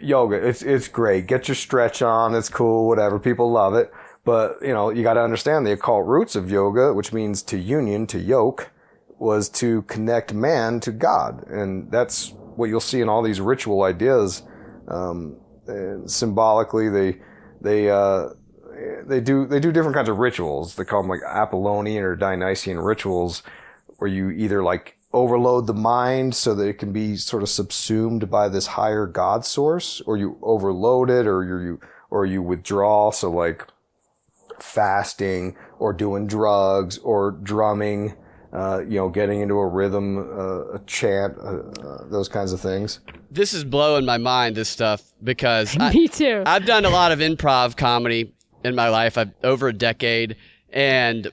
yoga, 0.00 0.36
it's 0.36 0.62
it's 0.62 0.88
great. 0.88 1.26
Get 1.26 1.48
your 1.48 1.54
stretch 1.54 2.02
on, 2.02 2.34
it's 2.34 2.50
cool, 2.50 2.86
whatever. 2.86 3.18
People 3.18 3.50
love 3.50 3.74
it. 3.74 3.90
But, 4.24 4.58
you 4.60 4.74
know, 4.74 4.90
you 4.90 5.02
got 5.02 5.14
to 5.14 5.22
understand 5.22 5.66
the 5.66 5.72
occult 5.72 6.04
roots 6.06 6.36
of 6.36 6.50
yoga, 6.50 6.92
which 6.92 7.14
means 7.14 7.40
to 7.44 7.56
union, 7.56 8.06
to 8.08 8.18
yoke 8.18 8.70
was 9.18 9.48
to 9.48 9.82
connect 9.82 10.32
man 10.32 10.80
to 10.80 10.92
God. 10.92 11.46
And 11.48 11.90
that's 11.90 12.32
what 12.56 12.68
you'll 12.68 12.80
see 12.80 13.00
in 13.00 13.08
all 13.08 13.22
these 13.22 13.40
ritual 13.40 13.82
ideas. 13.82 14.42
Um, 14.88 15.36
symbolically 16.06 16.88
they 16.88 17.20
they 17.60 17.90
uh, 17.90 18.30
they 19.04 19.20
do 19.20 19.46
they 19.46 19.60
do 19.60 19.72
different 19.72 19.96
kinds 19.96 20.08
of 20.08 20.18
rituals. 20.18 20.76
They 20.76 20.84
call 20.84 21.02
them 21.02 21.10
like 21.10 21.22
Apollonian 21.22 22.04
or 22.04 22.16
Dionysian 22.16 22.78
rituals, 22.78 23.42
where 23.98 24.10
you 24.10 24.30
either 24.30 24.62
like 24.62 24.96
overload 25.12 25.66
the 25.66 25.74
mind 25.74 26.34
so 26.34 26.54
that 26.54 26.68
it 26.68 26.78
can 26.78 26.92
be 26.92 27.16
sort 27.16 27.42
of 27.42 27.48
subsumed 27.48 28.30
by 28.30 28.48
this 28.48 28.68
higher 28.68 29.06
God 29.06 29.44
source, 29.44 30.00
or 30.02 30.16
you 30.16 30.38
overload 30.42 31.10
it, 31.10 31.26
or 31.26 31.44
you 31.44 31.80
or 32.10 32.24
you 32.24 32.42
withdraw. 32.42 33.10
So 33.10 33.30
like 33.30 33.66
fasting, 34.60 35.56
or 35.78 35.92
doing 35.92 36.26
drugs, 36.26 36.98
or 36.98 37.32
drumming. 37.32 38.16
Uh, 38.52 38.80
you 38.80 38.96
know, 38.96 39.10
getting 39.10 39.42
into 39.42 39.54
a 39.54 39.66
rhythm, 39.66 40.16
uh, 40.16 40.76
a 40.76 40.80
chant, 40.86 41.36
uh, 41.38 41.58
uh 41.58 42.08
those 42.08 42.28
kinds 42.28 42.52
of 42.52 42.60
things. 42.60 43.00
This 43.30 43.52
is 43.52 43.62
blowing 43.62 44.06
my 44.06 44.16
mind. 44.16 44.56
This 44.56 44.70
stuff 44.70 45.02
because 45.22 45.76
me 45.78 46.04
I, 46.04 46.06
too. 46.06 46.42
I've 46.46 46.64
done 46.64 46.86
a 46.86 46.90
lot 46.90 47.12
of 47.12 47.18
improv 47.18 47.76
comedy 47.76 48.32
in 48.64 48.74
my 48.74 48.88
life. 48.88 49.18
I've 49.18 49.32
over 49.44 49.68
a 49.68 49.72
decade, 49.74 50.36
and 50.70 51.30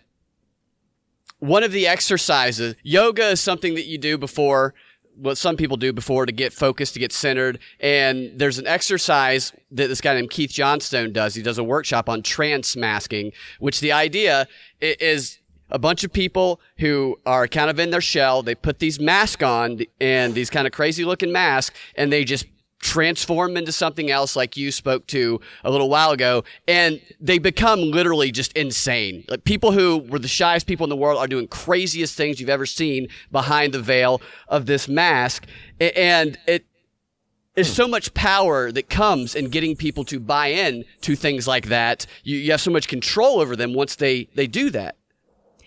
one 1.40 1.64
of 1.64 1.72
the 1.72 1.88
exercises, 1.88 2.76
yoga 2.84 3.30
is 3.30 3.40
something 3.40 3.76
that 3.76 3.86
you 3.86 3.98
do 3.98 4.18
before 4.18 4.74
what 5.18 5.38
some 5.38 5.56
people 5.56 5.78
do 5.78 5.94
before 5.94 6.26
to 6.26 6.32
get 6.32 6.54
focused, 6.54 6.94
to 6.94 7.00
get 7.00 7.12
centered. 7.12 7.60
And 7.80 8.38
there's 8.38 8.58
an 8.58 8.68
exercise 8.68 9.54
that 9.72 9.88
this 9.88 10.02
guy 10.02 10.14
named 10.14 10.30
Keith 10.30 10.52
Johnstone 10.52 11.14
does. 11.14 11.36
He 11.36 11.42
does 11.42 11.58
a 11.58 11.64
workshop 11.64 12.10
on 12.10 12.22
trance 12.22 12.76
masking, 12.76 13.32
which 13.60 13.80
the 13.80 13.92
idea 13.92 14.48
is 14.82 15.40
a 15.70 15.80
bunch 15.80 16.04
of 16.04 16.14
people 16.14 16.60
who 16.78 17.18
are 17.26 17.48
kind 17.48 17.70
of 17.70 17.80
in 17.80 17.90
their 17.90 18.02
shell. 18.02 18.44
They 18.44 18.56
put 18.56 18.80
these 18.80 19.00
masks 19.00 19.44
on 19.44 19.82
and 20.00 20.34
these 20.34 20.50
kind 20.50 20.68
of 20.68 20.74
crazy 20.74 21.06
looking 21.06 21.32
masks 21.32 21.76
and 21.96 22.12
they 22.12 22.24
just 22.24 22.46
transform 22.80 23.58
into 23.58 23.72
something 23.72 24.12
else 24.12 24.36
like 24.36 24.56
you 24.56 24.72
spoke 24.72 25.08
to 25.08 25.40
a 25.64 25.72
little 25.72 25.90
while 25.90 26.12
ago. 26.12 26.44
And 26.68 27.02
they 27.20 27.40
become 27.40 27.80
literally 27.82 28.32
just 28.32 28.54
insane. 28.54 29.26
Like 29.28 29.44
people 29.44 29.72
who 29.72 29.98
were 29.98 30.20
the 30.20 30.28
shyest 30.28 30.68
people 30.68 30.84
in 30.84 30.90
the 30.90 30.96
world 30.96 31.18
are 31.18 31.28
doing 31.28 31.48
craziest 31.48 32.16
things 32.16 32.40
you've 32.40 32.50
ever 32.50 32.68
seen 32.68 33.08
behind 33.32 33.74
the 33.74 33.82
veil 33.82 34.22
of 34.48 34.68
this 34.68 34.88
mask. 34.88 35.48
And 35.80 36.38
it 36.46 36.66
is 37.56 37.74
so 37.74 37.88
much 37.88 38.14
power 38.14 38.72
that 38.72 38.90
comes 38.90 39.34
in 39.34 39.50
getting 39.50 39.76
people 39.76 40.04
to 40.04 40.20
buy 40.20 40.48
in 40.48 40.86
to 41.02 41.16
things 41.16 41.48
like 41.48 41.68
that. 41.68 42.06
You, 42.24 42.38
you 42.38 42.52
have 42.52 42.62
so 42.62 42.70
much 42.70 42.88
control 42.88 43.40
over 43.40 43.56
them 43.56 43.74
once 43.74 43.96
they 43.96 44.28
they 44.36 44.46
do 44.46 44.70
that 44.72 44.98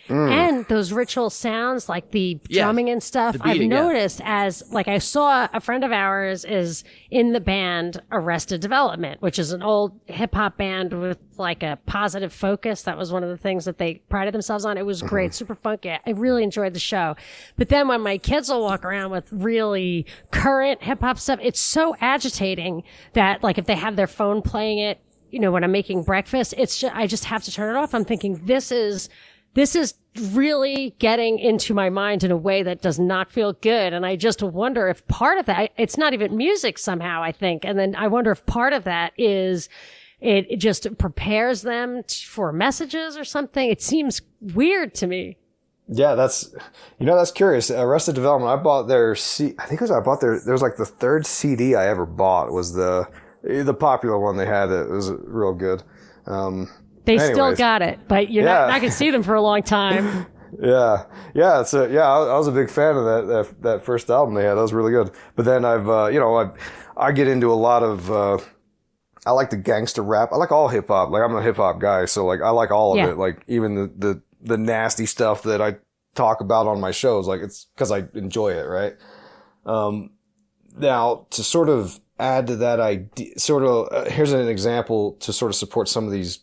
Mm. 0.09 0.31
And 0.31 0.67
those 0.67 0.93
ritual 0.93 1.31
sounds 1.31 1.89
like 1.89 2.11
the 2.11 2.39
yeah. 2.49 2.65
drumming 2.65 2.89
and 2.91 3.03
stuff, 3.03 3.35
beating, 3.43 3.73
I've 3.73 3.85
noticed 3.85 4.21
yeah. 4.21 4.45
as 4.45 4.65
like 4.73 4.89
I 4.89 4.99
saw 4.99 5.49
a 5.53 5.61
friend 5.61 5.85
of 5.85 5.93
ours 5.93 6.45
is 6.45 6.85
in 7.11 7.33
the 7.33 7.41
band 7.41 8.01
Arrested 8.11 8.61
Development, 8.61 9.21
which 9.21 9.39
is 9.39 9.53
an 9.53 9.63
old 9.63 9.99
hip 10.07 10.35
hop 10.35 10.57
band 10.57 10.99
with 10.99 11.19
like 11.37 11.63
a 11.63 11.79
positive 11.87 12.33
focus. 12.33 12.83
That 12.83 12.97
was 12.97 13.13
one 13.13 13.23
of 13.23 13.29
the 13.29 13.37
things 13.37 13.67
that 13.67 13.79
they 13.79 13.97
prided 14.09 14.35
themselves 14.35 14.65
on. 14.65 14.79
It 14.79 14.87
was 14.87 15.03
great, 15.03 15.31
mm-hmm. 15.31 15.37
super 15.37 15.55
funky. 15.55 15.91
I 15.91 16.11
really 16.11 16.43
enjoyed 16.43 16.75
the 16.75 16.81
show. 16.81 17.15
But 17.57 17.69
then 17.69 17.87
when 17.89 18.01
my 18.01 18.19
kids 18.19 18.49
will 18.49 18.63
walk 18.63 18.85
around 18.85 19.11
with 19.11 19.31
really 19.31 20.07
current 20.31 20.83
hip 20.83 21.01
hop 21.01 21.19
stuff, 21.19 21.39
it's 21.43 21.61
so 21.61 21.95
agitating 22.01 22.83
that 23.13 23.43
like 23.43 23.59
if 23.59 23.67
they 23.67 23.77
have 23.77 23.97
their 23.97 24.07
phone 24.07 24.43
playing 24.43 24.79
it, 24.79 25.01
you 25.31 25.41
know, 25.41 25.53
when 25.53 25.63
I'm 25.63 25.73
making 25.73 26.05
breakfast, 26.05 26.55
it's 26.57 26.79
just, 26.79 26.95
I 26.95 27.07
just 27.07 27.27
have 27.27 27.45
to 27.45 27.53
turn 27.53 27.75
it 27.75 27.79
off. 27.79 27.95
I'm 27.95 28.05
thinking 28.05 28.41
this 28.47 28.73
is 28.73 29.09
this 29.59 29.75
is 29.75 29.95
really 30.31 30.95
getting 31.01 31.41
into 31.41 31.75
my 31.75 31.91
mind 31.91 32.23
in 32.23 32.31
a 32.31 32.37
way 32.37 32.63
that 32.63 32.81
does 32.81 32.97
not 32.97 33.29
feel 33.29 33.55
good. 33.55 33.93
And 33.93 34.07
I 34.07 34.15
just 34.15 34.41
wonder 34.41 34.87
if 34.87 35.05
part 35.09 35.37
of 35.37 35.47
that, 35.47 35.73
it's 35.77 35.99
not 35.99 36.15
even 36.15 36.37
music 36.37 36.79
somehow, 36.79 37.25
I 37.25 37.33
think. 37.33 37.65
And 37.65 37.77
then 37.77 37.97
I 37.97 38.07
wonder 38.07 38.31
if 38.31 38.47
part 38.47 38.73
of 38.73 38.85
that 38.85 39.15
is 39.19 39.69
it, 40.21 40.47
it 40.49 40.57
just 40.59 40.87
prepares 40.99 41.63
them 41.63 42.05
for 42.09 42.53
messages 42.53 43.17
or 43.17 43.25
something. 43.25 43.69
It 43.69 43.83
seems 43.83 44.23
weird 44.41 44.95
to 44.95 45.09
me. 45.09 45.39
Yeah, 45.89 46.15
that's 46.15 46.55
you 47.01 47.07
know 47.07 47.17
that's 47.17 47.33
curious. 47.33 47.69
Arrested 47.69 48.15
Development. 48.15 48.53
I 48.53 48.63
bought 48.63 48.85
their 48.85 49.17
C. 49.17 49.55
I 49.59 49.67
think 49.67 49.81
it 49.81 49.85
was 49.85 49.91
I 49.91 50.01
bought 50.01 50.21
their. 50.21 50.39
There 50.39 50.53
was 50.53 50.63
like 50.63 50.77
the 50.77 50.85
third 50.85 51.27
CD 51.27 51.75
I 51.75 51.89
ever 51.89 52.05
bought 52.05 52.53
was 52.53 52.75
the 52.75 53.09
the 53.43 53.75
popular 53.75 54.19
one 54.19 54.37
they 54.37 54.47
had. 54.47 54.71
It 54.71 54.89
was 54.89 55.11
real 55.11 55.55
good. 55.55 55.83
Um, 56.27 56.69
they 57.09 57.15
Anyways. 57.15 57.33
still 57.33 57.57
got 57.57 57.81
it, 57.81 58.01
but 58.07 58.31
you're 58.31 58.45
yeah. 58.45 58.53
not, 58.53 58.69
not 58.69 58.81
going 58.83 58.91
to 58.91 58.97
see 58.97 59.11
them 59.11 59.23
for 59.23 59.35
a 59.35 59.41
long 59.41 59.63
time. 59.63 60.27
yeah, 60.61 61.07
yeah, 61.35 61.63
So 61.63 61.87
yeah. 61.87 62.03
I, 62.03 62.19
I, 62.19 62.37
was 62.37 62.47
a 62.47 62.53
big 62.53 62.69
fan 62.69 62.97
of 62.97 63.05
that, 63.07 63.27
that, 63.27 63.63
that 63.63 63.85
first 63.85 64.11
album 64.11 64.35
they 64.35 64.45
had. 64.45 64.57
That 64.57 64.61
was 64.61 64.75
really 64.75 64.93
good. 64.93 65.11
But 65.35 65.47
then 65.47 65.65
I've 65.65 65.89
uh, 65.89 66.09
you 66.09 66.21
know 66.21 66.37
I 66.37 66.51
I 66.99 67.13
get 67.13 67.27
into 67.27 67.51
a 67.51 67.55
lot 67.57 67.83
of 67.83 68.11
uh, 68.11 68.37
I 69.25 69.31
like 69.31 69.49
the 69.49 69.57
gangster 69.57 70.03
rap. 70.03 70.33
I 70.33 70.37
like 70.37 70.53
all 70.53 70.69
hip 70.69 70.89
hop. 70.89 71.09
Like 71.09 71.23
I'm 71.23 71.35
a 71.35 71.43
hip 71.43 71.57
hop 71.57 71.81
guy, 71.81 72.05
so 72.05 72.27
like 72.27 72.43
I 72.43 72.51
like 72.51 72.71
all 72.71 72.93
of 72.93 72.99
yeah. 72.99 73.09
it. 73.09 73.17
Like 73.17 73.43
even 73.49 73.75
the 73.75 73.93
the 73.97 74.23
the 74.43 74.59
nasty 74.59 75.07
stuff 75.07 75.45
that 75.45 75.63
I 75.63 75.77
talk 76.15 76.43
about 76.43 76.67
on 76.67 76.79
my 76.79 76.91
shows. 76.91 77.27
Like 77.27 77.41
it's 77.41 77.65
because 77.75 77.91
I 77.91 78.05
enjoy 78.13 78.51
it, 78.51 78.65
right? 78.65 78.97
Um, 79.65 80.11
now 80.77 81.27
to 81.31 81.43
sort 81.43 81.71
of 81.71 82.01
add 82.19 82.49
to 82.49 82.57
that 82.57 82.81
idea, 82.81 83.39
sort 83.39 83.65
of 83.65 83.89
uh, 83.91 84.11
here's 84.11 84.33
an 84.33 84.47
example 84.47 85.13
to 85.21 85.33
sort 85.33 85.51
of 85.51 85.57
support 85.57 85.89
some 85.89 86.05
of 86.05 86.13
these 86.13 86.41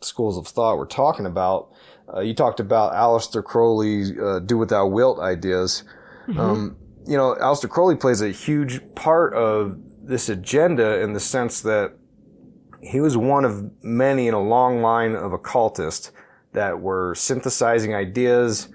schools 0.00 0.36
of 0.38 0.46
thought 0.46 0.76
we're 0.76 0.86
talking 0.86 1.26
about. 1.26 1.70
Uh, 2.12 2.20
you 2.20 2.34
talked 2.34 2.60
about 2.60 2.92
Aleister 2.92 3.44
Crowley, 3.44 4.18
uh, 4.18 4.38
do 4.38 4.56
without 4.56 4.86
wilt 4.88 5.18
ideas. 5.18 5.84
Mm-hmm. 6.26 6.40
Um, 6.40 6.76
you 7.06 7.16
know, 7.16 7.34
Aleister 7.34 7.68
Crowley 7.68 7.96
plays 7.96 8.22
a 8.22 8.30
huge 8.30 8.80
part 8.94 9.34
of 9.34 9.78
this 10.02 10.28
agenda 10.28 11.00
in 11.00 11.12
the 11.12 11.20
sense 11.20 11.60
that 11.62 11.94
he 12.80 13.00
was 13.00 13.16
one 13.16 13.44
of 13.44 13.70
many 13.82 14.28
in 14.28 14.34
a 14.34 14.40
long 14.40 14.80
line 14.80 15.14
of 15.14 15.32
occultists 15.32 16.12
that 16.52 16.80
were 16.80 17.14
synthesizing 17.14 17.94
ideas 17.94 18.68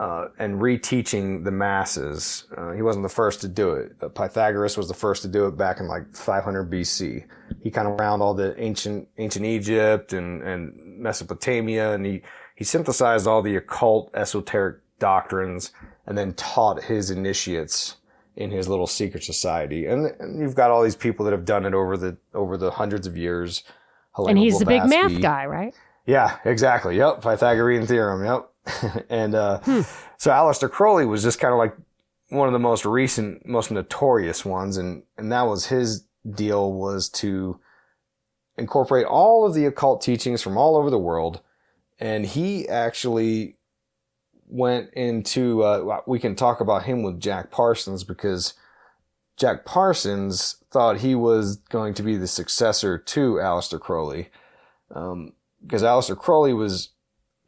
uh, 0.00 0.28
and 0.38 0.60
reteaching 0.60 1.44
the 1.44 1.50
masses. 1.50 2.44
Uh, 2.56 2.72
he 2.72 2.82
wasn't 2.82 3.02
the 3.02 3.08
first 3.08 3.40
to 3.40 3.48
do 3.48 3.70
it. 3.70 3.92
Uh, 4.00 4.08
Pythagoras 4.08 4.76
was 4.76 4.88
the 4.88 4.94
first 4.94 5.22
to 5.22 5.28
do 5.28 5.46
it 5.46 5.56
back 5.56 5.80
in 5.80 5.88
like 5.88 6.14
500 6.14 6.70
BC. 6.70 7.24
He 7.62 7.70
kind 7.70 7.88
of 7.88 7.98
round 7.98 8.22
all 8.22 8.34
the 8.34 8.58
ancient 8.60 9.08
ancient 9.18 9.44
Egypt 9.44 10.12
and 10.12 10.42
and 10.42 10.72
Mesopotamia, 10.98 11.92
and 11.92 12.06
he 12.06 12.22
he 12.54 12.64
synthesized 12.64 13.26
all 13.26 13.42
the 13.42 13.56
occult 13.56 14.10
esoteric 14.14 14.78
doctrines, 14.98 15.72
and 16.06 16.16
then 16.16 16.34
taught 16.34 16.84
his 16.84 17.10
initiates 17.10 17.96
in 18.36 18.52
his 18.52 18.68
little 18.68 18.86
secret 18.86 19.24
society. 19.24 19.86
And, 19.86 20.14
and 20.20 20.40
you've 20.40 20.54
got 20.54 20.70
all 20.70 20.82
these 20.82 20.96
people 20.96 21.24
that 21.24 21.32
have 21.32 21.44
done 21.44 21.66
it 21.66 21.74
over 21.74 21.96
the 21.96 22.16
over 22.34 22.56
the 22.56 22.70
hundreds 22.70 23.06
of 23.06 23.16
years. 23.16 23.64
Helena 24.14 24.30
and 24.30 24.38
he's 24.38 24.62
Blavatsky. 24.62 24.88
the 24.88 25.08
big 25.08 25.12
math 25.12 25.22
guy, 25.22 25.46
right? 25.46 25.74
Yeah, 26.06 26.38
exactly. 26.44 26.96
Yep, 26.96 27.20
Pythagorean 27.20 27.86
theorem. 27.86 28.24
Yep. 28.24 28.48
and 29.08 29.34
uh, 29.34 29.60
hmm. 29.60 29.80
so 30.16 30.30
Aleister 30.30 30.70
Crowley 30.70 31.06
was 31.06 31.22
just 31.22 31.40
kind 31.40 31.52
of 31.52 31.58
like 31.58 31.74
one 32.30 32.48
of 32.48 32.52
the 32.52 32.58
most 32.58 32.84
recent, 32.84 33.46
most 33.46 33.70
notorious 33.70 34.44
ones, 34.44 34.76
and 34.76 35.02
and 35.16 35.32
that 35.32 35.42
was 35.42 35.66
his 35.66 36.04
deal 36.28 36.72
was 36.72 37.08
to 37.08 37.60
incorporate 38.56 39.06
all 39.06 39.46
of 39.46 39.54
the 39.54 39.64
occult 39.64 40.02
teachings 40.02 40.42
from 40.42 40.56
all 40.56 40.76
over 40.76 40.90
the 40.90 40.98
world, 40.98 41.40
and 41.98 42.26
he 42.26 42.68
actually 42.68 43.56
went 44.46 44.92
into. 44.94 45.62
Uh, 45.62 46.00
we 46.06 46.18
can 46.18 46.34
talk 46.34 46.60
about 46.60 46.84
him 46.84 47.02
with 47.02 47.20
Jack 47.20 47.50
Parsons 47.50 48.04
because 48.04 48.54
Jack 49.36 49.64
Parsons 49.64 50.56
thought 50.70 50.98
he 50.98 51.14
was 51.14 51.56
going 51.56 51.94
to 51.94 52.02
be 52.02 52.16
the 52.16 52.26
successor 52.26 52.98
to 52.98 53.34
Aleister 53.34 53.80
Crowley. 53.80 54.28
Um, 54.94 55.32
because 55.62 55.82
Aleister 55.82 56.16
Crowley 56.16 56.52
was 56.52 56.90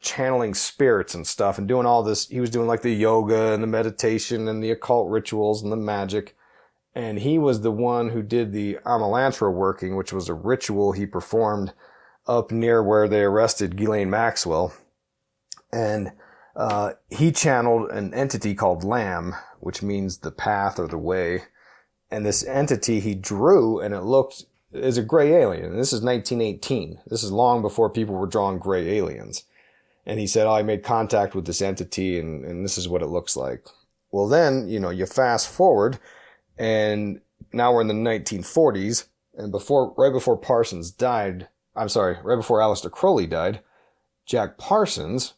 channeling 0.01 0.55
spirits 0.55 1.15
and 1.15 1.27
stuff 1.27 1.59
and 1.59 1.69
doing 1.69 1.87
all 1.87 2.03
this. 2.03 2.29
He 2.29 2.41
was 2.41 2.51
doing 2.51 2.67
like 2.67 2.83
the 2.83 2.95
yoga 2.95 3.53
and 3.53 3.63
the 3.63 3.69
meditation 3.69 4.49
and 4.49 4.63
the 4.63 4.71
occult 4.71 5.11
rituals 5.11 5.63
and 5.63 5.71
the 5.71 5.77
magic. 5.77 6.37
And 6.95 7.21
he 7.21 7.39
was 7.39 7.61
the 7.61 7.71
one 7.71 8.11
who 8.11 8.23
did 8.23 8.53
the 8.53 8.79
Amalantrah 8.85 9.53
working, 9.53 9.97
which 9.97 10.13
was 10.13 10.29
a 10.29 10.35
ritual 10.35 10.93
he 10.93 11.07
performed 11.07 11.73
up 12.27 12.51
near 12.51 12.83
where 12.83 13.09
they 13.09 13.23
arrested 13.23 13.77
Ghislaine 13.77 14.11
Maxwell. 14.11 14.73
And 15.73 16.13
uh, 16.57 16.93
he 17.11 17.31
channeled 17.31 17.91
an 17.91 18.13
entity 18.13 18.55
called 18.55 18.83
Lam, 18.83 19.35
which 19.61 19.83
means 19.83 20.19
the 20.19 20.33
path 20.33 20.79
or 20.79 20.89
the 20.89 20.99
way. 20.99 21.45
And 22.11 22.27
this 22.27 22.45
entity 22.45 22.99
he 22.99 23.15
drew, 23.15 23.79
and 23.79 23.95
it 23.95 24.03
looked 24.03 24.45
is 24.73 24.99
a 24.99 25.03
gray 25.03 25.33
alien. 25.33 25.67
And 25.67 25.79
this 25.79 25.93
is 25.93 26.03
1918. 26.03 27.01
This 27.07 27.23
is 27.23 27.33
long 27.33 27.63
before 27.63 27.91
people 27.91 28.15
were 28.15 28.27
drawing 28.27 28.59
gray 28.59 28.99
aliens. 28.99 29.45
And 30.07 30.19
he 30.19 30.27
said, 30.27 30.47
oh, 30.47 30.53
I 30.55 30.63
made 30.63 30.83
contact 30.83 31.35
with 31.35 31.47
this 31.47 31.63
entity 31.63 32.19
and, 32.19 32.45
and 32.45 32.65
this 32.65 32.79
is 32.79 32.89
what 32.89 33.03
it 33.03 33.07
looks 33.07 33.37
like. 33.37 33.67
Well, 34.11 34.29
then, 34.29 34.69
you 34.69 34.81
know, 34.81 34.91
you 34.91 35.07
fast 35.07 35.49
forward 35.49 35.99
and 36.59 37.21
now 37.53 37.73
we're 37.73 37.83
in 37.83 37.89
the 37.89 37.95
1940s 37.95 39.07
and 39.35 39.53
before, 39.53 39.95
right 39.97 40.13
before 40.13 40.37
Parsons 40.37 40.91
died, 40.91 41.49
I'm 41.77 41.89
sorry, 41.89 42.17
right 42.23 42.37
before 42.37 42.59
Aleister 42.59 42.91
Crowley 42.91 43.27
died, 43.27 43.61
Jack 44.27 44.59
Parsons, 44.59 45.35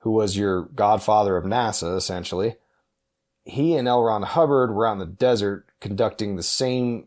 who 0.00 0.10
was 0.10 0.36
your 0.36 0.62
godfather 0.62 1.36
of 1.36 1.44
NASA, 1.44 1.96
essentially, 1.96 2.56
he 3.44 3.74
and 3.74 3.88
L. 3.88 4.02
Ron 4.02 4.22
Hubbard 4.22 4.74
were 4.74 4.86
out 4.86 4.92
in 4.92 4.98
the 4.98 5.06
desert 5.06 5.66
conducting 5.80 6.36
the 6.36 6.42
same 6.42 7.06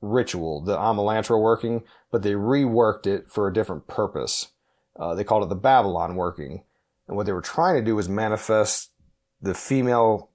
ritual, 0.00 0.60
the 0.60 0.76
Amalantrah 0.76 1.40
working, 1.40 1.82
but 2.10 2.22
they 2.22 2.32
reworked 2.32 3.06
it 3.06 3.30
for 3.30 3.46
a 3.46 3.52
different 3.52 3.86
purpose. 3.86 4.48
Uh, 5.00 5.14
they 5.14 5.24
called 5.24 5.42
it 5.42 5.48
the 5.48 5.56
Babylon 5.56 6.14
working. 6.14 6.62
And 7.08 7.16
what 7.16 7.26
they 7.26 7.32
were 7.32 7.40
trying 7.40 7.74
to 7.76 7.82
do 7.82 7.96
was 7.96 8.08
manifest 8.08 8.90
the 9.42 9.54
female 9.54 10.30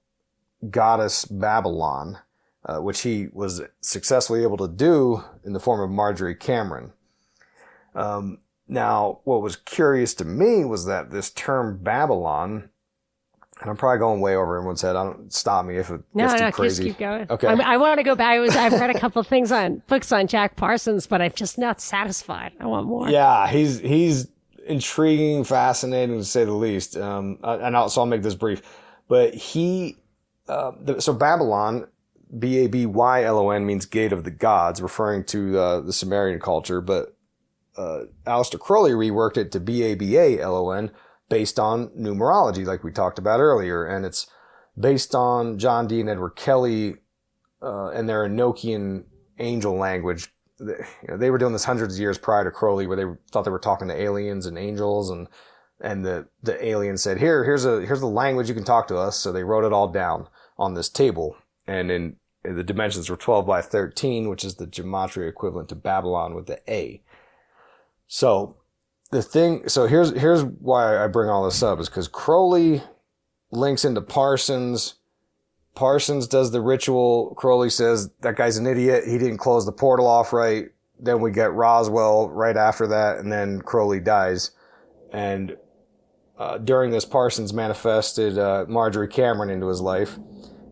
goddess 0.70 1.24
Babylon, 1.24 2.18
uh, 2.66 2.78
which 2.78 3.00
he 3.02 3.28
was 3.32 3.62
successfully 3.80 4.42
able 4.42 4.56
to 4.58 4.68
do 4.68 5.22
in 5.44 5.52
the 5.52 5.60
form 5.60 5.80
of 5.80 5.88
Marjorie 5.90 6.34
Cameron. 6.34 6.92
Um, 7.94 8.38
now, 8.68 9.20
what 9.24 9.42
was 9.42 9.54
curious 9.56 10.12
to 10.14 10.24
me 10.24 10.64
was 10.64 10.86
that 10.86 11.10
this 11.10 11.30
term 11.30 11.78
Babylon, 11.82 12.68
and 13.60 13.70
I'm 13.70 13.76
probably 13.76 14.00
going 14.00 14.20
way 14.20 14.34
over 14.34 14.56
everyone's 14.56 14.82
head. 14.82 14.96
I 14.96 15.04
don't 15.04 15.32
stop 15.32 15.64
me 15.64 15.76
if 15.76 15.88
it 15.90 16.02
No, 16.12 16.26
gets 16.26 16.40
no, 16.40 16.50
crazy. 16.50 16.82
just 16.84 16.98
keep 16.98 16.98
going. 16.98 17.26
Okay. 17.30 17.46
I, 17.46 17.74
I 17.74 17.76
want 17.76 17.98
to 17.98 18.02
go 18.02 18.16
back. 18.16 18.32
I 18.32 18.40
was, 18.40 18.56
I've 18.56 18.72
read 18.72 18.90
a 18.90 18.98
couple 18.98 19.20
of 19.20 19.28
things 19.28 19.52
on 19.52 19.82
books 19.86 20.10
on 20.10 20.26
Jack 20.26 20.56
Parsons, 20.56 21.06
but 21.06 21.22
I'm 21.22 21.32
just 21.32 21.56
not 21.56 21.80
satisfied. 21.80 22.52
I 22.58 22.66
want 22.66 22.86
more. 22.88 23.08
Yeah, 23.08 23.46
he's 23.48 23.78
he's 23.78 24.26
intriguing, 24.66 25.44
fascinating 25.44 26.18
to 26.18 26.24
say 26.24 26.44
the 26.44 26.52
least. 26.52 26.96
Um, 26.96 27.38
uh, 27.42 27.58
and 27.60 27.76
I'll, 27.76 27.88
so 27.88 28.00
I'll 28.00 28.06
make 28.06 28.22
this 28.22 28.34
brief. 28.34 28.62
But 29.08 29.34
he, 29.34 29.96
uh, 30.48 30.72
the, 30.80 31.00
so 31.00 31.12
Babylon, 31.12 31.88
B 32.38 32.58
A 32.58 32.66
B 32.66 32.86
Y 32.86 33.24
L 33.24 33.38
O 33.38 33.50
N 33.50 33.64
means 33.66 33.86
gate 33.86 34.12
of 34.12 34.24
the 34.24 34.30
gods, 34.30 34.82
referring 34.82 35.24
to 35.26 35.58
uh, 35.58 35.80
the 35.80 35.92
Sumerian 35.92 36.40
culture. 36.40 36.80
But 36.80 37.16
uh, 37.76 38.00
Aleister 38.26 38.58
Crowley 38.58 38.92
reworked 38.92 39.36
it 39.36 39.52
to 39.52 39.60
B 39.60 39.82
A 39.82 39.94
B 39.94 40.16
A 40.16 40.40
L 40.40 40.56
O 40.56 40.70
N 40.70 40.90
based 41.28 41.58
on 41.58 41.88
numerology, 41.88 42.64
like 42.64 42.84
we 42.84 42.92
talked 42.92 43.18
about 43.18 43.40
earlier, 43.40 43.84
and 43.84 44.04
it's 44.04 44.26
based 44.78 45.14
on 45.14 45.58
John 45.58 45.86
Dee 45.86 46.00
and 46.00 46.08
Edward 46.08 46.36
Kelly 46.36 46.96
uh, 47.62 47.88
and 47.88 48.08
their 48.08 48.28
Enochian 48.28 49.04
angel 49.38 49.74
language 49.74 50.32
you 50.58 50.76
know, 51.08 51.16
they 51.16 51.30
were 51.30 51.38
doing 51.38 51.52
this 51.52 51.64
hundreds 51.64 51.94
of 51.94 52.00
years 52.00 52.18
prior 52.18 52.44
to 52.44 52.50
Crowley, 52.50 52.86
where 52.86 52.96
they 52.96 53.04
thought 53.30 53.42
they 53.42 53.50
were 53.50 53.58
talking 53.58 53.88
to 53.88 54.00
aliens 54.00 54.46
and 54.46 54.58
angels, 54.58 55.10
and 55.10 55.28
and 55.80 56.04
the 56.04 56.28
the 56.42 56.64
alien 56.64 56.96
said, 56.98 57.18
"Here, 57.18 57.44
here's 57.44 57.64
a 57.64 57.84
here's 57.84 58.00
the 58.00 58.06
language 58.06 58.48
you 58.48 58.54
can 58.54 58.64
talk 58.64 58.88
to 58.88 58.96
us." 58.96 59.18
So 59.18 59.32
they 59.32 59.44
wrote 59.44 59.64
it 59.64 59.72
all 59.72 59.88
down 59.88 60.28
on 60.58 60.74
this 60.74 60.88
table, 60.88 61.36
and 61.66 61.90
in, 61.90 62.16
the 62.42 62.64
dimensions 62.64 63.10
were 63.10 63.16
12 63.16 63.46
by 63.46 63.60
13, 63.60 64.28
which 64.28 64.44
is 64.44 64.54
the 64.54 64.66
gematria 64.66 65.28
equivalent 65.28 65.68
to 65.70 65.74
Babylon 65.74 66.34
with 66.34 66.46
the 66.46 66.60
A. 66.68 67.02
So 68.06 68.56
the 69.10 69.22
thing, 69.22 69.68
so 69.68 69.86
here's 69.86 70.12
here's 70.12 70.44
why 70.44 71.02
I 71.02 71.06
bring 71.08 71.28
all 71.28 71.44
this 71.44 71.62
up 71.62 71.80
is 71.80 71.88
because 71.88 72.08
Crowley 72.08 72.82
links 73.50 73.84
into 73.84 74.00
Parsons. 74.00 74.94
Parsons 75.76 76.26
does 76.26 76.50
the 76.50 76.60
ritual. 76.60 77.34
Crowley 77.36 77.70
says 77.70 78.10
that 78.22 78.34
guy's 78.34 78.56
an 78.56 78.66
idiot. 78.66 79.04
He 79.06 79.18
didn't 79.18 79.36
close 79.36 79.66
the 79.66 79.72
portal 79.72 80.06
off 80.06 80.32
right. 80.32 80.70
Then 80.98 81.20
we 81.20 81.30
get 81.30 81.52
Roswell 81.52 82.30
right 82.30 82.56
after 82.56 82.86
that, 82.88 83.18
and 83.18 83.30
then 83.30 83.60
Crowley 83.60 84.00
dies. 84.00 84.52
And 85.12 85.56
uh, 86.38 86.58
during 86.58 86.90
this, 86.90 87.04
Parsons 87.04 87.52
manifested 87.52 88.38
uh, 88.38 88.64
Marjorie 88.68 89.06
Cameron 89.06 89.50
into 89.50 89.68
his 89.68 89.82
life, 89.82 90.18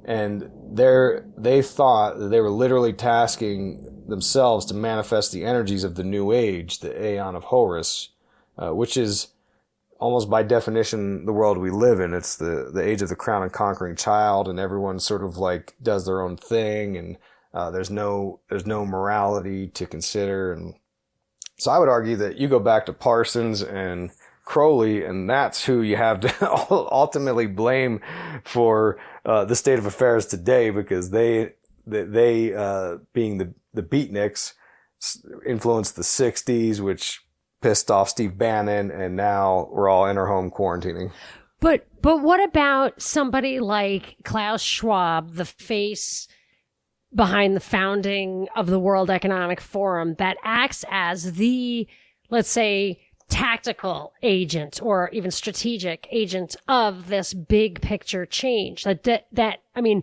and 0.07 0.51
they 0.73 1.21
they 1.37 1.61
thought 1.61 2.19
that 2.19 2.29
they 2.29 2.41
were 2.41 2.51
literally 2.51 2.95
tasking 2.95 4.05
themselves 4.09 4.65
to 4.67 4.75
manifest 4.75 5.33
the 5.33 5.45
energies 5.45 5.85
of 5.85 5.97
the 5.97 6.05
New 6.05 6.33
Age, 6.33 6.79
the 6.79 7.07
Aeon 7.07 7.37
of 7.37 7.45
Horus, 7.45 8.09
uh, 8.57 8.75
which 8.75 8.97
is 8.97 9.29
almost 9.99 10.29
by 10.29 10.43
definition 10.43 11.27
the 11.27 11.33
world 11.33 11.59
we 11.59 11.71
live 11.71 12.01
in. 12.01 12.15
It's 12.15 12.37
the 12.37 12.71
the 12.73 12.83
age 12.83 13.03
of 13.03 13.09
the 13.09 13.17
crown 13.17 13.43
and 13.43 13.53
conquering 13.53 13.97
child, 13.97 14.49
and 14.49 14.59
everyone 14.59 14.99
sort 15.01 15.25
of 15.25 15.37
like 15.37 15.75
does 15.83 16.07
their 16.07 16.21
own 16.21 16.37
thing, 16.37 16.97
and 16.97 17.17
uh, 17.53 17.71
there's 17.71 17.91
no 17.91 18.41
there's 18.49 18.67
no 18.67 18.85
morality 18.85 19.69
to 19.69 19.87
consider. 19.87 20.53
And 20.53 20.75
so 21.57 21.71
I 21.71 21.79
would 21.79 21.89
argue 21.89 22.17
that 22.17 22.37
you 22.37 22.49
go 22.49 22.59
back 22.59 22.87
to 22.87 22.93
Parsons 22.93 23.63
and 23.63 24.11
Crowley, 24.45 25.05
and 25.05 25.29
that's 25.29 25.65
who 25.65 25.81
you 25.81 25.97
have 25.97 26.21
to 26.21 26.35
ultimately 26.71 27.47
blame 27.47 28.01
for 28.45 28.99
uh, 29.25 29.45
the 29.45 29.57
state 29.57 29.79
of 29.79 29.87
affairs 29.87 30.27
today, 30.27 30.71
because 30.71 31.11
they 31.11 31.55
they, 31.87 32.55
uh, 32.55 32.99
being 33.13 33.39
the 33.39 33.55
the 33.73 33.83
beatniks 33.83 34.55
influenced 35.47 35.97
the 35.97 36.03
'60s, 36.03 36.81
which 36.81 37.24
pissed 37.65 37.91
off 37.91 38.11
Steve 38.11 38.37
Bannon, 38.37 38.91
and 38.91 39.17
now 39.17 39.71
we're 39.73 39.89
all 39.89 40.07
in 40.07 40.19
our 40.19 40.27
home 40.27 40.51
quarantining. 40.51 41.11
But 41.61 41.87
but 42.03 42.19
what 42.21 42.45
about 42.45 43.01
somebody 43.01 43.59
like 43.59 44.17
Klaus 44.23 44.61
Schwab, 44.61 45.37
the 45.37 45.47
face 45.47 46.29
behind 47.15 47.57
the 47.57 47.61
founding 47.61 48.49
of 48.55 48.67
the 48.67 48.79
World 48.79 49.09
Economic 49.09 49.63
Forum, 49.63 50.17
that 50.19 50.37
acts 50.45 50.85
as 50.91 51.33
the 51.33 51.89
let's 52.29 52.51
say 52.51 53.01
tactical 53.31 54.13
agent 54.23 54.83
or 54.83 55.09
even 55.15 55.31
strategic 55.31 56.07
agent 56.11 56.57
of 56.69 57.09
this 57.09 57.33
big 57.33 57.81
picture 57.81 58.27
change? 58.27 58.85
That 58.85 59.05
that, 59.05 59.27
that 59.33 59.61
I 59.75 59.81
mean, 59.81 60.03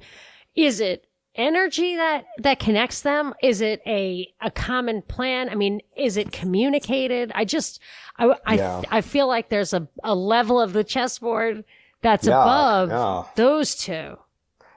is 0.56 0.80
it 0.80 1.06
energy 1.36 1.96
that 1.96 2.26
that 2.40 2.60
connects 2.60 3.02
them 3.02 3.34
is 3.42 3.62
it 3.62 3.82
a 3.88 4.28
a 4.42 4.52
common 4.52 5.02
plan 5.02 5.48
i 5.50 5.56
mean 5.56 5.80
is 5.96 6.18
it 6.18 6.32
communicated 6.34 7.32
i 7.36 7.46
just 7.46 7.80
i 8.18 8.36
i, 8.46 8.56
Yeah. 8.56 8.82
I 8.92 9.00
feel 9.02 9.28
like 9.28 9.48
there's 9.48 9.74
a, 9.74 9.88
a 10.04 10.14
level 10.14 10.60
of 10.60 10.74
the 10.74 10.84
chessboard 10.84 11.64
that's 12.02 12.28
Yeah, 12.28 12.34
above 12.42 12.90
yeah. 12.90 13.24
those 13.36 13.76
two 13.76 14.18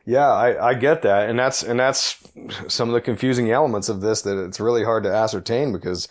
Yeah, 0.06 0.28
I, 0.30 0.68
I 0.70 0.74
get 0.74 1.02
that, 1.02 1.28
and 1.30 1.38
that's 1.38 1.62
and 1.64 1.80
that's 1.80 2.22
some 2.68 2.88
of 2.88 2.94
the 2.94 3.00
confusing 3.00 3.50
elements 3.50 3.88
of 3.88 4.00
this 4.00 4.22
that 4.22 4.38
it's 4.44 4.60
really 4.60 4.84
hard 4.84 5.02
to 5.04 5.10
ascertain 5.10 5.72
because, 5.72 6.08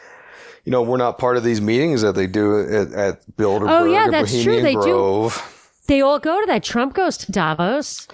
you 0.65 0.71
know, 0.71 0.81
we're 0.81 0.97
not 0.97 1.19
part 1.19 1.37
of 1.37 1.43
these 1.43 1.61
meetings 1.61 2.01
that 2.01 2.15
they 2.15 2.25
do 2.25 2.59
at, 2.59 2.91
at 2.91 3.21
Bilderberg 3.37 3.69
Oh, 3.69 3.83
yeah, 3.85 4.07
or 4.07 4.11
that's 4.11 4.31
true. 4.31 4.55
Bohemian 4.55 4.63
They 4.63 4.73
do. 4.73 4.81
Grove. 4.81 5.79
they 5.87 6.01
all 6.01 6.17
go 6.19 6.41
to 6.41 6.47
that 6.47 6.63
trump 6.63 6.93
goes 6.95 7.17
to 7.17 7.31
davos 7.31 8.07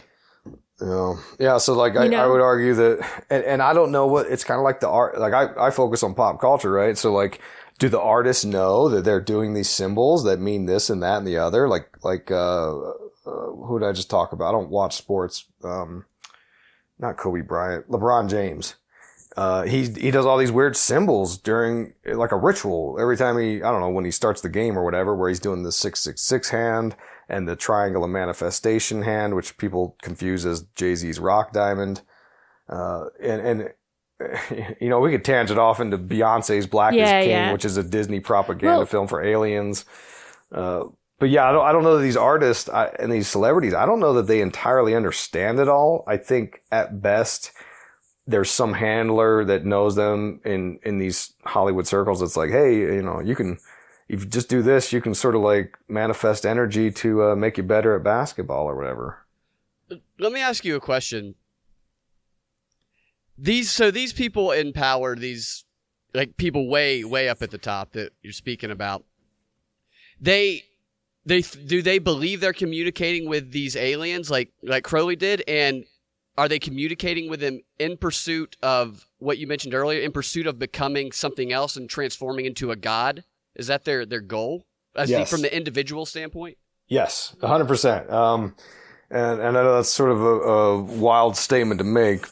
Know, 0.82 1.20
yeah. 1.40 1.58
So 1.58 1.74
like, 1.74 1.98
I, 1.98 2.06
I 2.16 2.26
would 2.26 2.42
argue 2.42 2.74
that, 2.76 3.24
and, 3.30 3.44
and 3.44 3.62
I 3.62 3.74
don't 3.74 3.92
know 3.92 4.08
what 4.08 4.28
it's 4.28 4.44
kind 4.44 4.60
of 4.60 4.64
like 4.64 4.80
the 4.80 4.88
art. 4.88 5.20
Like 5.20 5.34
I, 5.34 5.68
I 5.68 5.72
focus 5.72 6.04
on 6.04 6.16
pop 6.16 6.40
culture, 6.40 6.72
right? 6.72 6.98
So 6.98 7.14
like, 7.14 7.42
do 7.80 7.90
the 7.90 8.00
artists 8.00 8.46
know 8.46 8.88
that 8.90 9.04
they're 9.04 9.22
doing 9.22 9.54
these 9.54 9.70
symbols 9.70 10.24
that 10.24 10.40
mean 10.40 10.66
this 10.66 10.90
and 10.90 11.04
that 11.04 11.18
and 11.18 11.28
the 11.28 11.38
other? 11.38 11.68
Like, 11.68 11.90
like, 12.04 12.32
uh, 12.32 12.78
uh 12.80 12.94
who 13.26 13.80
did 13.80 13.88
I 13.88 13.92
just 13.92 14.10
talk 14.10 14.32
about? 14.32 14.50
I 14.50 14.52
don't 14.54 14.70
watch 14.70 14.96
sports. 14.96 15.46
Um, 15.64 16.06
not 16.98 17.18
Kobe 17.18 17.42
Bryant, 17.42 17.90
LeBron 17.90 18.30
James. 18.30 18.76
Uh, 19.38 19.64
he 19.64 19.84
he 19.84 20.12
does 20.12 20.26
all 20.26 20.38
these 20.38 20.52
weird 20.52 20.76
symbols 20.76 21.38
during 21.38 21.94
like 22.06 22.32
a 22.32 22.38
ritual 22.38 22.98
every 23.00 23.16
time 23.16 23.38
he 23.38 23.58
I 23.58 23.72
don't 23.72 23.80
know 23.80 23.90
when 23.90 24.04
he 24.04 24.12
starts 24.12 24.42
the 24.42 24.50
game 24.50 24.78
or 24.78 24.84
whatever 24.84 25.16
where 25.16 25.30
he's 25.30 25.40
doing 25.40 25.64
the 25.64 25.72
six 25.72 26.02
six 26.02 26.22
six 26.22 26.50
hand 26.50 26.96
and 27.30 27.48
the 27.48 27.56
triangle 27.56 28.04
of 28.04 28.10
manifestation 28.10 29.04
hand 29.04 29.36
which 29.36 29.58
people 29.58 29.96
confuse 30.02 30.46
as 30.46 30.64
Jay 30.76 30.96
Z's 30.96 31.20
rock 31.20 31.54
diamond, 31.54 32.02
uh, 32.68 33.06
and 33.22 33.42
and 33.42 33.70
you 34.82 34.90
know 34.90 35.00
we 35.00 35.12
could 35.12 35.24
tangent 35.24 35.60
off 35.60 35.80
into 35.80 35.98
Beyonce's 35.98 36.68
Black 36.68 36.94
Yeah, 36.94 37.20
is 37.20 37.24
King 37.24 37.30
yeah. 37.30 37.52
which 37.54 37.66
is 37.66 37.78
a 37.78 37.84
Disney 37.84 38.20
propaganda 38.20 38.78
Well- 38.80 38.86
film 38.86 39.08
for 39.08 39.22
aliens. 39.24 39.86
Uh, 40.52 40.86
but 41.20 41.30
yeah, 41.30 41.50
I 41.50 41.52
don't, 41.52 41.66
I 41.66 41.72
don't 41.74 41.84
know 41.84 41.98
that 41.98 42.02
these 42.04 42.16
artists 42.16 42.70
I, 42.70 42.86
and 42.98 43.12
these 43.12 43.28
celebrities, 43.28 43.74
I 43.74 43.86
don't 43.86 44.00
know 44.00 44.14
that 44.14 44.28
they 44.28 44.40
entirely 44.40 44.96
understand 44.96 45.60
it 45.60 45.68
all. 45.68 46.06
I 46.08 46.16
think 46.16 46.62
at 46.72 47.02
best, 47.02 47.52
there's 48.26 48.50
some 48.50 48.74
handler 48.74 49.44
that 49.44 49.66
knows 49.66 49.98
them 49.98 50.40
in, 50.46 50.80
in 50.84 50.98
these 50.98 51.34
Hollywood 51.44 51.88
circles. 51.88 52.22
It's 52.22 52.38
like, 52.38 52.52
hey, 52.52 52.74
you 52.78 53.02
know, 53.02 53.20
you 53.20 53.36
can, 53.36 53.58
if 54.10 54.22
you 54.22 54.26
just 54.26 54.50
do 54.50 54.64
this, 54.64 54.92
you 54.92 55.02
can 55.02 55.14
sort 55.14 55.36
of 55.36 55.42
like 55.42 55.78
manifest 55.88 56.46
energy 56.46 56.92
to 56.92 57.24
uh, 57.24 57.36
make 57.36 57.58
you 57.58 57.64
better 57.64 57.96
at 57.96 58.04
basketball 58.04 58.66
or 58.66 58.76
whatever. 58.76 59.26
Let 60.18 60.34
me 60.34 60.42
ask 60.42 60.66
you 60.66 60.76
a 60.76 60.80
question. 60.80 61.36
These 63.38 63.72
so 63.72 63.92
these 63.92 64.12
people 64.12 64.52
in 64.52 64.74
power, 64.74 65.16
these 65.16 65.64
like 66.14 66.38
people 66.38 66.68
way 66.68 67.04
way 67.04 67.30
up 67.30 67.42
at 67.42 67.52
the 67.52 67.58
top 67.58 67.92
that 67.92 68.12
you're 68.22 68.34
speaking 68.34 68.72
about. 68.72 69.06
They 70.20 70.64
they 71.26 71.42
do 71.42 71.82
they 71.82 72.00
believe 72.00 72.42
they're 72.42 72.52
communicating 72.52 73.30
with 73.30 73.52
these 73.52 73.76
aliens 73.76 74.30
like 74.30 74.52
like 74.64 74.84
Crowley 74.84 75.16
did 75.16 75.44
and 75.48 75.86
are 76.38 76.48
they 76.48 76.60
communicating 76.60 77.30
with 77.30 77.42
them 77.42 77.62
in 77.78 77.98
pursuit 77.98 78.58
of 78.64 79.08
what 79.20 79.38
you 79.38 79.46
mentioned 79.46 79.74
earlier 79.74 80.02
in 80.02 80.12
pursuit 80.12 80.48
of 80.48 80.58
becoming 80.58 81.12
something 81.12 81.52
else 81.52 81.76
and 81.76 81.90
transforming 81.90 82.46
into 82.46 82.72
a 82.72 82.76
god? 82.76 83.24
Is 83.60 83.68
that 83.68 83.86
their 83.86 84.06
their 84.06 84.22
goal? 84.22 84.66
The- 84.96 85.06
Yes. 85.08 85.30
from 85.30 85.42
the 85.44 85.56
individual 85.56 86.06
standpoint? 86.06 86.58
Yes, 86.88 87.36
hundred 87.42 87.68
percent. 87.68 88.10
Um, 88.10 88.56
and 89.12 89.40
and 89.40 89.58
I 89.58 89.64
know 89.64 89.76
that's 89.76 89.90
sort 89.94 90.12
of 90.12 90.22
a, 90.22 90.26
a 90.26 90.82
wild 90.82 91.38
statement 91.38 91.78
to 91.80 91.84
make. 91.84 92.26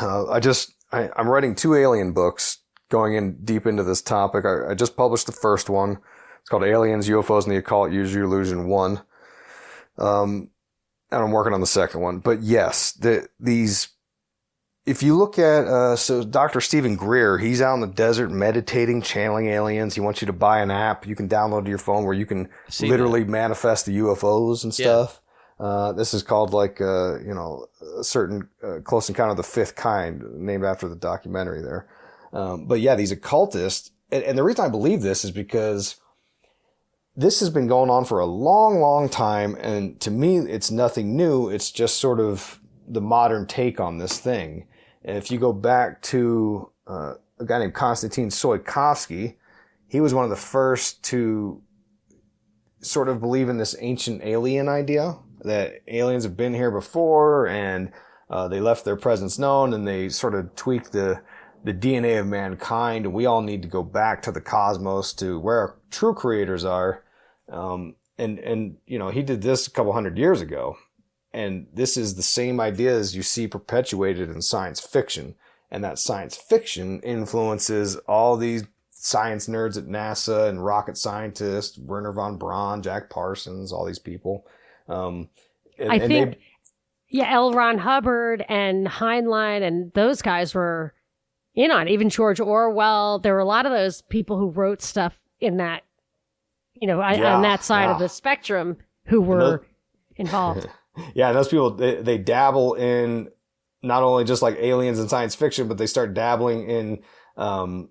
Uh, 0.00 0.28
I 0.28 0.40
just 0.40 0.72
I, 0.92 1.08
I'm 1.16 1.28
writing 1.28 1.54
two 1.54 1.74
alien 1.74 2.12
books, 2.12 2.58
going 2.88 3.14
in 3.14 3.44
deep 3.44 3.66
into 3.66 3.84
this 3.84 4.02
topic. 4.02 4.44
I, 4.44 4.70
I 4.72 4.74
just 4.74 4.96
published 4.96 5.26
the 5.26 5.32
first 5.32 5.70
one. 5.70 5.98
It's 6.40 6.48
called 6.48 6.64
Aliens, 6.64 7.08
UFOs, 7.08 7.44
and 7.44 7.52
the 7.52 7.58
Occult: 7.58 7.92
Use 7.92 8.12
Your 8.12 8.24
Illusion 8.24 8.66
One. 8.68 9.02
Um, 9.98 10.50
and 11.12 11.22
I'm 11.22 11.30
working 11.32 11.52
on 11.54 11.60
the 11.60 11.66
second 11.66 12.00
one. 12.00 12.18
But 12.18 12.40
yes, 12.42 12.92
the, 12.92 13.28
these 13.38 13.88
if 14.86 15.02
you 15.02 15.16
look 15.16 15.38
at 15.38 15.66
uh, 15.66 15.94
so 15.96 16.24
Dr. 16.24 16.60
Stephen 16.60 16.96
Greer, 16.96 17.38
he's 17.38 17.60
out 17.60 17.74
in 17.74 17.80
the 17.80 17.86
desert 17.86 18.30
meditating, 18.30 19.02
channeling 19.02 19.46
aliens. 19.48 19.94
He 19.94 20.00
wants 20.00 20.22
you 20.22 20.26
to 20.26 20.32
buy 20.32 20.60
an 20.60 20.70
app 20.70 21.06
you 21.06 21.14
can 21.14 21.28
download 21.28 21.64
to 21.64 21.68
your 21.68 21.78
phone 21.78 22.04
where 22.04 22.14
you 22.14 22.26
can 22.26 22.48
literally 22.80 23.24
manifest 23.24 23.86
the 23.86 23.98
UFOs 23.98 24.64
and 24.64 24.76
Yeah. 24.78 24.86
stuff. 24.86 25.20
Uh, 25.58 25.92
this 25.92 26.14
is 26.14 26.22
called 26.22 26.54
like 26.54 26.80
uh, 26.80 27.18
you 27.20 27.34
know 27.34 27.66
a 27.98 28.02
certain 28.04 28.48
uh, 28.62 28.78
close 28.82 29.08
encounter 29.10 29.32
of 29.32 29.36
the 29.36 29.42
fifth 29.42 29.76
kind, 29.76 30.22
named 30.34 30.64
after 30.64 30.88
the 30.88 30.96
documentary 30.96 31.60
there. 31.60 31.86
Um, 32.32 32.64
but 32.66 32.80
yeah, 32.80 32.94
these 32.94 33.12
occultists, 33.12 33.90
and, 34.10 34.24
and 34.24 34.38
the 34.38 34.42
reason 34.42 34.64
I 34.64 34.68
believe 34.68 35.02
this 35.02 35.22
is 35.24 35.30
because 35.30 35.96
this 37.14 37.40
has 37.40 37.50
been 37.50 37.66
going 37.66 37.90
on 37.90 38.06
for 38.06 38.20
a 38.20 38.24
long, 38.26 38.80
long 38.80 39.10
time, 39.10 39.54
and 39.60 40.00
to 40.00 40.10
me, 40.10 40.38
it's 40.38 40.70
nothing 40.70 41.14
new. 41.16 41.50
It's 41.50 41.70
just 41.70 41.98
sort 41.98 42.20
of 42.20 42.58
the 42.88 43.02
modern 43.02 43.46
take 43.46 43.78
on 43.78 43.98
this 43.98 44.18
thing. 44.18 44.66
And 45.04 45.16
if 45.16 45.30
you 45.30 45.38
go 45.38 45.52
back 45.52 46.02
to 46.02 46.70
uh, 46.86 47.14
a 47.38 47.44
guy 47.44 47.58
named 47.58 47.74
Konstantin 47.74 48.28
Tsiolkovsky, 48.28 49.36
he 49.88 50.00
was 50.00 50.14
one 50.14 50.24
of 50.24 50.30
the 50.30 50.36
first 50.36 51.02
to 51.04 51.62
sort 52.80 53.08
of 53.08 53.20
believe 53.20 53.48
in 53.48 53.58
this 53.58 53.76
ancient 53.80 54.22
alien 54.22 54.68
idea 54.68 55.16
that 55.42 55.80
aliens 55.88 56.24
have 56.24 56.36
been 56.36 56.54
here 56.54 56.70
before 56.70 57.46
and 57.48 57.92
uh, 58.28 58.46
they 58.48 58.60
left 58.60 58.84
their 58.84 58.96
presence 58.96 59.38
known 59.38 59.74
and 59.74 59.86
they 59.86 60.08
sort 60.08 60.34
of 60.34 60.54
tweaked 60.54 60.92
the 60.92 61.20
the 61.62 61.74
DNA 61.74 62.18
of 62.18 62.26
mankind. 62.26 63.12
We 63.12 63.26
all 63.26 63.42
need 63.42 63.60
to 63.62 63.68
go 63.68 63.82
back 63.82 64.22
to 64.22 64.32
the 64.32 64.40
cosmos 64.40 65.12
to 65.14 65.38
where 65.38 65.58
our 65.58 65.76
true 65.90 66.14
creators 66.14 66.64
are. 66.64 67.04
Um, 67.50 67.96
and 68.16 68.38
and 68.38 68.76
you 68.86 68.98
know 68.98 69.10
he 69.10 69.22
did 69.22 69.42
this 69.42 69.66
a 69.66 69.70
couple 69.70 69.92
hundred 69.92 70.16
years 70.16 70.40
ago 70.40 70.76
and 71.32 71.66
this 71.72 71.96
is 71.96 72.14
the 72.14 72.22
same 72.22 72.60
ideas 72.60 73.14
you 73.14 73.22
see 73.22 73.46
perpetuated 73.46 74.30
in 74.30 74.42
science 74.42 74.80
fiction 74.80 75.34
and 75.70 75.84
that 75.84 75.98
science 75.98 76.36
fiction 76.36 77.00
influences 77.00 77.96
all 78.08 78.36
these 78.36 78.64
science 78.90 79.48
nerds 79.48 79.78
at 79.78 79.86
NASA 79.86 80.48
and 80.48 80.64
rocket 80.64 80.96
scientists, 80.96 81.78
Wernher 81.78 82.12
von 82.12 82.36
Braun, 82.36 82.82
Jack 82.82 83.08
Parsons, 83.08 83.72
all 83.72 83.86
these 83.86 83.98
people. 83.98 84.46
Um, 84.88 85.30
and, 85.78 85.90
I 85.90 85.94
and 85.94 86.06
think, 86.06 86.30
they, 86.32 86.38
yeah, 87.08 87.32
L. 87.32 87.52
Ron 87.52 87.78
Hubbard 87.78 88.44
and 88.48 88.86
Heinlein 88.86 89.62
and 89.62 89.92
those 89.94 90.20
guys 90.20 90.54
were 90.54 90.92
in 91.54 91.70
on 91.70 91.88
it. 91.88 91.92
Even 91.92 92.10
George 92.10 92.40
Orwell. 92.40 93.20
There 93.20 93.32
were 93.32 93.40
a 93.40 93.44
lot 93.44 93.64
of 93.64 93.72
those 93.72 94.02
people 94.02 94.38
who 94.38 94.50
wrote 94.50 94.82
stuff 94.82 95.18
in 95.40 95.56
that, 95.56 95.82
you 96.74 96.86
know, 96.86 96.98
Yeah, 96.98 97.36
on 97.36 97.42
that 97.42 97.64
side 97.64 97.88
of 97.88 97.98
the 97.98 98.08
spectrum 98.08 98.76
who 99.06 99.20
were 99.22 99.64
involved. 100.16 100.68
yeah, 101.14 101.32
those 101.32 101.48
people 101.48 101.70
they, 101.74 101.96
they 101.96 102.18
dabble 102.18 102.74
in 102.74 103.28
not 103.82 104.02
only 104.02 104.24
just 104.24 104.42
like 104.42 104.56
aliens 104.58 104.98
and 104.98 105.08
science 105.08 105.34
fiction, 105.34 105.68
but 105.68 105.78
they 105.78 105.86
start 105.86 106.14
dabbling 106.14 106.68
in, 106.68 107.02
um, 107.36 107.88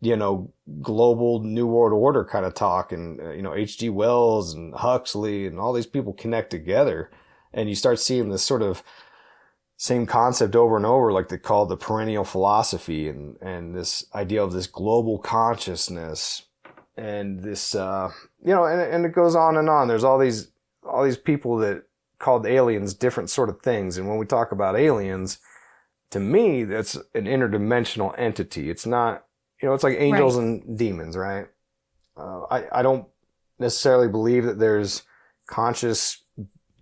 you 0.00 0.16
know, 0.16 0.52
global 0.82 1.42
new 1.42 1.66
world 1.66 1.92
order 1.92 2.24
kind 2.24 2.44
of 2.44 2.54
talk, 2.54 2.92
and 2.92 3.20
uh, 3.20 3.30
you 3.30 3.42
know, 3.42 3.54
H.G. 3.54 3.90
Wells 3.90 4.54
and 4.54 4.74
Huxley 4.74 5.46
and 5.46 5.58
all 5.58 5.72
these 5.72 5.86
people 5.86 6.12
connect 6.12 6.50
together, 6.50 7.10
and 7.52 7.68
you 7.68 7.74
start 7.74 7.98
seeing 7.98 8.28
this 8.28 8.42
sort 8.42 8.62
of 8.62 8.82
same 9.76 10.06
concept 10.06 10.54
over 10.54 10.76
and 10.76 10.84
over, 10.84 11.10
like 11.12 11.28
they 11.28 11.38
call 11.38 11.64
the 11.66 11.76
perennial 11.76 12.24
philosophy, 12.24 13.08
and 13.08 13.36
and 13.40 13.74
this 13.74 14.04
idea 14.14 14.42
of 14.42 14.52
this 14.52 14.66
global 14.66 15.18
consciousness, 15.18 16.44
and 16.96 17.40
this, 17.40 17.74
uh, 17.74 18.10
you 18.44 18.54
know, 18.54 18.64
and 18.64 18.80
and 18.80 19.04
it 19.04 19.12
goes 19.12 19.34
on 19.34 19.56
and 19.56 19.68
on. 19.68 19.88
There's 19.88 20.04
all 20.04 20.18
these 20.18 20.50
all 20.82 21.04
these 21.04 21.18
people 21.18 21.58
that 21.58 21.84
called 22.20 22.46
aliens 22.46 22.94
different 22.94 23.30
sort 23.30 23.48
of 23.48 23.60
things. 23.62 23.98
And 23.98 24.08
when 24.08 24.18
we 24.18 24.26
talk 24.26 24.52
about 24.52 24.78
aliens, 24.78 25.38
to 26.10 26.20
me, 26.20 26.62
that's 26.62 26.94
an 27.14 27.24
interdimensional 27.24 28.14
entity. 28.16 28.70
It's 28.70 28.86
not, 28.86 29.24
you 29.60 29.68
know, 29.68 29.74
it's 29.74 29.82
like 29.82 29.96
angels 29.98 30.36
and 30.36 30.78
demons, 30.78 31.16
right? 31.16 31.46
Uh, 32.16 32.42
I, 32.50 32.80
I 32.80 32.82
don't 32.82 33.06
necessarily 33.58 34.08
believe 34.08 34.44
that 34.44 34.58
there's 34.58 35.02
conscious, 35.46 36.22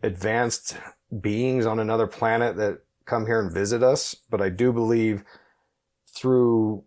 advanced 0.02 0.76
beings 1.20 1.64
on 1.64 1.78
another 1.78 2.06
planet 2.06 2.56
that 2.56 2.80
come 3.06 3.24
here 3.24 3.40
and 3.40 3.50
visit 3.50 3.82
us, 3.82 4.14
but 4.28 4.42
I 4.42 4.50
do 4.50 4.72
believe 4.72 5.24
through 6.14 6.84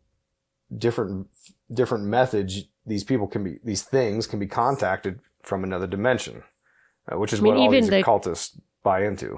different 0.78 1.28
different 1.74 2.04
methods, 2.04 2.66
these 2.86 3.04
people 3.04 3.28
can 3.28 3.44
be 3.44 3.60
these 3.64 3.82
things 3.82 4.28
can 4.28 4.40
be 4.40 4.48
contacted 4.48 5.20
from 5.42 5.64
another 5.64 5.88
dimension, 5.88 6.44
uh, 7.12 7.18
which 7.18 7.32
is 7.34 7.40
I 7.40 7.44
mean, 7.44 7.54
what 7.54 7.60
all 7.62 7.66
even 7.68 7.82
these 7.82 7.90
the- 7.90 8.00
occultists 8.00 8.60
buy 8.84 9.06
into. 9.06 9.38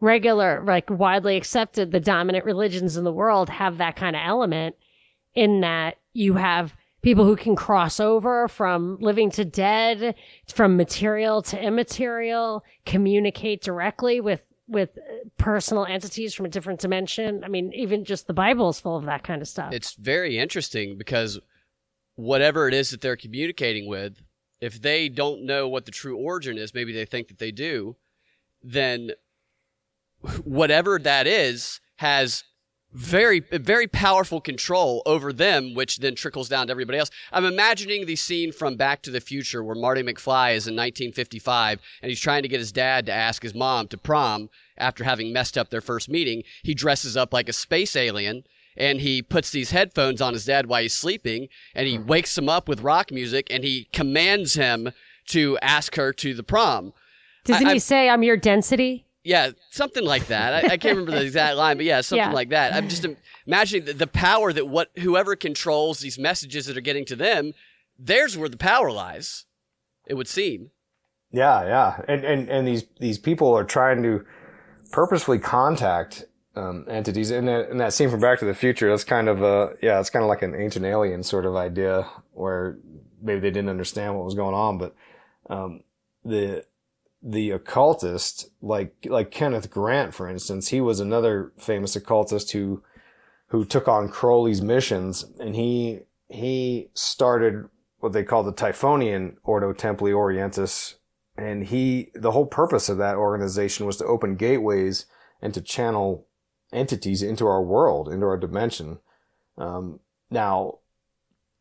regular, 0.00 0.62
like 0.66 0.90
widely 0.90 1.36
accepted, 1.36 1.92
the 1.92 2.00
dominant 2.00 2.44
religions 2.44 2.96
in 2.96 3.04
the 3.04 3.12
world 3.12 3.48
have 3.48 3.78
that 3.78 3.96
kind 3.96 4.14
of 4.16 4.22
element 4.24 4.76
in 5.34 5.60
that 5.60 5.96
you 6.12 6.34
have 6.34 6.76
people 7.02 7.24
who 7.24 7.36
can 7.36 7.54
cross 7.56 8.00
over 8.00 8.48
from 8.48 8.96
living 9.00 9.30
to 9.30 9.44
dead, 9.44 10.14
from 10.52 10.76
material 10.76 11.42
to 11.42 11.60
immaterial, 11.60 12.64
communicate 12.86 13.62
directly 13.62 14.20
with 14.20 14.42
with 14.66 14.98
personal 15.36 15.84
entities 15.84 16.32
from 16.32 16.46
a 16.46 16.48
different 16.48 16.80
dimension. 16.80 17.44
I 17.44 17.48
mean, 17.48 17.70
even 17.74 18.02
just 18.04 18.26
the 18.26 18.32
Bible 18.32 18.70
is 18.70 18.80
full 18.80 18.96
of 18.96 19.04
that 19.04 19.22
kind 19.22 19.42
of 19.42 19.48
stuff. 19.48 19.74
It's 19.74 19.92
very 19.94 20.38
interesting 20.38 20.96
because 20.96 21.38
whatever 22.14 22.66
it 22.66 22.72
is 22.72 22.90
that 22.90 23.02
they're 23.02 23.16
communicating 23.16 23.86
with, 23.88 24.22
if 24.60 24.80
they 24.80 25.08
don't 25.08 25.44
know 25.44 25.68
what 25.68 25.84
the 25.84 25.90
true 25.90 26.16
origin 26.16 26.58
is, 26.58 26.74
maybe 26.74 26.92
they 26.92 27.04
think 27.04 27.28
that 27.28 27.38
they 27.38 27.50
do, 27.50 27.96
then 28.62 29.12
whatever 30.44 30.98
that 30.98 31.26
is 31.26 31.80
has 31.96 32.44
very 32.94 33.40
very 33.50 33.88
powerful 33.88 34.40
control 34.40 35.02
over 35.04 35.32
them 35.32 35.74
which 35.74 35.98
then 35.98 36.14
trickles 36.14 36.48
down 36.48 36.68
to 36.68 36.70
everybody 36.70 36.96
else. 36.96 37.10
I'm 37.32 37.44
imagining 37.44 38.06
the 38.06 38.14
scene 38.14 38.52
from 38.52 38.76
back 38.76 39.02
to 39.02 39.10
the 39.10 39.20
future 39.20 39.64
where 39.64 39.74
marty 39.74 40.02
mcfly 40.02 40.54
is 40.54 40.68
in 40.68 40.74
1955 40.74 41.80
and 42.02 42.08
he's 42.08 42.20
trying 42.20 42.42
to 42.42 42.48
get 42.48 42.60
his 42.60 42.70
dad 42.70 43.06
to 43.06 43.12
ask 43.12 43.42
his 43.42 43.54
mom 43.54 43.88
to 43.88 43.98
prom 43.98 44.48
after 44.78 45.02
having 45.02 45.32
messed 45.32 45.58
up 45.58 45.70
their 45.70 45.80
first 45.80 46.08
meeting. 46.08 46.44
He 46.62 46.72
dresses 46.72 47.16
up 47.16 47.32
like 47.32 47.48
a 47.48 47.52
space 47.52 47.96
alien 47.96 48.44
and 48.76 49.00
he 49.00 49.22
puts 49.22 49.50
these 49.50 49.70
headphones 49.70 50.20
on 50.20 50.32
his 50.32 50.44
dad 50.44 50.66
while 50.66 50.82
he's 50.82 50.94
sleeping 50.94 51.48
and 51.74 51.86
he 51.86 51.96
hmm. 51.96 52.06
wakes 52.06 52.36
him 52.36 52.48
up 52.48 52.68
with 52.68 52.80
rock 52.80 53.10
music 53.10 53.46
and 53.50 53.64
he 53.64 53.88
commands 53.92 54.54
him 54.54 54.90
to 55.28 55.58
ask 55.62 55.94
her 55.96 56.12
to 56.12 56.34
the 56.34 56.42
prom 56.42 56.92
Doesn't 57.44 57.66
I- 57.66 57.70
he 57.70 57.76
I- 57.76 57.78
say, 57.78 58.08
I'm 58.08 58.22
your 58.22 58.36
density? 58.36 59.06
yeah, 59.24 59.50
something 59.70 60.04
like 60.04 60.26
that. 60.26 60.52
I, 60.52 60.74
I 60.74 60.76
can't 60.76 60.98
remember 60.98 61.12
the 61.12 61.24
exact 61.24 61.56
line, 61.56 61.78
but 61.78 61.86
yeah, 61.86 62.00
something 62.02 62.28
Yeah. 62.28 62.32
like 62.32 62.50
that. 62.50 62.74
I'm 62.74 62.88
just 62.88 63.06
imagining 63.46 63.86
the, 63.86 63.94
the 63.94 64.06
power 64.06 64.52
that 64.52 64.68
what 64.68 64.90
whoever 64.98 65.34
controls 65.34 66.00
these 66.00 66.18
messages 66.18 66.66
that 66.66 66.76
are 66.76 66.82
getting 66.82 67.06
to 67.06 67.16
them, 67.16 67.54
there's 67.98 68.36
where 68.36 68.50
the 68.50 68.58
power 68.58 68.92
lies. 68.92 69.46
It 70.06 70.14
would 70.14 70.28
seem. 70.28 70.70
Yeah, 71.30 71.64
yeah, 71.64 72.02
and 72.06 72.24
and 72.24 72.48
and 72.48 72.68
these 72.68 72.84
these 73.00 73.18
people 73.18 73.52
are 73.56 73.64
trying 73.64 74.02
to 74.04 74.24
purposefully 74.92 75.38
contact 75.38 76.26
um, 76.56 76.86
entities, 76.88 77.30
and 77.30 77.48
that, 77.48 77.70
and 77.70 77.80
that 77.80 77.92
scene 77.92 78.10
from 78.10 78.20
Back 78.20 78.38
to 78.38 78.44
the 78.44 78.54
Future. 78.54 78.88
That's 78.88 79.04
kind 79.04 79.28
of 79.28 79.42
a 79.42 79.74
yeah, 79.82 80.00
it's 80.00 80.10
kind 80.10 80.22
of 80.22 80.28
like 80.28 80.42
an 80.42 80.54
ancient 80.54 80.84
alien 80.84 81.22
sort 81.22 81.46
of 81.46 81.56
idea 81.56 82.08
where 82.32 82.78
maybe 83.22 83.40
they 83.40 83.50
didn't 83.50 83.70
understand 83.70 84.14
what 84.14 84.24
was 84.24 84.34
going 84.34 84.54
on, 84.54 84.78
but 84.78 84.94
um, 85.50 85.82
the 86.24 86.64
the 87.22 87.50
occultist, 87.50 88.50
like 88.60 88.94
like 89.06 89.30
Kenneth 89.30 89.70
Grant, 89.70 90.14
for 90.14 90.28
instance, 90.28 90.68
he 90.68 90.80
was 90.80 91.00
another 91.00 91.52
famous 91.58 91.96
occultist 91.96 92.52
who 92.52 92.82
who 93.48 93.64
took 93.64 93.88
on 93.88 94.08
Crowley's 94.08 94.62
missions, 94.62 95.24
and 95.40 95.56
he 95.56 96.00
he 96.28 96.90
started 96.94 97.68
what 97.98 98.12
they 98.12 98.22
call 98.22 98.42
the 98.42 98.52
Typhonian 98.52 99.36
Ordo 99.42 99.72
Templi 99.72 100.12
Orientis, 100.12 100.94
and 101.36 101.64
he 101.64 102.10
the 102.14 102.32
whole 102.32 102.46
purpose 102.46 102.88
of 102.88 102.98
that 102.98 103.16
organization 103.16 103.86
was 103.86 103.96
to 103.96 104.04
open 104.04 104.36
gateways 104.36 105.06
and 105.40 105.54
to 105.54 105.60
channel 105.60 106.26
entities 106.74 107.22
into 107.22 107.46
our 107.46 107.62
world, 107.62 108.08
into 108.08 108.26
our 108.26 108.36
dimension. 108.36 108.98
Um, 109.56 110.00
now, 110.30 110.78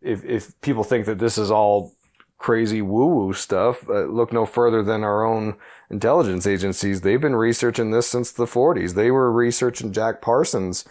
if 0.02 0.24
if 0.26 0.60
people 0.62 0.84
think 0.84 1.06
that 1.06 1.20
this 1.20 1.38
is 1.38 1.52
all 1.52 1.94
crazy 2.38 2.82
woo 2.82 3.06
woo 3.06 3.34
stuff, 3.34 3.88
uh, 3.88 4.04
look 4.04 4.34
no 4.34 4.46
further 4.46 4.84
than 4.84 5.04
our 5.04 5.24
own 5.24 5.56
intelligence 5.90 6.46
agencies. 6.46 7.02
They've 7.02 7.22
been 7.22 7.38
researching 7.38 7.92
this 7.92 8.08
since 8.08 8.32
the 8.32 8.46
40s. 8.46 8.96
They 8.96 9.12
were 9.12 9.32
researching 9.32 9.94
Jack 9.94 10.22
Parsons 10.22 10.84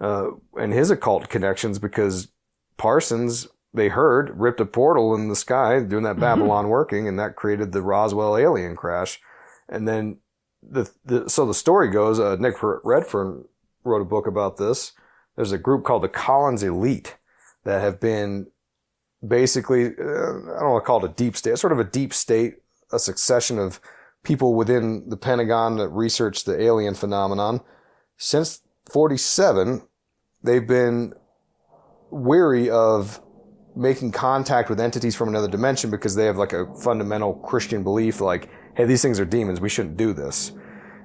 uh, 0.00 0.28
and 0.56 0.72
his 0.72 0.90
occult 0.90 1.28
connections 1.28 1.80
because 1.80 2.28
Parsons, 2.76 3.48
they 3.74 3.88
heard, 3.88 4.38
ripped 4.38 4.60
a 4.60 4.66
portal 4.66 5.14
in 5.14 5.28
the 5.28 5.36
sky 5.36 5.80
doing 5.80 6.04
that 6.04 6.20
Babylon 6.20 6.68
working, 6.68 7.08
and 7.08 7.18
that 7.18 7.36
created 7.36 7.72
the 7.72 7.82
Roswell 7.82 8.36
alien 8.36 8.76
crash. 8.76 9.20
And 9.68 9.88
then 9.88 10.18
the, 10.62 10.90
the 11.04 11.28
so 11.28 11.44
the 11.44 11.54
story 11.54 11.90
goes, 11.90 12.20
uh, 12.20 12.36
Nick 12.38 12.54
Redfern 12.62 13.44
wrote 13.84 14.02
a 14.02 14.06
book 14.06 14.26
about 14.26 14.56
this. 14.56 14.92
There's 15.36 15.52
a 15.52 15.58
group 15.58 15.84
called 15.84 16.02
the 16.02 16.08
Collins 16.08 16.62
Elite 16.62 17.16
that 17.64 17.80
have 17.80 18.00
been 18.00 18.48
basically, 19.26 19.86
uh, 19.86 19.90
I 19.90 20.60
don't 20.60 20.70
want 20.70 20.84
to 20.84 20.86
call 20.86 21.04
it 21.04 21.10
a 21.10 21.14
deep 21.14 21.36
state, 21.36 21.58
sort 21.58 21.72
of 21.72 21.78
a 21.78 21.84
deep 21.84 22.12
state, 22.12 22.56
a 22.92 22.98
succession 22.98 23.58
of 23.58 23.80
people 24.22 24.54
within 24.54 25.08
the 25.08 25.16
Pentagon 25.16 25.76
that 25.76 25.88
research 25.88 26.44
the 26.44 26.60
alien 26.60 26.94
phenomenon 26.94 27.60
since 28.20 28.60
47, 28.92 29.82
they've 30.42 30.66
been 30.66 31.14
weary 32.10 32.68
of 32.68 33.20
making 33.74 34.12
contact 34.12 34.68
with 34.68 34.78
entities 34.78 35.16
from 35.16 35.30
another 35.30 35.48
dimension 35.48 35.90
because 35.90 36.14
they 36.14 36.26
have 36.26 36.36
like 36.36 36.52
a 36.52 36.66
fundamental 36.74 37.34
Christian 37.34 37.82
belief 37.82 38.20
like, 38.20 38.50
hey, 38.74 38.84
these 38.84 39.00
things 39.00 39.18
are 39.18 39.24
demons. 39.24 39.58
We 39.58 39.70
shouldn't 39.70 39.96
do 39.96 40.12
this. 40.12 40.52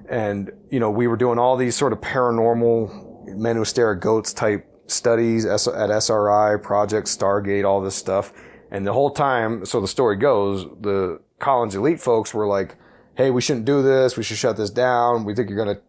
And, 0.08 0.52
you 0.70 0.80
know, 0.80 0.90
we 0.90 1.06
were 1.06 1.16
doing 1.16 1.38
all 1.38 1.56
these 1.56 1.76
sort 1.76 1.92
of 1.92 2.00
paranormal 2.00 3.36
men 3.36 3.56
who 3.56 3.64
stare 3.64 3.92
at 3.92 4.00
goats 4.00 4.32
type 4.32 4.66
studies 4.86 5.44
at 5.44 5.90
SRI, 5.90 6.56
Project 6.62 7.08
Stargate, 7.08 7.64
all 7.64 7.80
this 7.80 7.96
stuff. 7.96 8.32
And 8.70 8.86
the 8.86 8.92
whole 8.92 9.10
time, 9.10 9.64
so 9.66 9.80
the 9.80 9.88
story 9.88 10.16
goes, 10.16 10.64
the 10.80 11.20
Collins 11.38 11.74
Elite 11.74 12.00
folks 12.00 12.34
were 12.34 12.46
like, 12.46 12.76
hey, 13.16 13.30
we 13.30 13.40
shouldn't 13.40 13.64
do 13.64 13.82
this. 13.82 14.16
We 14.16 14.22
should 14.22 14.36
shut 14.36 14.56
this 14.56 14.70
down. 14.70 15.24
We 15.24 15.34
think 15.34 15.48
you're 15.48 15.62
going 15.62 15.76
to 15.76 15.82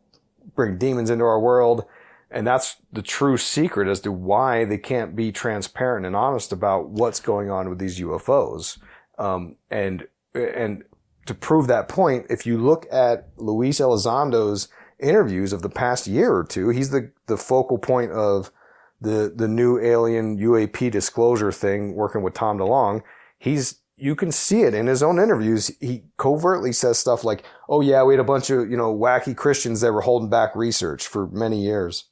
bring 0.55 0.77
demons 0.77 1.09
into 1.09 1.25
our 1.25 1.39
world. 1.39 1.85
And 2.29 2.45
that's 2.45 2.77
the 2.91 3.01
true 3.01 3.37
secret 3.37 3.87
as 3.87 4.01
to 4.01 4.11
why 4.11 4.65
they 4.65 4.77
can't 4.77 5.15
be 5.15 5.31
transparent 5.31 6.05
and 6.05 6.15
honest 6.15 6.51
about 6.51 6.89
what's 6.89 7.19
going 7.19 7.49
on 7.49 7.69
with 7.69 7.79
these 7.79 7.99
UFOs. 7.99 8.77
Um, 9.17 9.55
and, 9.71 10.07
and 10.33 10.83
to 11.27 11.33
prove 11.33 11.67
that 11.67 11.87
point, 11.87 12.25
if 12.29 12.45
you 12.45 12.57
look 12.57 12.85
at 12.91 13.29
Luis 13.37 13.79
Elizondo's 13.79 14.67
interviews 14.99 15.53
of 15.53 15.61
the 15.61 15.69
past 15.69 16.07
year 16.07 16.33
or 16.33 16.43
two, 16.43 16.69
he's 16.69 16.89
the, 16.89 17.11
the 17.27 17.37
focal 17.37 17.77
point 17.77 18.11
of 18.11 18.51
the, 18.99 19.31
the 19.35 19.47
new 19.47 19.79
alien 19.79 20.37
UAP 20.37 20.91
disclosure 20.91 21.51
thing 21.51 21.93
working 21.93 22.23
with 22.23 22.33
Tom 22.33 22.57
DeLonge. 22.57 23.03
He's, 23.37 23.81
you 23.95 24.15
can 24.15 24.31
see 24.31 24.61
it 24.61 24.73
in 24.73 24.87
his 24.87 25.03
own 25.03 25.19
interviews. 25.19 25.71
He 25.79 26.03
covertly 26.17 26.71
says 26.71 26.97
stuff 26.97 27.23
like, 27.23 27.43
Oh 27.69 27.81
yeah, 27.81 28.03
we 28.03 28.13
had 28.13 28.19
a 28.19 28.23
bunch 28.23 28.49
of, 28.49 28.69
you 28.69 28.77
know, 28.77 28.95
wacky 28.95 29.35
Christians 29.35 29.81
that 29.81 29.93
were 29.93 30.01
holding 30.01 30.29
back 30.29 30.55
research 30.55 31.05
for 31.05 31.27
many 31.27 31.61
years. 31.63 32.05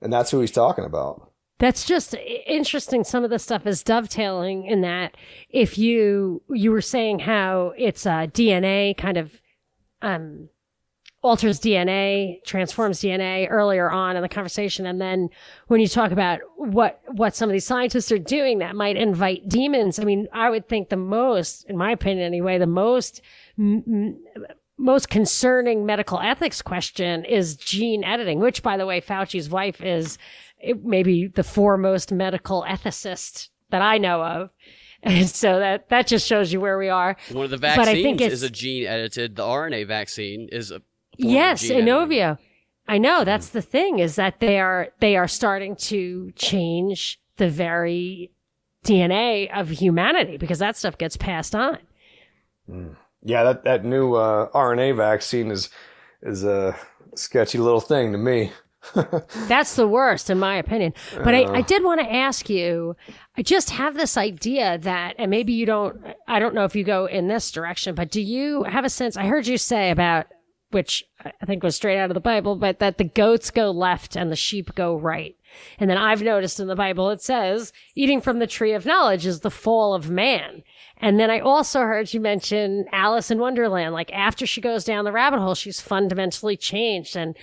And 0.00 0.12
that's 0.12 0.30
who 0.30 0.40
he's 0.40 0.52
talking 0.52 0.84
about. 0.84 1.32
That's 1.58 1.84
just 1.84 2.14
interesting. 2.46 3.02
Some 3.02 3.24
of 3.24 3.30
the 3.30 3.38
stuff 3.38 3.66
is 3.66 3.82
dovetailing 3.82 4.64
in 4.64 4.80
that 4.82 5.16
if 5.50 5.76
you, 5.76 6.42
you 6.48 6.70
were 6.70 6.80
saying 6.80 7.20
how 7.20 7.74
it's 7.76 8.04
DNA 8.04 8.96
kind 8.96 9.16
of, 9.16 9.42
um, 10.00 10.48
alters 11.20 11.58
DNA, 11.58 12.42
transforms 12.44 13.00
DNA 13.00 13.48
earlier 13.50 13.90
on 13.90 14.14
in 14.14 14.22
the 14.22 14.28
conversation. 14.28 14.86
And 14.86 15.00
then 15.00 15.30
when 15.66 15.80
you 15.80 15.88
talk 15.88 16.12
about 16.12 16.38
what, 16.56 17.00
what 17.08 17.34
some 17.34 17.48
of 17.48 17.52
these 17.52 17.66
scientists 17.66 18.12
are 18.12 18.18
doing 18.18 18.58
that 18.58 18.76
might 18.76 18.96
invite 18.96 19.48
demons, 19.48 19.98
I 19.98 20.04
mean, 20.04 20.28
I 20.32 20.48
would 20.48 20.68
think 20.68 20.90
the 20.90 20.96
most, 20.96 21.64
in 21.68 21.76
my 21.76 21.90
opinion 21.90 22.24
anyway, 22.24 22.58
the 22.58 22.68
most, 22.68 23.20
m- 23.58 24.16
most 24.78 25.10
concerning 25.10 25.84
medical 25.84 26.20
ethics 26.20 26.62
question 26.62 27.24
is 27.24 27.56
gene 27.56 28.04
editing, 28.04 28.38
which 28.38 28.62
by 28.62 28.76
the 28.76 28.86
way, 28.86 29.00
Fauci's 29.00 29.50
wife 29.50 29.82
is 29.82 30.18
maybe 30.82 31.26
the 31.26 31.44
foremost 31.44 32.12
medical 32.12 32.64
ethicist 32.68 33.48
that 33.70 33.82
I 33.82 33.98
know 33.98 34.22
of. 34.22 34.50
And 35.00 35.30
so 35.30 35.60
that, 35.60 35.90
that 35.90 36.08
just 36.08 36.26
shows 36.26 36.52
you 36.52 36.60
where 36.60 36.76
we 36.76 36.88
are. 36.88 37.16
One 37.30 37.44
of 37.44 37.52
the 37.52 37.56
vaccines 37.56 38.20
is 38.20 38.42
a 38.42 38.50
gene 38.50 38.84
edited. 38.84 39.36
The 39.36 39.44
RNA 39.44 39.86
vaccine 39.86 40.48
is 40.50 40.72
a 40.72 40.82
yes, 41.16 41.62
Inovio. 41.62 42.36
I 42.88 42.98
know 42.98 43.22
that's 43.22 43.50
the 43.50 43.62
thing 43.62 44.00
is 44.00 44.16
that 44.16 44.40
they 44.40 44.58
are 44.58 44.88
they 44.98 45.16
are 45.16 45.28
starting 45.28 45.76
to 45.76 46.32
change 46.32 47.20
the 47.36 47.48
very 47.48 48.32
DNA 48.84 49.48
of 49.56 49.68
humanity 49.68 50.36
because 50.36 50.58
that 50.58 50.76
stuff 50.76 50.98
gets 50.98 51.16
passed 51.16 51.54
on. 51.54 51.78
Mm. 52.68 52.96
Yeah, 53.22 53.44
that 53.44 53.64
that 53.64 53.84
new 53.84 54.14
uh, 54.14 54.50
RNA 54.50 54.96
vaccine 54.96 55.50
is 55.50 55.70
is 56.22 56.44
a 56.44 56.76
sketchy 57.14 57.58
little 57.58 57.80
thing 57.80 58.12
to 58.12 58.18
me. 58.18 58.52
That's 59.48 59.74
the 59.74 59.88
worst, 59.88 60.30
in 60.30 60.38
my 60.38 60.56
opinion. 60.56 60.94
But 61.16 61.34
uh, 61.34 61.38
I, 61.38 61.54
I 61.56 61.60
did 61.62 61.82
want 61.82 62.00
to 62.00 62.12
ask 62.12 62.48
you. 62.48 62.96
I 63.36 63.42
just 63.42 63.70
have 63.70 63.94
this 63.94 64.16
idea 64.16 64.78
that, 64.78 65.14
and 65.18 65.30
maybe 65.30 65.52
you 65.52 65.66
don't. 65.66 66.00
I 66.26 66.38
don't 66.38 66.54
know 66.54 66.64
if 66.64 66.76
you 66.76 66.84
go 66.84 67.06
in 67.06 67.28
this 67.28 67.50
direction, 67.50 67.94
but 67.94 68.10
do 68.10 68.20
you 68.20 68.64
have 68.64 68.84
a 68.84 68.90
sense? 68.90 69.16
I 69.16 69.26
heard 69.26 69.46
you 69.46 69.58
say 69.58 69.90
about 69.90 70.26
which 70.70 71.02
I 71.24 71.46
think 71.46 71.62
was 71.62 71.76
straight 71.76 71.98
out 71.98 72.10
of 72.10 72.14
the 72.14 72.20
Bible, 72.20 72.54
but 72.54 72.78
that 72.78 72.98
the 72.98 73.04
goats 73.04 73.50
go 73.50 73.70
left 73.70 74.16
and 74.16 74.30
the 74.30 74.36
sheep 74.36 74.74
go 74.74 74.94
right. 74.94 75.34
And 75.78 75.88
then 75.88 75.96
I've 75.96 76.22
noticed 76.22 76.60
in 76.60 76.66
the 76.66 76.76
Bible 76.76 77.08
it 77.10 77.22
says 77.22 77.72
eating 77.94 78.20
from 78.20 78.38
the 78.38 78.46
tree 78.46 78.74
of 78.74 78.84
knowledge 78.84 79.24
is 79.24 79.40
the 79.40 79.50
fall 79.50 79.94
of 79.94 80.10
man. 80.10 80.62
And 80.98 81.18
then 81.18 81.30
I 81.30 81.40
also 81.40 81.80
heard 81.80 82.12
you 82.12 82.20
mention 82.20 82.84
Alice 82.92 83.30
in 83.30 83.38
Wonderland. 83.38 83.94
Like 83.94 84.12
after 84.12 84.46
she 84.46 84.60
goes 84.60 84.84
down 84.84 85.04
the 85.04 85.12
rabbit 85.12 85.40
hole, 85.40 85.54
she's 85.54 85.80
fundamentally 85.80 86.56
changed. 86.56 87.16
And 87.16 87.36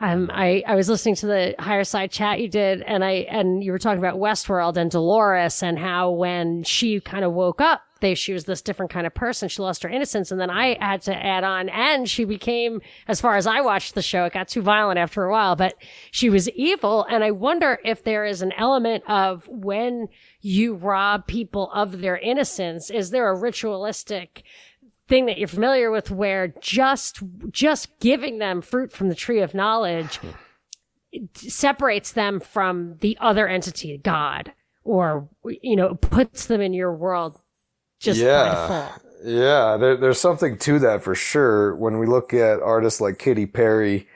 um, 0.00 0.30
I, 0.32 0.62
I 0.66 0.76
was 0.76 0.88
listening 0.88 1.14
to 1.16 1.26
the 1.26 1.54
higher 1.58 1.84
side 1.84 2.10
chat 2.10 2.40
you 2.40 2.48
did, 2.48 2.80
and 2.82 3.04
I 3.04 3.26
and 3.30 3.62
you 3.62 3.70
were 3.70 3.78
talking 3.78 3.98
about 3.98 4.16
Westworld 4.16 4.78
and 4.78 4.90
Dolores 4.90 5.62
and 5.62 5.78
how 5.78 6.10
when 6.10 6.62
she 6.64 7.00
kind 7.00 7.22
of 7.22 7.32
woke 7.32 7.60
up, 7.60 7.82
they 8.00 8.14
she 8.14 8.32
was 8.32 8.44
this 8.44 8.62
different 8.62 8.90
kind 8.90 9.06
of 9.06 9.12
person. 9.12 9.50
She 9.50 9.60
lost 9.60 9.82
her 9.82 9.90
innocence, 9.90 10.30
and 10.30 10.40
then 10.40 10.48
I 10.48 10.78
had 10.80 11.02
to 11.02 11.14
add 11.14 11.44
on, 11.44 11.68
and 11.68 12.08
she 12.08 12.24
became, 12.24 12.80
as 13.08 13.20
far 13.20 13.36
as 13.36 13.46
I 13.46 13.60
watched 13.60 13.94
the 13.94 14.00
show, 14.00 14.24
it 14.24 14.32
got 14.32 14.48
too 14.48 14.62
violent 14.62 14.98
after 14.98 15.24
a 15.24 15.30
while, 15.30 15.54
but 15.54 15.74
she 16.10 16.30
was 16.30 16.48
evil. 16.50 17.04
And 17.04 17.22
I 17.22 17.30
wonder 17.30 17.78
if 17.84 18.02
there 18.02 18.24
is 18.24 18.40
an 18.40 18.52
element 18.52 19.04
of 19.06 19.46
when 19.48 20.08
you 20.40 20.76
rob 20.76 21.26
people 21.26 21.70
of 21.72 22.00
their 22.00 22.16
innocence, 22.16 22.88
is 22.88 23.10
there 23.10 23.28
a 23.28 23.38
ritualistic 23.38 24.44
thing 25.10 25.26
that 25.26 25.36
you're 25.36 25.48
familiar 25.48 25.90
with 25.90 26.10
where 26.10 26.54
just 26.60 27.18
just 27.50 27.98
giving 28.00 28.38
them 28.38 28.62
fruit 28.62 28.92
from 28.92 29.08
the 29.08 29.14
tree 29.14 29.40
of 29.40 29.52
knowledge 29.52 30.18
separates 31.34 32.12
them 32.12 32.40
from 32.40 32.96
the 33.00 33.18
other 33.20 33.48
entity, 33.48 33.98
God, 33.98 34.52
or 34.84 35.28
you 35.44 35.76
know, 35.76 35.96
puts 35.96 36.46
them 36.46 36.60
in 36.60 36.72
your 36.72 36.94
world 36.94 37.38
just 37.98 38.20
yeah. 38.20 38.96
Yeah, 39.22 39.76
there, 39.76 39.96
there's 39.98 40.18
something 40.18 40.56
to 40.58 40.78
that 40.78 41.02
for 41.02 41.14
sure. 41.14 41.76
When 41.76 41.98
we 41.98 42.06
look 42.06 42.32
at 42.32 42.62
artists 42.62 43.02
like 43.02 43.18
Katy 43.18 43.44
Perry, 43.44 44.08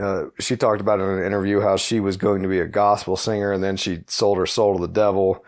uh, 0.00 0.26
she 0.38 0.56
talked 0.56 0.80
about 0.80 1.00
in 1.00 1.06
an 1.06 1.22
interview 1.22 1.60
how 1.60 1.76
she 1.76 2.00
was 2.00 2.16
going 2.16 2.40
to 2.40 2.48
be 2.48 2.58
a 2.58 2.66
gospel 2.66 3.16
singer 3.18 3.52
and 3.52 3.62
then 3.62 3.76
she 3.76 4.00
sold 4.06 4.38
her 4.38 4.46
soul 4.46 4.76
to 4.76 4.86
the 4.86 4.92
devil. 4.92 5.44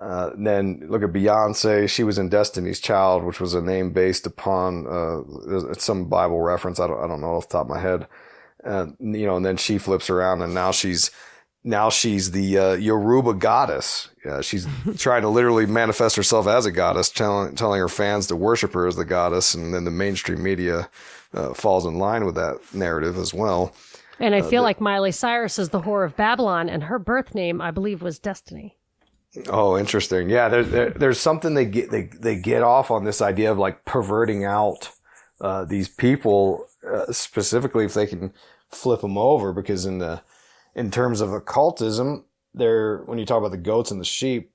Uh, 0.00 0.30
then 0.36 0.82
look 0.88 1.02
at 1.02 1.12
Beyonce. 1.12 1.88
She 1.88 2.04
was 2.04 2.18
in 2.18 2.28
Destiny's 2.28 2.80
Child, 2.80 3.24
which 3.24 3.40
was 3.40 3.54
a 3.54 3.62
name 3.62 3.92
based 3.92 4.26
upon 4.26 4.86
uh, 4.86 5.74
some 5.74 6.08
Bible 6.08 6.40
reference. 6.40 6.78
I 6.78 6.86
don't, 6.86 7.02
I 7.02 7.06
don't 7.06 7.20
know 7.20 7.36
off 7.36 7.48
the 7.48 7.52
top 7.52 7.66
of 7.66 7.70
my 7.70 7.80
head. 7.80 8.06
Uh, 8.62 8.86
you 8.98 9.26
know, 9.26 9.36
and 9.36 9.46
then 9.46 9.56
she 9.56 9.78
flips 9.78 10.10
around 10.10 10.42
and 10.42 10.52
now 10.52 10.70
she's 10.72 11.10
now 11.66 11.90
she's 11.90 12.30
the 12.30 12.58
uh, 12.58 12.72
Yoruba 12.74 13.34
goddess. 13.34 14.08
Yeah, 14.24 14.40
she's 14.40 14.66
trying 14.96 15.22
to 15.22 15.28
literally 15.28 15.66
manifest 15.66 16.16
herself 16.16 16.46
as 16.46 16.64
a 16.64 16.72
goddess, 16.72 17.10
telling 17.10 17.54
telling 17.54 17.80
her 17.80 17.88
fans 17.88 18.28
to 18.28 18.36
worship 18.36 18.72
her 18.72 18.86
as 18.86 18.96
the 18.96 19.04
goddess, 19.04 19.54
and 19.54 19.74
then 19.74 19.84
the 19.84 19.90
mainstream 19.90 20.42
media 20.42 20.88
uh, 21.34 21.52
falls 21.54 21.84
in 21.84 21.98
line 21.98 22.24
with 22.24 22.36
that 22.36 22.58
narrative 22.72 23.18
as 23.18 23.34
well. 23.34 23.74
And 24.18 24.34
I 24.34 24.40
feel 24.40 24.62
like 24.62 24.80
Miley 24.80 25.12
Cyrus 25.12 25.58
is 25.58 25.68
the 25.68 25.82
whore 25.82 26.06
of 26.06 26.16
Babylon, 26.16 26.70
and 26.70 26.84
her 26.84 26.98
birth 26.98 27.34
name, 27.34 27.60
I 27.60 27.70
believe, 27.70 28.00
was 28.00 28.18
Destiny. 28.18 28.75
Oh, 29.48 29.76
interesting. 29.76 30.30
Yeah, 30.30 30.48
there, 30.48 30.64
there, 30.64 30.90
there's 30.90 31.20
something 31.20 31.54
they 31.54 31.66
get 31.66 31.90
they 31.90 32.04
they 32.18 32.36
get 32.36 32.62
off 32.62 32.90
on 32.90 33.04
this 33.04 33.20
idea 33.20 33.50
of 33.52 33.58
like 33.58 33.84
perverting 33.84 34.44
out 34.44 34.90
uh, 35.40 35.64
these 35.64 35.88
people, 35.88 36.66
uh, 36.88 37.12
specifically 37.12 37.84
if 37.84 37.94
they 37.94 38.06
can 38.06 38.32
flip 38.70 39.02
them 39.02 39.18
over, 39.18 39.52
because 39.52 39.84
in 39.84 39.98
the 39.98 40.22
in 40.74 40.90
terms 40.90 41.20
of 41.20 41.32
occultism, 41.32 42.24
there 42.54 43.02
when 43.04 43.18
you 43.18 43.26
talk 43.26 43.38
about 43.38 43.50
the 43.50 43.58
goats 43.58 43.90
and 43.90 44.00
the 44.00 44.04
sheep, 44.04 44.52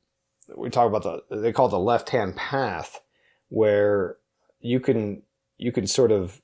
we 0.55 0.69
talk 0.69 0.87
about 0.87 1.03
the 1.03 1.37
they 1.37 1.51
call 1.51 1.67
it 1.67 1.71
the 1.71 1.79
left 1.79 2.09
hand 2.09 2.35
path, 2.35 3.01
where 3.49 4.17
you 4.59 4.79
can 4.79 5.21
you 5.57 5.71
can 5.71 5.85
sort 5.85 6.11
of, 6.11 6.41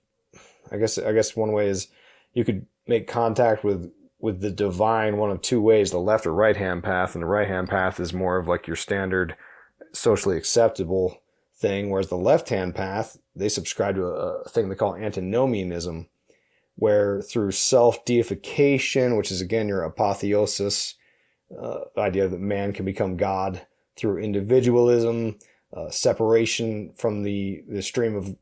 I 0.71 0.77
guess 0.77 0.97
I 0.97 1.11
guess 1.13 1.35
one 1.35 1.51
way 1.51 1.67
is 1.69 1.87
you 2.33 2.45
could 2.45 2.67
make 2.87 3.07
contact 3.07 3.63
with 3.63 3.91
with 4.19 4.41
the 4.41 4.51
divine 4.51 5.17
one 5.17 5.29
of 5.29 5.41
two 5.41 5.61
ways, 5.61 5.91
the 5.91 5.99
left 5.99 6.25
or 6.25 6.33
right 6.33 6.57
hand 6.57 6.83
path, 6.83 7.13
and 7.13 7.21
the 7.21 7.27
right 7.27 7.47
hand 7.47 7.69
path 7.69 7.99
is 7.99 8.13
more 8.13 8.37
of 8.37 8.47
like 8.47 8.67
your 8.67 8.75
standard 8.75 9.35
socially 9.93 10.37
acceptable 10.37 11.21
thing, 11.55 11.89
whereas 11.89 12.09
the 12.09 12.17
left 12.17 12.49
hand 12.49 12.75
path, 12.75 13.17
they 13.35 13.49
subscribe 13.49 13.95
to 13.95 14.05
a, 14.05 14.41
a 14.41 14.49
thing 14.49 14.69
they 14.69 14.75
call 14.75 14.95
antinomianism, 14.95 16.07
where 16.75 17.21
through 17.21 17.51
self 17.51 18.03
deification, 18.05 19.17
which 19.17 19.31
is 19.31 19.41
again 19.41 19.67
your 19.67 19.83
apotheosis, 19.83 20.95
uh, 21.59 21.79
idea 21.97 22.27
that 22.27 22.39
man 22.39 22.73
can 22.73 22.85
become 22.85 23.17
God 23.17 23.65
through 23.95 24.19
individualism, 24.19 25.37
uh, 25.75 25.89
separation 25.89 26.91
from 26.95 27.23
the, 27.23 27.63
the 27.67 27.81
stream 27.81 28.15
of 28.15 28.35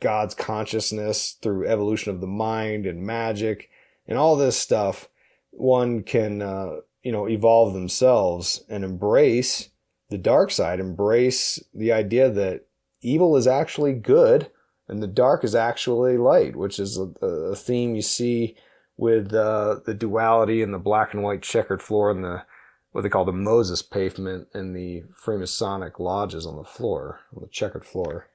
God's 0.00 0.34
consciousness 0.34 1.36
through 1.42 1.66
evolution 1.66 2.12
of 2.12 2.20
the 2.20 2.26
mind 2.26 2.86
and 2.86 3.02
magic 3.02 3.68
and 4.06 4.16
all 4.16 4.36
this 4.36 4.58
stuff, 4.58 5.08
one 5.52 6.02
can, 6.02 6.42
uh, 6.42 6.76
you 7.02 7.12
know, 7.12 7.28
evolve 7.28 7.72
themselves 7.72 8.64
and 8.68 8.84
embrace 8.84 9.70
the 10.10 10.18
dark 10.18 10.50
side, 10.50 10.80
embrace 10.80 11.62
the 11.72 11.92
idea 11.92 12.30
that 12.30 12.66
evil 13.00 13.36
is 13.36 13.46
actually 13.46 13.92
good 13.92 14.50
and 14.88 15.02
the 15.02 15.06
dark 15.06 15.44
is 15.44 15.54
actually 15.54 16.18
light, 16.18 16.56
which 16.56 16.78
is 16.78 16.98
a, 16.98 17.26
a 17.26 17.56
theme 17.56 17.94
you 17.94 18.02
see 18.02 18.56
with 18.96 19.32
uh, 19.32 19.80
the 19.86 19.94
duality 19.94 20.62
and 20.62 20.74
the 20.74 20.78
black 20.78 21.14
and 21.14 21.22
white 21.22 21.42
checkered 21.42 21.80
floor 21.80 22.10
and 22.10 22.24
the 22.24 22.44
what 22.92 23.00
they 23.00 23.08
call 23.08 23.24
the 23.24 23.32
Mosaic 23.32 23.90
pavement 23.90 24.48
and 24.52 24.76
the 24.76 25.02
Freemasonic 25.24 25.98
lodges 25.98 26.46
on 26.46 26.56
the 26.56 26.64
floor, 26.64 27.20
on 27.34 27.42
the 27.42 27.48
checkered 27.48 27.86
floor. 27.86 28.28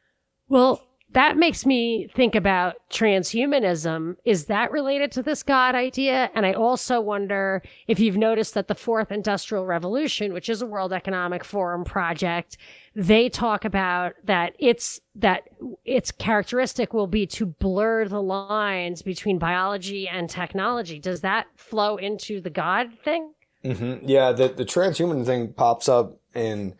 Well, 0.50 0.82
that 1.12 1.38
makes 1.38 1.66
me 1.66 2.08
think 2.08 2.36
about 2.36 2.76
transhumanism. 2.92 4.18
Is 4.26 4.46
that 4.46 4.72
related 4.72 5.12
to 5.14 5.24
this 5.24 5.42
God 5.42 5.74
idea? 5.74 6.30
And 6.36 6.46
I 6.46 6.52
also 6.52 7.00
wonder 7.00 7.64
if 7.88 8.00
you've 8.00 8.18
noticed 8.18 8.54
that 8.56 8.68
the 8.68 8.76
fourth 8.76 9.12
industrial 9.12 9.66
revolution, 9.66 10.34
which 10.34 10.50
is 10.50 10.62
a 10.62 10.66
World 10.66 10.92
Economic 10.92 11.46
Forum 11.46 11.86
project, 11.86 12.58
they 12.94 13.30
talk 13.30 13.64
about 13.64 14.14
that 14.26 14.54
it's 14.60 15.00
that 15.16 15.44
its 15.86 16.12
characteristic 16.12 16.94
will 16.94 17.08
be 17.08 17.26
to 17.28 17.46
blur 17.46 18.08
the 18.08 18.22
lines 18.22 19.02
between 19.02 19.40
biology 19.40 20.10
and 20.10 20.30
technology. 20.30 21.00
Does 21.00 21.22
that 21.22 21.48
flow 21.56 21.96
into 21.96 22.42
the 22.42 22.50
God 22.50 22.90
thing? 23.04 23.34
Mm-hmm. 23.64 24.08
Yeah, 24.08 24.34
the 24.34 24.50
the 24.50 24.66
transhuman 24.66 25.26
thing 25.26 25.54
pops 25.54 25.88
up 25.88 26.18
in 26.36 26.74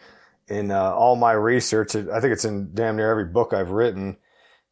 in 0.48 0.72
uh, 0.72 0.92
all 0.92 1.16
my 1.16 1.34
research. 1.34 1.96
I 1.96 2.20
think 2.20 2.34
it's 2.34 2.46
in 2.46 2.74
damn 2.74 2.96
near 2.96 3.12
every 3.12 3.26
book 3.26 3.54
I've 3.54 3.72
written. 3.72 4.18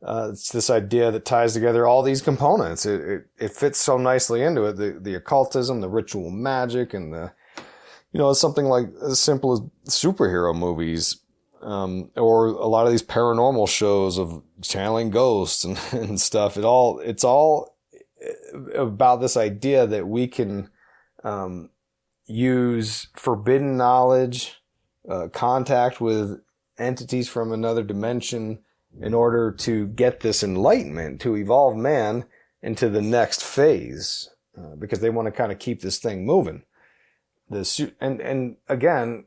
Uh, 0.04 0.30
it's 0.32 0.52
this 0.52 0.70
idea 0.70 1.12
that 1.12 1.26
ties 1.26 1.54
together 1.54 1.88
all 1.88 2.04
these 2.04 2.22
components. 2.22 2.86
It, 2.86 3.02
it, 3.02 3.26
it 3.38 3.52
fits 3.52 3.80
so 3.80 3.98
nicely 3.98 4.44
into 4.44 4.66
it. 4.66 4.74
The, 4.74 5.00
the 5.02 5.16
occultism, 5.16 5.82
the 5.82 5.90
ritual 5.90 6.30
magic, 6.30 6.94
and 6.94 7.12
the, 7.12 7.32
you 8.12 8.20
know, 8.20 8.32
something 8.34 8.66
like 8.66 8.88
as 9.02 9.20
simple 9.20 9.54
as 9.54 9.62
superhero 9.92 10.56
movies, 10.56 11.22
um, 11.62 12.12
or 12.16 12.48
a 12.48 12.68
lot 12.68 12.86
of 12.86 12.92
these 12.92 13.04
paranormal 13.04 13.68
shows 13.68 14.20
of 14.20 14.44
channeling 14.62 15.10
ghosts 15.10 15.64
and, 15.64 15.80
and 15.92 16.22
stuff. 16.22 16.56
It 16.58 16.66
all, 16.66 17.00
it's 17.00 17.24
all 17.24 17.76
about 18.76 19.22
this 19.22 19.36
idea 19.36 19.88
that 19.88 20.08
we 20.08 20.28
can, 20.28 20.70
um, 21.24 21.70
use 22.28 23.08
forbidden 23.16 23.78
knowledge, 23.78 24.62
uh, 25.10 25.28
contact 25.30 26.02
with 26.02 26.42
entities 26.78 27.30
from 27.30 27.52
another 27.52 27.84
dimension 27.84 28.60
in 29.02 29.14
order 29.14 29.52
to 29.52 29.88
get 29.88 30.22
this 30.22 30.44
enlightenment, 30.44 31.20
to 31.22 31.36
evolve 31.36 31.76
man 31.76 32.26
into 32.62 32.90
the 32.90 33.02
next 33.02 33.44
phase, 33.44 34.30
uh, 34.58 34.76
because 34.76 35.00
they 35.00 35.10
want 35.10 35.26
to 35.26 35.32
kind 35.32 35.52
of 35.52 35.60
keep 35.60 35.82
this 35.82 36.00
thing 36.00 36.26
moving. 36.26 36.64
The 37.50 37.66
su- 37.66 37.92
and 38.00 38.22
and 38.22 38.58
again, 38.68 39.26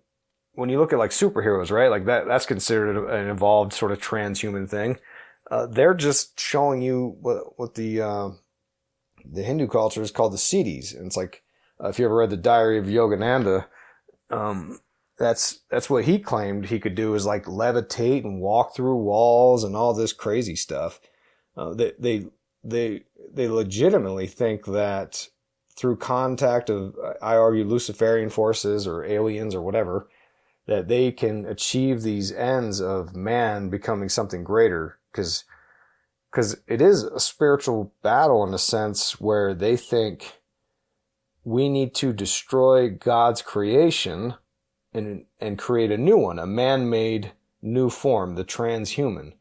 when 0.54 0.70
you 0.70 0.78
look 0.78 0.92
at 0.92 0.98
like 0.98 1.10
superheroes, 1.10 1.70
right? 1.70 1.90
Like 1.90 2.06
that 2.06 2.26
that's 2.26 2.46
considered 2.46 2.96
an 2.96 3.28
evolved 3.28 3.72
sort 3.72 3.92
of 3.92 4.00
transhuman 4.00 4.68
thing. 4.68 4.98
Uh, 5.50 5.66
they're 5.66 5.94
just 5.94 6.40
showing 6.40 6.82
you 6.82 7.16
what 7.20 7.58
what 7.58 7.74
the 7.74 8.00
uh, 8.00 8.30
the 9.24 9.42
Hindu 9.42 9.68
culture 9.68 10.02
is 10.02 10.10
called 10.10 10.32
the 10.32 10.38
siddhis, 10.38 10.96
and 10.96 11.06
it's 11.06 11.16
like 11.16 11.42
uh, 11.82 11.88
if 11.88 11.98
you 11.98 12.06
ever 12.06 12.16
read 12.16 12.30
the 12.30 12.36
Diary 12.36 12.78
of 12.78 12.86
Yogananda, 12.86 13.66
um, 14.30 14.80
that's 15.18 15.60
that's 15.70 15.90
what 15.90 16.04
he 16.04 16.18
claimed 16.18 16.66
he 16.66 16.78
could 16.78 16.94
do 16.94 17.14
is 17.14 17.26
like 17.26 17.44
levitate 17.44 18.24
and 18.24 18.40
walk 18.40 18.74
through 18.74 18.96
walls 18.96 19.64
and 19.64 19.74
all 19.74 19.92
this 19.92 20.12
crazy 20.12 20.56
stuff. 20.56 21.00
Uh, 21.56 21.74
they 21.74 21.92
they 21.98 22.26
they 22.62 23.02
they 23.32 23.48
legitimately 23.48 24.26
think 24.26 24.64
that 24.66 25.28
through 25.76 25.96
contact 25.96 26.70
of 26.70 26.96
I 27.20 27.34
argue 27.36 27.64
Luciferian 27.64 28.30
forces 28.30 28.86
or 28.86 29.04
aliens 29.04 29.54
or 29.54 29.62
whatever 29.62 30.08
that 30.66 30.86
they 30.86 31.10
can 31.10 31.46
achieve 31.46 32.02
these 32.02 32.30
ends 32.30 32.80
of 32.80 33.16
man 33.16 33.70
becoming 33.70 34.08
something 34.08 34.44
greater 34.44 34.98
because 35.10 35.44
because 36.30 36.60
it 36.66 36.80
is 36.80 37.02
a 37.04 37.18
spiritual 37.18 37.92
battle 38.02 38.46
in 38.46 38.52
a 38.54 38.58
sense 38.58 39.20
where 39.20 39.54
they 39.54 39.76
think 39.76 40.40
we 41.42 41.68
need 41.68 41.94
to 41.94 42.12
destroy 42.12 42.90
God's 42.90 43.40
creation 43.40 44.34
and, 44.92 45.24
and 45.40 45.58
create 45.58 45.90
a 45.90 45.98
new 45.98 46.16
one, 46.16 46.38
a 46.38 46.46
man-made 46.46 47.32
new 47.62 47.90
form, 47.90 48.34
the 48.34 48.44
transhuman. 48.44 49.32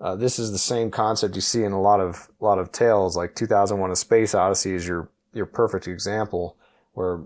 Uh, 0.00 0.16
this 0.16 0.38
is 0.38 0.50
the 0.50 0.58
same 0.58 0.90
concept 0.90 1.34
you 1.36 1.40
see 1.40 1.62
in 1.62 1.70
a 1.72 1.80
lot 1.80 2.00
of 2.00 2.28
a 2.40 2.44
lot 2.44 2.58
of 2.58 2.72
tales, 2.72 3.16
like 3.16 3.34
2001: 3.36 3.90
A 3.90 3.96
Space 3.96 4.34
Odyssey 4.34 4.74
is 4.74 4.86
your 4.86 5.08
your 5.32 5.46
perfect 5.46 5.86
example, 5.86 6.56
where 6.92 7.20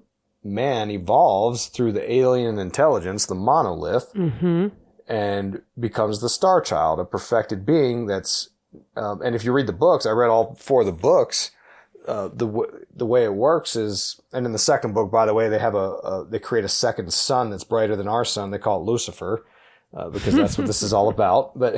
man 0.45 0.91
evolves 0.91 1.67
through 1.69 1.93
the 1.93 2.13
alien 2.13 2.59
intelligence, 2.59 3.25
the 3.27 3.35
monolith, 3.35 4.13
Mm-hmm. 4.15 4.69
and 5.09 5.63
becomes 5.81 6.21
the 6.21 6.29
Star 6.29 6.61
Child, 6.61 7.01
a 7.01 7.05
perfected 7.07 7.65
being. 7.65 8.07
That's 8.07 8.51
um, 8.95 9.23
and 9.23 9.35
if 9.35 9.43
you 9.43 9.53
read 9.53 9.67
the 9.67 9.73
books, 9.73 10.05
I 10.05 10.11
read 10.11 10.29
all 10.29 10.55
four 10.57 10.81
of 10.81 10.87
the 10.87 10.93
books. 10.93 11.53
Uh, 12.07 12.29
the 12.29 12.47
w- 12.47 12.87
the 12.95 13.07
way 13.07 13.25
it 13.25 13.35
works 13.35 13.75
is, 13.75 14.21
and 14.33 14.47
in 14.47 14.53
the 14.53 14.59
second 14.59 14.95
book, 14.95 15.11
by 15.11 15.27
the 15.27 15.35
way, 15.35 15.49
they 15.49 15.59
have 15.59 15.75
a, 15.75 15.79
a 15.79 16.27
they 16.29 16.39
create 16.39 16.65
a 16.65 16.69
second 16.69 17.13
sun 17.13 17.51
that's 17.51 17.65
brighter 17.65 17.97
than 17.97 18.09
our 18.09 18.25
sun. 18.25 18.51
They 18.51 18.59
call 18.59 18.81
it 18.81 18.85
Lucifer, 18.85 19.45
uh, 19.95 20.11
because 20.11 20.35
that's 20.35 20.57
what 20.59 20.67
this 20.67 20.83
is 20.83 20.93
all 20.93 21.09
about. 21.09 21.59
But 21.59 21.77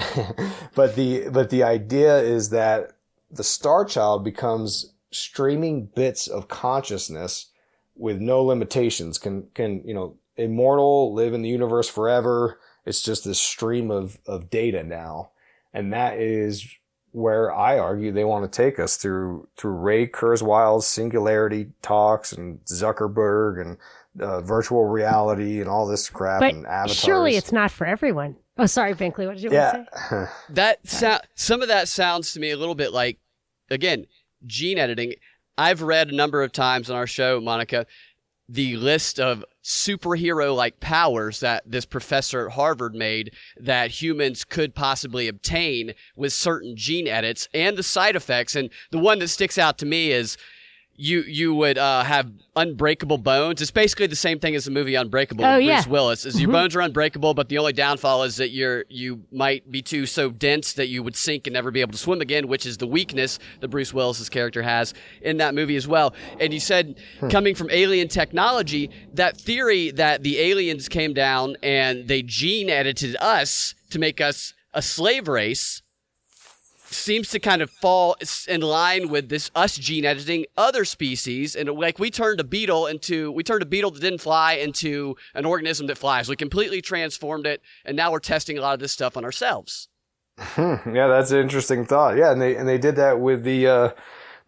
but 0.75 0.97
the 0.97 1.29
but 1.31 1.51
the 1.51 1.63
idea 1.63 2.19
is 2.19 2.51
that 2.51 2.93
the 3.31 3.45
Star 3.45 3.85
Child 3.85 4.25
becomes 4.25 4.93
streaming 5.11 5.87
bits 5.87 6.27
of 6.27 6.49
consciousness 6.49 7.47
with 7.95 8.21
no 8.21 8.43
limitations. 8.43 9.19
Can 9.19 9.49
can 9.55 9.83
you 9.85 9.95
know 9.95 10.17
immortal, 10.37 11.13
live 11.13 11.35
in 11.35 11.43
the 11.43 11.49
universe 11.49 11.89
forever. 11.89 12.61
It's 12.85 13.03
just 13.03 13.25
this 13.25 13.41
stream 13.41 13.91
of 13.91 14.19
of 14.27 14.51
data 14.51 14.83
now, 14.83 15.31
and 15.73 15.93
that 15.93 16.19
is 16.19 16.67
where 17.13 17.53
I 17.55 17.79
argue 17.79 18.13
they 18.13 18.25
want 18.25 18.51
to 18.51 18.57
take 18.57 18.79
us 18.79 18.97
through 18.97 19.49
through 19.57 19.73
Ray 19.73 20.07
Kurzweil's 20.07 20.87
singularity 20.87 21.71
talks 21.83 22.33
and 22.33 22.61
Zuckerberg 22.67 23.61
and 23.61 23.77
uh, 24.23 24.41
virtual 24.41 24.85
reality 24.87 25.61
and 25.61 25.69
all 25.69 25.87
this 25.87 26.11
crap 26.11 26.41
But 26.41 26.55
and 26.55 26.67
avatars. 26.67 26.97
surely 26.99 27.37
it's 27.37 27.53
not 27.53 27.71
for 27.71 27.87
everyone. 27.87 28.37
Oh, 28.59 28.67
sorry, 28.67 28.95
Binkley. 28.95 29.27
What 29.27 29.37
did 29.37 29.43
you 29.45 29.51
want 29.51 29.87
to 29.87 29.99
say? 30.09 30.17
yeah. 30.17 30.27
That 30.51 30.87
sound, 30.89 31.23
some 31.37 31.63
of 31.63 31.69
that 31.69 31.87
sounds 31.89 32.33
to 32.33 32.41
me 32.41 32.51
a 32.51 32.57
little 32.57 32.75
bit 32.75 32.93
like, 32.93 33.19
again, 33.71 34.07
gene 34.47 34.79
editing. 34.79 35.15
I've 35.57 35.83
read 35.83 36.09
a 36.11 36.15
number 36.15 36.43
of 36.43 36.51
times 36.53 36.91
on 36.91 36.97
our 36.97 37.07
show, 37.07 37.41
Monica, 37.41 37.87
the 38.49 38.77
list 38.77 39.21
of 39.21 39.45
superhero 39.69 40.57
like 40.57 40.81
powers 40.81 41.41
that 41.41 41.63
this 41.67 41.85
professor 41.85 42.47
at 42.47 42.55
Harvard 42.55 42.95
made 42.95 43.35
that 43.59 43.91
humans 43.91 44.43
could 44.43 44.75
possibly 44.75 45.29
obtain 45.29 45.93
with 46.17 46.33
certain 46.33 46.75
gene 46.75 47.07
edits 47.07 47.49
and 47.53 47.77
the 47.77 47.83
side 47.83 48.17
effects. 48.17 48.57
And 48.57 48.71
the 48.91 48.99
one 48.99 49.19
that 49.19 49.29
sticks 49.29 49.59
out 49.59 49.77
to 49.79 49.87
me 49.87 50.11
is 50.11 50.39
you 50.99 51.23
you 51.23 51.55
would 51.55 51.79
uh, 51.79 52.03
have 52.03 52.31
unbreakable 52.57 53.19
bones. 53.19 53.63
It's 53.63 53.71
basically 53.71 54.09
the 54.09 54.17
same 54.17 54.41
thing 54.41 54.57
as 54.57 54.65
the 54.65 54.73
movie 54.73 54.97
Unbreakable 54.97 55.45
Oh, 55.45 55.57
with 55.57 55.65
yeah. 55.65 55.77
Bruce 55.77 55.87
Willis. 55.87 56.27
Is 56.27 56.41
your 56.41 56.51
bones 56.51 56.75
are 56.75 56.81
unbreakable, 56.81 57.35
but 57.35 57.49
the 57.49 57.57
only 57.59 57.73
downfall 57.73 58.25
is 58.25 58.37
that 58.37 58.51
you're 58.51 58.85
you 58.89 59.23
might 59.31 59.71
be 59.71 59.81
too 59.81 60.07
so 60.07 60.31
dense 60.31 60.73
that 60.73 60.89
you 60.89 61.03
would 61.05 61.15
sink 61.15 61.47
and 61.47 61.55
never 61.55 61.71
be 61.71 61.81
able 61.81 61.93
to 61.93 61.99
swim 61.99 62.21
again, 62.21 62.49
which 62.49 62.67
is 62.67 62.79
the 62.79 62.87
weakness 62.87 63.39
that 63.61 63.69
Bruce 63.69 63.95
Willis's 63.95 64.29
character 64.29 64.63
has 64.63 64.93
in 65.23 65.37
that 65.37 65.55
movie 65.55 65.77
as 65.77 65.87
well. 65.87 66.15
And 66.41 66.53
you 66.53 66.61
said 66.61 66.99
coming 67.31 67.55
from 67.55 67.71
alien 67.71 68.09
technology, 68.09 68.91
that 69.15 69.37
theory 69.41 69.93
that 69.93 70.25
the 70.25 70.41
aliens 70.41 70.89
came 70.89 71.15
down 71.15 71.57
and 71.63 72.09
they 72.09 72.23
gene 72.23 72.69
edited 72.69 73.17
us 73.21 73.75
to 73.91 74.01
make 74.01 74.21
us 74.21 74.53
a 74.75 74.83
slave 74.83 75.29
race 75.29 75.83
seems 76.93 77.29
to 77.31 77.39
kind 77.39 77.63
of 77.63 77.71
fall 77.71 78.17
in 78.47 78.61
line 78.61 79.09
with 79.09 79.29
this 79.29 79.51
us 79.55 79.77
gene 79.77 80.05
editing 80.05 80.47
other 80.57 80.85
species. 80.85 81.55
And 81.55 81.69
like 81.71 81.99
we 81.99 82.11
turned 82.11 82.41
a 82.41 82.45
beetle 82.45 82.87
into 82.87 83.31
we 83.33 83.43
turned 83.43 83.63
a 83.63 83.67
beetle 83.67 83.91
that 83.91 84.01
didn't 84.01 84.21
fly 84.21 84.55
into 84.55 85.17
an 85.35 85.45
organism 85.45 85.87
that 85.89 85.99
flies. 85.99 86.29
We 86.29 86.37
completely 86.37 86.81
transformed 86.81 87.47
it 87.47 87.63
and 87.85 87.97
now 87.97 88.13
we're 88.13 88.21
testing 88.21 88.59
a 88.59 88.61
lot 88.61 88.75
of 88.75 88.81
this 88.81 88.93
stuff 88.93 89.17
on 89.17 89.25
ourselves. 89.25 89.89
Yeah, 90.57 91.09
that's 91.09 91.31
an 91.31 91.39
interesting 91.39 91.85
thought. 91.85 92.17
Yeah, 92.17 92.31
and 92.33 92.41
they 92.41 92.57
and 92.57 92.69
they 92.69 92.79
did 92.79 92.97
that 92.97 93.21
with 93.21 93.45
the 93.45 93.67
uh 93.67 93.91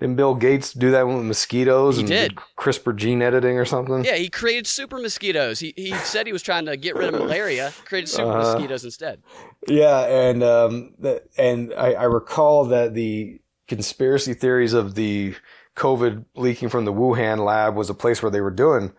didn't 0.01 0.17
Bill 0.17 0.35
Gates 0.35 0.73
do 0.73 0.91
that 0.91 1.07
with 1.07 1.17
mosquitoes 1.25 1.97
He 1.97 2.01
and 2.03 2.09
did. 2.09 2.37
CRISPR 2.59 2.97
gene 2.97 3.23
editing 3.23 3.59
or 3.59 3.65
something? 3.65 4.05
yeah 4.05 4.17
he 4.17 4.29
created 4.29 4.67
super 4.67 4.99
mosquitoes 4.99 5.61
he, 5.61 5.73
he 5.77 5.93
said 5.93 6.27
he 6.27 6.33
was 6.33 6.43
trying 6.43 6.65
to 6.67 6.77
get 6.77 6.97
rid 6.97 7.15
of 7.15 7.21
malaria 7.21 7.73
created 7.85 8.09
super 8.09 8.29
Uh-huh. 8.31 8.39
mosquitoes 8.53 8.85
instead 8.85 9.23
Yeah, 9.69 10.01
and 10.07 10.43
um, 10.43 10.95
and 11.37 11.73
I, 11.75 11.93
I 11.93 12.05
recall 12.05 12.65
that 12.67 12.95
the 12.95 13.41
conspiracy 13.69 14.35
theories 14.35 14.73
of 14.73 14.95
the 14.95 15.35
COVID 15.77 16.25
leaking 16.35 16.69
from 16.71 16.85
the 16.87 16.93
Wuhan 16.93 17.45
lab 17.45 17.77
was 17.77 17.89
a 17.91 17.95
place 17.95 18.23
where 18.23 18.31
they 18.31 18.41
were 18.41 18.51
doing 18.51 18.93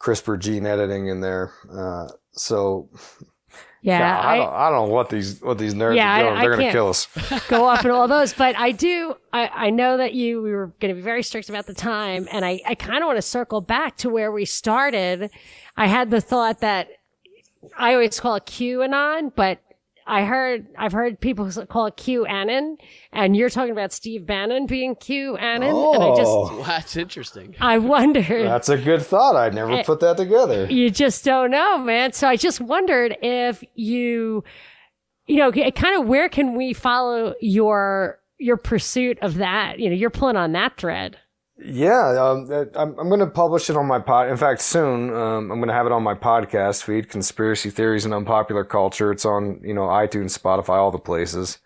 CRISPR 0.00 0.38
gene 0.38 0.66
editing 0.66 1.06
in 1.06 1.20
there. 1.20 1.52
Uh, 1.70 2.08
so 2.32 2.90
Yeah, 3.86 4.00
yeah, 4.00 4.18
I, 4.18 4.32
I, 4.32 4.36
don't, 4.36 4.52
I 4.52 4.68
don't 4.68 4.88
know 4.88 4.94
what 4.94 5.10
these 5.10 5.40
what 5.40 5.58
these 5.58 5.72
nerds 5.72 5.94
Yeah, 5.94 6.12
are 6.12 6.22
doing. 6.24 6.36
I 6.36 6.40
They're 6.42 6.56
gonna 6.56 6.72
kill 6.72 6.88
us. 6.88 7.06
go 7.48 7.66
off 7.66 7.84
in 7.84 7.92
all 7.92 8.08
those, 8.08 8.32
but 8.32 8.56
I 8.58 8.72
do. 8.72 9.14
I, 9.32 9.46
I 9.46 9.70
know 9.70 9.96
that 9.98 10.12
you 10.12 10.42
we 10.42 10.50
were 10.50 10.72
going 10.80 10.92
to 10.92 10.96
be 10.96 11.02
very 11.02 11.22
strict 11.22 11.48
about 11.48 11.66
the 11.66 11.74
time, 11.74 12.26
and 12.32 12.44
I 12.44 12.60
I 12.66 12.74
kind 12.74 13.04
of 13.04 13.06
want 13.06 13.18
to 13.18 13.22
circle 13.22 13.60
back 13.60 13.96
to 13.98 14.10
where 14.10 14.32
we 14.32 14.44
started. 14.44 15.30
I 15.76 15.86
had 15.86 16.10
the 16.10 16.20
thought 16.20 16.58
that 16.60 16.88
I 17.78 17.92
always 17.92 18.18
call 18.18 18.34
it 18.34 18.46
QAnon, 18.46 19.30
but 19.36 19.60
I 20.06 20.24
heard 20.24 20.66
I've 20.78 20.92
heard 20.92 21.18
people 21.20 21.50
call 21.68 21.86
it 21.86 21.96
Q 21.96 22.26
Annan, 22.26 22.76
and 23.12 23.36
you're 23.36 23.50
talking 23.50 23.72
about 23.72 23.92
Steve 23.92 24.24
Bannon 24.24 24.66
being 24.66 24.94
Q 24.94 25.36
Annan, 25.36 25.68
and 25.68 26.02
I 26.02 26.08
just 26.16 26.22
Oh, 26.30 26.62
That's 26.66 26.96
interesting. 26.96 27.56
I 27.60 27.78
wonder. 27.78 28.22
that's 28.44 28.68
a 28.68 28.76
good 28.78 29.02
thought. 29.02 29.34
I 29.34 29.48
never 29.50 29.72
eh, 29.72 29.82
put 29.82 30.00
that 30.00 30.16
together. 30.16 30.66
you 30.66 30.90
just 30.90 31.24
don't 31.24 31.50
know, 31.50 31.78
man. 31.78 32.12
So 32.12 32.28
I 32.28 32.36
just 32.36 32.60
wondered 32.60 33.16
if 33.20 33.64
you, 33.74 34.44
you 35.26 35.36
know, 35.38 35.48
it 35.48 35.74
kind 35.74 36.00
of 36.00 36.06
where 36.06 36.28
can 36.28 36.54
we 36.54 36.72
follow 36.72 37.34
your 37.40 38.20
your 38.38 38.56
pursuit 38.58 39.18
of 39.22 39.36
that? 39.36 39.80
You 39.80 39.90
know, 39.90 39.96
you're 39.96 40.10
pulling 40.10 40.36
on 40.36 40.52
that 40.52 40.76
thread. 40.76 41.18
Yeah, 41.58 42.16
um, 42.20 42.50
uh, 42.52 42.66
I'm, 42.74 42.98
I'm 42.98 43.08
going 43.08 43.20
to 43.20 43.26
publish 43.26 43.70
it 43.70 43.76
on 43.76 43.86
my 43.86 43.98
pod. 43.98 44.28
In 44.28 44.36
fact, 44.36 44.60
soon 44.60 45.10
um, 45.14 45.50
I'm 45.50 45.58
going 45.58 45.68
to 45.68 45.74
have 45.74 45.86
it 45.86 45.92
on 45.92 46.02
my 46.02 46.14
podcast 46.14 46.82
feed, 46.82 47.08
Conspiracy 47.08 47.70
Theories 47.70 48.04
and 48.04 48.12
Unpopular 48.12 48.64
Culture. 48.64 49.10
It's 49.10 49.24
on 49.24 49.60
you 49.62 49.72
know 49.72 49.82
iTunes, 49.88 50.38
Spotify, 50.38 50.76
all 50.76 50.90
the 50.90 50.98
places. 50.98 51.58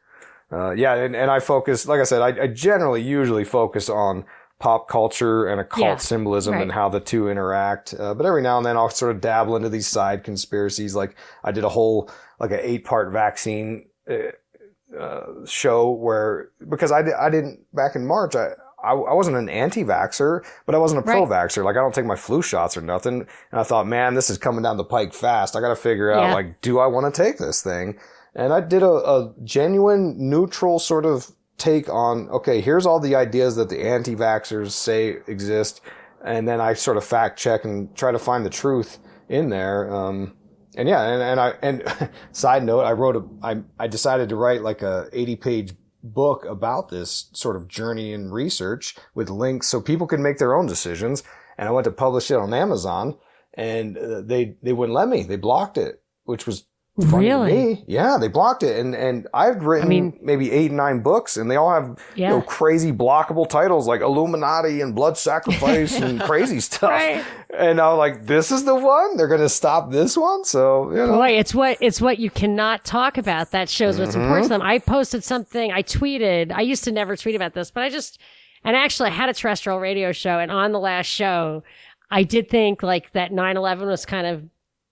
Uh, 0.53 0.71
yeah, 0.73 0.95
and, 0.95 1.15
and 1.15 1.31
I 1.31 1.41
focus, 1.41 1.87
like 1.87 2.01
I 2.01 2.05
said, 2.05 2.23
I, 2.23 2.45
I 2.45 2.47
generally 2.49 3.03
usually 3.03 3.45
focus 3.45 3.89
on 3.89 4.25
pop 4.59 4.89
culture 4.89 5.47
and 5.47 5.61
occult 5.61 5.85
Yeah, 5.85 5.97
symbolism 5.97 6.55
and 6.55 6.73
how 6.73 6.89
the 6.89 7.01
two 7.01 7.29
interact. 7.29 7.95
Uh, 7.99 8.15
but 8.15 8.27
every 8.27 8.43
now 8.43 8.59
and 8.59 8.67
then 8.67 8.77
I'll 8.77 8.91
sort 8.91 9.11
of 9.15 9.21
dabble 9.21 9.57
into 9.57 9.69
these 9.69 9.87
side 9.87 10.23
conspiracies. 10.23 10.95
Like 10.95 11.17
I 11.43 11.51
did 11.53 11.65
a 11.65 11.69
whole 11.69 12.11
like 12.39 12.51
an 12.51 12.61
eight 12.63 12.85
part 12.85 13.13
vaccine 13.13 13.87
uh, 14.09 14.97
uh, 14.97 15.47
show 15.47 15.91
where 15.91 16.51
because 16.69 16.93
I, 16.93 17.01
I 17.19 17.31
didn't 17.31 17.61
back 17.75 17.97
in 17.97 18.07
March 18.07 18.37
I. 18.37 18.51
I, 18.83 18.93
I 18.93 19.15
wasn't 19.15 19.37
an 19.37 19.49
anti-vaxxer, 19.49 20.45
but 20.67 20.75
I 20.75 20.79
wasn't 20.79 21.01
a 21.01 21.03
pro-vaxxer. 21.03 21.65
Like 21.65 21.77
I 21.77 21.81
don't 21.81 21.95
take 21.95 22.07
my 22.07 22.17
flu 22.17 22.43
shots 22.43 22.77
or 22.77 22.81
nothing. 22.81 23.27
And 23.51 23.61
I 23.61 23.63
thought, 23.63 23.87
man, 23.87 24.15
this 24.15 24.31
is 24.31 24.39
coming 24.39 24.63
down 24.63 24.77
the 24.77 24.85
pike 24.85 25.13
fast. 25.15 25.57
I 25.57 25.61
got 25.61 25.69
to 25.69 25.77
figure 25.77 26.11
out 26.13 26.29
Yeah. 26.29 26.35
like, 26.35 26.61
do 26.61 26.79
I 26.79 26.87
want 26.87 27.13
to 27.13 27.23
take 27.23 27.39
this 27.39 27.63
thing? 27.63 27.99
And 28.35 28.53
I 28.53 28.61
did 28.61 28.83
a, 28.83 28.91
a 28.91 29.35
genuine 29.45 30.15
neutral 30.31 30.79
sort 30.79 31.05
of 31.05 31.31
take 31.59 31.89
on, 31.89 32.29
okay, 32.31 32.61
here's 32.61 32.87
all 32.87 33.01
the 33.01 33.15
ideas 33.15 33.57
that 33.57 33.69
the 33.69 33.87
anti-vaxxers 33.87 34.71
say 34.71 35.17
exist. 35.27 35.81
And 36.25 36.47
then 36.49 36.61
I 36.61 36.75
sort 36.75 36.97
of 36.97 37.05
fact 37.05 37.39
check 37.39 37.65
and 37.65 37.95
try 37.97 38.13
to 38.13 38.19
find 38.19 38.45
the 38.47 38.51
truth 38.51 38.99
in 39.29 39.49
there. 39.51 39.93
Um, 39.93 40.35
and 40.77 40.89
yeah, 40.89 41.03
and, 41.03 41.23
and 41.23 41.41
I, 41.41 41.55
and 41.63 42.11
side 42.33 42.63
note, 42.65 42.83
I 42.83 42.93
wrote 42.93 43.17
a, 43.17 43.25
I, 43.43 43.63
I 43.79 43.89
decided 43.89 44.29
to 44.29 44.37
write 44.37 44.63
like 44.63 44.83
a 44.83 45.09
80 45.13 45.37
page 45.37 45.73
book 46.03 46.45
about 46.45 46.89
this 46.89 47.31
sort 47.33 47.57
of 47.57 47.69
journey 47.69 48.13
and 48.13 48.33
research 48.33 48.97
with 49.15 49.31
links 49.31 49.69
so 49.69 49.81
people 49.81 50.07
can 50.07 50.23
make 50.23 50.39
their 50.39 50.55
own 50.55 50.67
decisions. 50.67 51.23
And 51.59 51.69
I 51.69 51.73
went 51.73 51.85
to 51.85 51.91
publish 51.91 52.31
it 52.31 52.37
on 52.37 52.55
Amazon 52.55 53.17
and 53.55 53.99
uh, 53.99 54.21
they, 54.23 54.57
they 54.63 54.73
wouldn't 54.73 54.95
let 54.95 55.09
me. 55.09 55.23
They 55.23 55.37
blocked 55.37 55.77
it, 55.77 56.03
which 56.25 56.47
was 56.47 56.65
Really? 56.97 57.83
Yeah, 57.87 58.19
they 58.21 58.29
blocked 58.29 58.63
it. 58.63 58.79
And, 58.79 58.95
and 58.95 59.27
I've 59.33 59.65
written 59.65 59.89
mean- 59.89 60.19
maybe 60.23 60.51
eight, 60.53 60.71
nine 60.71 61.01
books 61.01 61.37
and 61.37 61.51
they 61.51 61.57
all 61.57 61.73
have, 61.73 61.99
you 62.15 62.27
know, 62.29 62.43
crazy 62.43 62.93
blockable 62.93 63.49
titles 63.49 63.87
like 63.89 64.03
Illuminati 64.03 64.81
and 64.83 64.95
blood 64.95 65.17
sacrifice 65.17 65.99
and 65.99 66.21
crazy 66.25 66.61
stuff. 66.61 66.91
Right. 66.91 67.25
And 67.57 67.81
I'm 67.81 67.97
like, 67.97 68.27
this 68.27 68.51
is 68.51 68.65
the 68.65 68.75
one? 68.75 69.17
They're 69.17 69.29
going 69.29 69.41
to 69.41 69.49
stop 69.49 69.91
this 69.91 70.17
one? 70.17 70.45
So, 70.45 70.91
you 70.91 70.97
know. 70.99 71.15
Boy, 71.17 71.31
it's 71.31 71.55
what 71.55 71.79
it's 71.81 72.01
what 72.01 72.19
you 72.19 72.29
cannot 72.31 72.85
talk 72.85 73.17
about. 73.19 73.51
That 73.53 73.69
shows 73.69 73.99
what's 73.99 74.11
Mm-hmm. 74.13 74.21
important 74.23 74.45
to 74.45 74.49
them. 74.51 74.63
I 74.63 74.79
posted 74.79 75.25
something. 75.25 75.73
I 75.73 75.83
tweeted. 75.83 76.53
I 76.53 76.61
used 76.61 76.85
to 76.85 76.93
never 76.93 77.17
tweet 77.17 77.35
about 77.37 77.55
this, 77.55 77.71
but 77.71 77.83
I 77.83 77.89
just 77.89 78.19
and 78.63 78.77
actually 78.77 79.09
I 79.09 79.13
had 79.13 79.29
a 79.31 79.35
terrestrial 79.35 79.81
radio 79.81 80.13
show, 80.13 80.39
and 80.39 80.51
on 80.51 80.73
the 80.73 80.81
last 80.81 81.07
show, 81.07 81.63
I 82.11 82.25
did 82.25 82.51
think 82.51 82.83
like 82.83 83.13
that 83.13 83.31
9/11 83.33 83.87
was 83.87 84.05
kind 84.05 84.27
of 84.27 84.43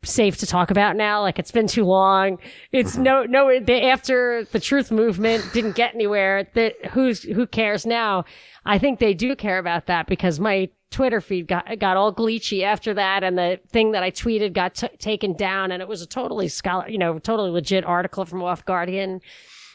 safe 0.04 0.36
to 0.38 0.46
talk 0.46 0.70
about 0.70 0.96
now. 0.96 1.20
Like 1.22 1.38
it's 1.38 1.50
been 1.50 1.66
too 1.66 1.84
long. 1.84 2.38
It's 2.72 2.92
Mm-hmm. 2.94 3.02
no 3.02 3.22
no. 3.24 3.60
They, 3.60 3.90
after 3.90 4.44
the 4.52 4.60
truth 4.60 4.90
movement 4.90 5.44
didn't 5.52 5.74
get 5.76 5.94
anywhere. 5.94 6.48
That 6.54 6.74
who's 6.92 7.22
who 7.22 7.46
cares 7.46 7.84
now? 7.84 8.24
I 8.64 8.78
think 8.78 8.98
they 8.98 9.14
do 9.14 9.34
care 9.34 9.58
about 9.58 9.86
that 9.86 10.06
because 10.06 10.38
my 10.38 10.68
Twitter 10.90 11.20
feed 11.20 11.48
got 11.48 11.78
got 11.78 11.96
all 11.96 12.14
glitchy 12.14 12.62
after 12.62 12.94
that, 12.94 13.22
and 13.22 13.36
the 13.36 13.60
thing 13.68 13.92
that 13.92 14.02
I 14.02 14.10
tweeted 14.10 14.52
got 14.52 14.74
t- 14.76 14.88
taken 14.98 15.34
down, 15.34 15.72
and 15.72 15.82
it 15.82 15.88
was 15.88 16.00
a 16.00 16.06
totally 16.06 16.48
scholar, 16.48 16.88
you 16.88 16.98
know, 16.98 17.18
totally 17.18 17.50
legit 17.50 17.84
article 17.84 18.24
from 18.24 18.42
Off 18.42 18.64
Guardian, 18.64 19.20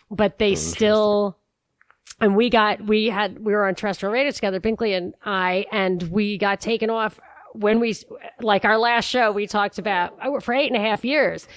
but 0.09 0.39
they 0.39 0.55
still. 0.55 1.37
And 2.21 2.37
we 2.37 2.49
got, 2.49 2.85
we 2.85 3.07
had, 3.07 3.39
we 3.43 3.53
were 3.53 3.67
on 3.67 3.75
terrestrial 3.75 4.13
radio 4.13 4.31
together, 4.31 4.59
Binkley 4.61 4.95
and 4.95 5.13
I, 5.25 5.65
and 5.71 6.01
we 6.03 6.37
got 6.37 6.61
taken 6.61 6.89
off 6.89 7.19
when 7.53 7.79
we, 7.79 7.95
like 8.41 8.65
our 8.65 8.77
last 8.77 9.05
show, 9.05 9.31
we 9.31 9.47
talked 9.47 9.79
about 9.79 10.17
oh, 10.23 10.39
for 10.39 10.53
eight 10.53 10.67
and 10.71 10.75
a 10.75 10.85
half 10.85 11.05
years 11.05 11.47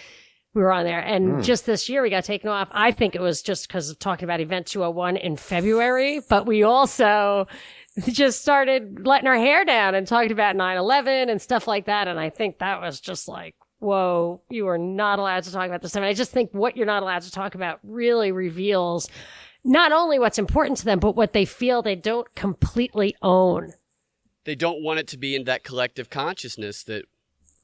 we 0.57 0.63
were 0.63 0.73
on 0.73 0.85
there. 0.85 1.01
And 1.01 1.35
hmm. 1.35 1.41
just 1.43 1.67
this 1.67 1.89
year 1.89 2.03
we 2.03 2.11
got 2.11 2.25
taken 2.25 2.49
off. 2.49 2.69
I 2.73 2.91
think 2.91 3.15
it 3.15 3.21
was 3.21 3.43
just 3.43 3.69
because 3.69 3.91
of 3.91 3.99
talking 3.99 4.25
about 4.25 4.41
Event 4.41 4.67
201 4.67 5.19
in 5.19 5.37
February, 5.37 6.21
but 6.29 6.47
we 6.47 6.63
also 6.63 7.47
just 8.07 8.41
started 8.41 9.07
letting 9.07 9.29
our 9.29 9.37
hair 9.37 9.65
down 9.65 9.95
and 9.95 10.07
talking 10.07 10.33
about 10.33 10.57
9-11 10.57 11.31
and 11.31 11.41
stuff 11.41 11.69
like 11.69 11.85
that. 11.85 12.09
And 12.09 12.19
I 12.19 12.31
think 12.31 12.59
that 12.59 12.81
was 12.81 13.01
just 13.01 13.29
like, 13.29 13.55
whoa, 13.79 14.41
you 14.49 14.67
are 14.69 14.79
not 14.79 15.19
allowed 15.19 15.45
to 15.45 15.53
talk 15.53 15.67
about 15.67 15.83
this. 15.83 15.95
I 15.95 16.01
mean, 16.01 16.09
I 16.09 16.15
just 16.15 16.33
think 16.33 16.51
what 16.53 16.77
you're 16.77 16.87
not 16.87 17.03
allowed 17.03 17.23
to 17.23 17.31
talk 17.31 17.55
about 17.55 17.79
really 17.83 18.33
reveals 18.33 19.11
not 19.63 19.93
only 19.93 20.19
what's 20.19 20.39
important 20.39 20.79
to 20.79 20.85
them, 20.87 21.01
but 21.01 21.17
what 21.17 21.35
they 21.35 21.45
feel 21.45 21.83
they 21.83 21.97
don't 21.97 22.35
completely 22.35 23.15
own. 23.21 23.73
They 24.47 24.55
don't 24.55 24.83
want 24.83 25.01
it 25.01 25.07
to 25.09 25.19
be 25.19 25.37
in 25.37 25.45
that 25.45 25.63
collective 25.65 26.09
consciousness 26.09 26.83
that 26.85 27.05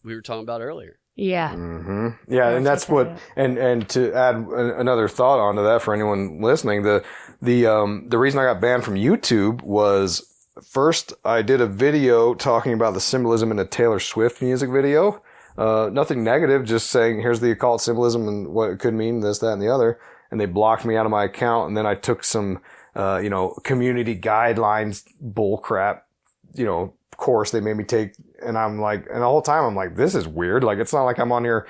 we 0.04 0.14
were 0.14 0.20
talking 0.20 0.42
about 0.42 0.60
earlier. 0.60 0.98
Yeah. 1.14 1.52
hmm 1.54 2.08
Yeah, 2.28 2.50
and 2.50 2.66
that's 2.66 2.86
That's 2.86 2.90
what, 2.90 3.18
and 3.36 3.58
and 3.58 3.88
to 3.90 4.12
add 4.14 4.34
a- 4.36 4.78
another 4.80 5.08
thought 5.08 5.38
onto 5.38 5.62
that 5.62 5.82
for 5.82 5.94
anyone 5.94 6.40
listening, 6.42 6.82
the 6.82 7.04
the 7.40 7.66
um 7.66 8.08
the 8.08 8.18
reason 8.18 8.40
I 8.40 8.44
got 8.44 8.60
banned 8.60 8.84
from 8.84 8.94
YouTube 8.94 9.62
was 9.62 10.26
first 10.70 11.12
I 11.24 11.42
did 11.42 11.60
a 11.60 11.66
video 11.66 12.34
talking 12.34 12.72
about 12.72 12.94
the 12.94 13.00
symbolism 13.00 13.50
in 13.50 13.58
a 13.58 13.66
Taylor 13.66 14.00
Swift 14.00 14.42
music 14.42 14.70
video. 14.70 15.22
Uh, 15.56 15.90
nothing 15.92 16.24
negative, 16.24 16.64
just 16.64 16.88
saying 16.88 17.20
here's 17.20 17.40
the 17.40 17.50
occult 17.50 17.82
symbolism 17.82 18.26
and 18.26 18.48
what 18.48 18.70
it 18.70 18.78
could 18.78 18.94
mean, 18.94 19.20
this, 19.20 19.38
that, 19.40 19.52
and 19.52 19.60
the 19.60 19.68
other. 19.68 20.00
And 20.30 20.40
they 20.40 20.46
blocked 20.46 20.86
me 20.86 20.96
out 20.96 21.04
of 21.04 21.10
my 21.12 21.24
account, 21.24 21.68
and 21.68 21.76
then 21.76 21.84
I 21.84 21.94
took 21.94 22.24
some, 22.24 22.62
uh, 22.96 23.20
you 23.22 23.28
know, 23.28 23.50
community 23.62 24.18
guidelines 24.18 25.04
bull 25.20 25.58
crap 25.58 26.06
you 26.54 26.64
know, 26.64 26.94
of 27.12 27.18
course 27.18 27.50
they 27.50 27.60
made 27.60 27.76
me 27.76 27.84
take. 27.84 28.14
And 28.44 28.58
I'm 28.58 28.80
like, 28.80 29.06
and 29.10 29.22
the 29.22 29.26
whole 29.26 29.42
time 29.42 29.64
I'm 29.64 29.76
like, 29.76 29.96
this 29.96 30.14
is 30.14 30.26
weird. 30.26 30.64
Like, 30.64 30.78
it's 30.78 30.92
not 30.92 31.04
like 31.04 31.18
I'm 31.18 31.32
on 31.32 31.44
here 31.44 31.66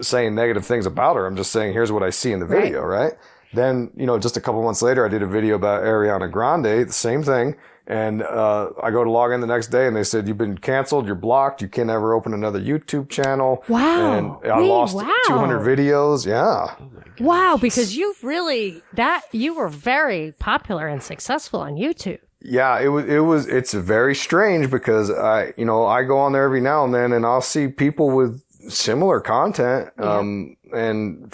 saying 0.00 0.34
negative 0.34 0.66
things 0.66 0.86
about 0.86 1.16
her. 1.16 1.26
I'm 1.26 1.36
just 1.36 1.52
saying, 1.52 1.72
here's 1.72 1.90
what 1.90 2.02
I 2.02 2.10
see 2.10 2.32
in 2.32 2.40
the 2.40 2.46
video, 2.46 2.82
right? 2.82 3.14
Then, 3.54 3.90
you 3.96 4.06
know, 4.06 4.18
just 4.18 4.36
a 4.36 4.40
couple 4.40 4.62
months 4.62 4.82
later, 4.82 5.04
I 5.04 5.08
did 5.08 5.22
a 5.22 5.26
video 5.26 5.56
about 5.56 5.82
Ariana 5.82 6.30
Grande, 6.30 6.88
the 6.88 6.92
same 6.92 7.22
thing. 7.22 7.56
And, 7.86 8.22
uh, 8.22 8.70
I 8.82 8.90
go 8.90 9.02
to 9.02 9.10
log 9.10 9.32
in 9.32 9.40
the 9.40 9.46
next 9.46 9.68
day 9.68 9.86
and 9.86 9.96
they 9.96 10.04
said, 10.04 10.28
you've 10.28 10.38
been 10.38 10.56
canceled. 10.56 11.04
You're 11.04 11.16
blocked. 11.16 11.60
You 11.60 11.68
can 11.68 11.88
never 11.88 12.14
open 12.14 12.32
another 12.32 12.60
YouTube 12.60 13.10
channel. 13.10 13.64
Wow. 13.68 14.12
And 14.12 14.50
I 14.50 14.60
Wait, 14.60 14.68
lost 14.68 14.94
wow. 14.94 15.12
200 15.26 15.60
videos. 15.60 16.24
Yeah. 16.24 16.76
Wow, 17.20 17.58
because 17.60 17.96
you've 17.96 18.22
really 18.24 18.82
that 18.94 19.22
you 19.32 19.54
were 19.54 19.68
very 19.68 20.32
popular 20.38 20.88
and 20.88 21.02
successful 21.02 21.60
on 21.60 21.74
YouTube. 21.74 22.20
Yeah, 22.44 22.80
it 22.80 22.88
was, 22.88 23.04
it 23.06 23.20
was, 23.20 23.46
it's 23.46 23.72
very 23.72 24.14
strange 24.14 24.70
because 24.70 25.10
I, 25.10 25.52
you 25.56 25.64
know, 25.64 25.86
I 25.86 26.02
go 26.02 26.18
on 26.18 26.32
there 26.32 26.44
every 26.44 26.60
now 26.60 26.84
and 26.84 26.92
then 26.94 27.12
and 27.12 27.24
I'll 27.24 27.40
see 27.40 27.68
people 27.68 28.10
with 28.10 28.42
similar 28.68 29.20
content. 29.20 29.90
Um, 29.98 30.56
and 30.72 31.32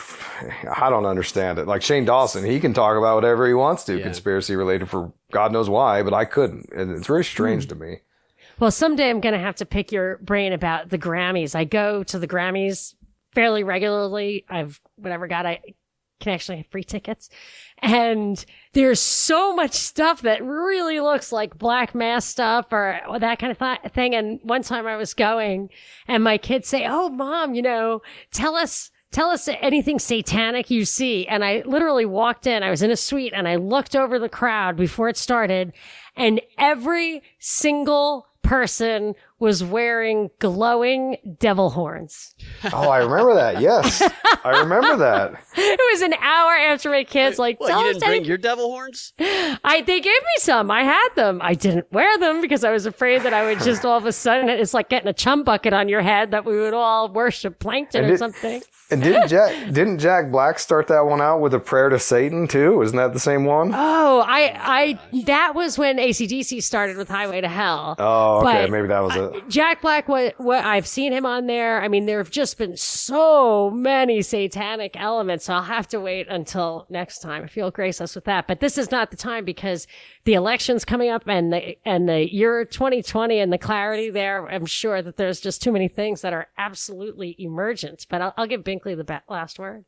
I 0.77 0.91
don't 0.91 1.07
understand 1.07 1.59
it. 1.59 1.67
Like 1.67 1.83
Shane 1.83 2.05
Dawson, 2.05 2.45
he 2.45 2.59
can 2.61 2.75
talk 2.75 2.97
about 2.97 3.15
whatever 3.15 3.47
he 3.47 3.55
wants 3.55 3.85
to, 3.85 3.97
Yeah. 3.97 4.05
conspiracy 4.05 4.57
related 4.57 4.91
for 4.91 5.13
God 5.31 5.53
knows 5.53 5.69
why, 5.71 6.03
but 6.03 6.13
I 6.15 6.25
couldn't. 6.25 6.71
And 6.73 6.91
it's 6.91 7.07
very 7.07 7.25
strange 7.25 7.69
to 7.69 7.75
me. 7.75 7.99
Well, 8.59 8.71
someday 8.71 9.09
I'm 9.09 9.21
going 9.21 9.35
to 9.35 9.39
have 9.39 9.55
to 9.57 9.67
pick 9.67 9.93
your 9.93 10.19
brain 10.19 10.53
about 10.53 10.89
the 10.89 10.99
Grammys. 10.99 11.55
I 11.55 11.65
go 11.65 12.03
to 12.05 12.19
the 12.19 12.27
Grammys 12.27 12.95
fairly 13.33 13.63
regularly. 13.63 14.45
I've 14.49 14.81
whatever 14.97 15.29
got 15.29 15.47
I 15.47 15.61
can 16.21 16.33
actually 16.33 16.59
have 16.59 16.67
free 16.67 16.85
tickets. 16.85 17.31
And 17.79 18.45
there's 18.73 19.01
so 19.01 19.55
much 19.55 19.73
stuff 19.73 20.23
that 20.23 20.45
really 20.45 21.01
looks 21.01 21.33
like 21.33 21.59
black 21.59 21.95
mass 21.95 22.25
stuff 22.25 22.67
or 22.73 23.01
that 23.19 23.39
kind 23.39 23.53
of 23.53 23.59
th- 23.59 23.93
thing. 23.93 24.15
And 24.15 24.41
one 24.43 24.63
time 24.63 24.87
I 24.87 24.97
was 24.97 25.15
going 25.15 25.71
and 26.07 26.25
my 26.25 26.39
kids 26.39 26.69
say, 26.69 26.87
Oh, 26.87 27.09
mom, 27.09 27.55
you 27.55 27.63
know, 27.63 28.03
tell 28.33 28.57
us, 28.57 28.91
tell 29.13 29.31
us 29.31 29.49
anything 29.61 29.99
satanic 29.99 30.71
you 30.71 30.85
see. 30.85 31.27
And 31.27 31.45
I 31.45 31.63
literally 31.65 32.07
walked 32.07 32.47
in, 32.47 32.63
I 32.63 32.71
was 32.71 32.83
in 32.83 32.91
a 32.91 32.97
suite 32.97 33.33
and 33.35 33.47
I 33.47 33.57
looked 33.57 33.95
over 33.95 34.19
the 34.19 34.29
crowd 34.29 34.77
before 34.77 35.09
it 35.09 35.17
started 35.17 35.73
and 36.17 36.41
every 36.59 37.23
single 37.39 38.27
person 38.43 39.15
was 39.41 39.63
wearing 39.63 40.31
glowing 40.41 41.17
devil 41.39 41.71
horns. 41.71 42.35
Oh, 42.73 42.89
I 42.91 42.99
remember 42.99 43.35
that. 43.35 43.61
Yes, 43.61 44.03
I 44.45 44.61
remember 44.61 44.97
that. 44.97 45.43
It 45.61 45.81
was 45.93 46.03
an 46.03 46.15
hour 46.15 46.53
after 46.57 46.89
my 46.91 47.05
kids 47.05 47.39
like, 47.39 47.59
What, 47.61 47.69
"Tell 47.69 47.83
you 47.83 47.89
us 47.91 47.95
didn't 47.95 48.01
bring 48.01 48.11
anything." 48.13 48.29
your 48.29 48.39
devil 48.39 48.69
horns? 48.71 49.13
I 49.19 49.83
they 49.87 50.01
gave 50.01 50.05
me 50.05 50.37
some. 50.39 50.71
I 50.71 50.83
had 50.83 51.09
them. 51.15 51.41
I 51.43 51.55
didn't 51.55 51.91
wear 51.93 52.17
them 52.19 52.41
because 52.41 52.63
I 52.65 52.71
was 52.73 52.87
afraid 52.87 53.23
that 53.23 53.33
I 53.33 53.45
would 53.45 53.61
just 53.61 53.85
all 53.85 53.97
of 53.99 54.07
a 54.07 54.13
sudden 54.13 54.49
it's 54.49 54.75
like 54.75 54.89
getting 54.89 55.09
a 55.09 55.13
chum 55.13 55.43
bucket 55.45 55.73
on 55.73 55.89
your 55.89 56.01
head 56.03 56.31
that 56.31 56.45
we 56.45 56.59
would 56.59 56.75
all 56.75 57.09
worship 57.09 57.59
plankton 57.59 58.03
And 58.03 58.11
or 58.11 58.15
it- 58.15 58.19
something. 58.19 58.63
And 58.91 59.03
didn't 59.03 59.29
Jack 59.29 59.53
didn't 59.67 59.99
Jack 59.99 60.31
Black 60.31 60.59
start 60.59 60.87
that 60.89 61.05
one 61.05 61.21
out 61.21 61.41
with 61.41 61.53
a 61.53 61.59
prayer 61.61 61.91
to 61.91 61.99
Satan 61.99 62.49
too? 62.49 62.81
Isn't 62.83 62.97
that 62.97 63.13
the 63.13 63.21
same 63.21 63.45
one? 63.45 63.73
Oh, 63.75 64.25
I 64.27 64.99
I 65.13 65.23
that 65.27 65.55
was 65.55 65.77
when 65.77 65.99
ACDC 65.99 66.63
started 66.63 66.97
with 66.97 67.09
Highway 67.11 67.43
to 67.43 67.49
Hell. 67.49 67.97
Oh, 67.99 68.39
okay, 68.39 68.63
But 68.63 68.71
maybe 68.71 68.89
that 68.89 69.01
was 69.01 69.15
it. 69.17 69.28
Jack 69.49 69.83
Black, 69.83 70.09
what, 70.09 70.39
what 70.39 70.65
I've 70.65 70.87
seen 70.87 71.13
him 71.13 71.27
on 71.27 71.47
there. 71.47 71.83
I 71.83 71.89
mean, 71.89 72.07
there 72.07 72.19
have 72.19 72.31
just 72.31 72.59
been 72.59 72.77
so 72.77 73.71
many 73.71 74.23
satanic 74.23 74.97
elements. 74.97 75.47
So 75.47 75.55
I'll 75.55 75.63
have 75.63 75.89
to 75.89 76.01
wait 76.01 76.29
until 76.29 76.87
next 76.91 77.21
time 77.21 77.45
if 77.45 77.57
you'll 77.57 77.71
grace 77.71 78.01
us 78.01 78.15
with 78.15 78.25
that. 78.25 78.47
But 78.47 78.61
this 78.61 78.79
is 78.79 78.91
not 78.91 79.11
the 79.11 79.17
time 79.17 79.45
because 79.45 79.87
the 80.25 80.35
election's 80.35 80.85
coming 80.85 81.11
up 81.11 81.23
and 81.27 81.53
the 81.53 81.77
and 81.85 82.09
the 82.09 82.33
year 82.33 82.65
2020 82.65 83.39
and 83.39 83.53
the 83.53 83.59
clarity 83.59 84.11
there. 84.11 84.47
I'm 84.49 84.67
sure 84.67 85.03
that 85.03 85.17
there's 85.17 85.41
just 85.41 85.63
too 85.63 85.73
many 85.73 85.89
things 85.89 86.21
that 86.23 86.33
are 86.33 86.49
absolutely 86.59 87.35
emergent. 87.39 88.07
But 88.09 88.23
I'll, 88.23 88.35
I'll 88.37 88.47
give 88.47 88.63
Binkley 88.63 88.97
the 88.97 89.23
last 89.29 89.59
word. 89.59 89.85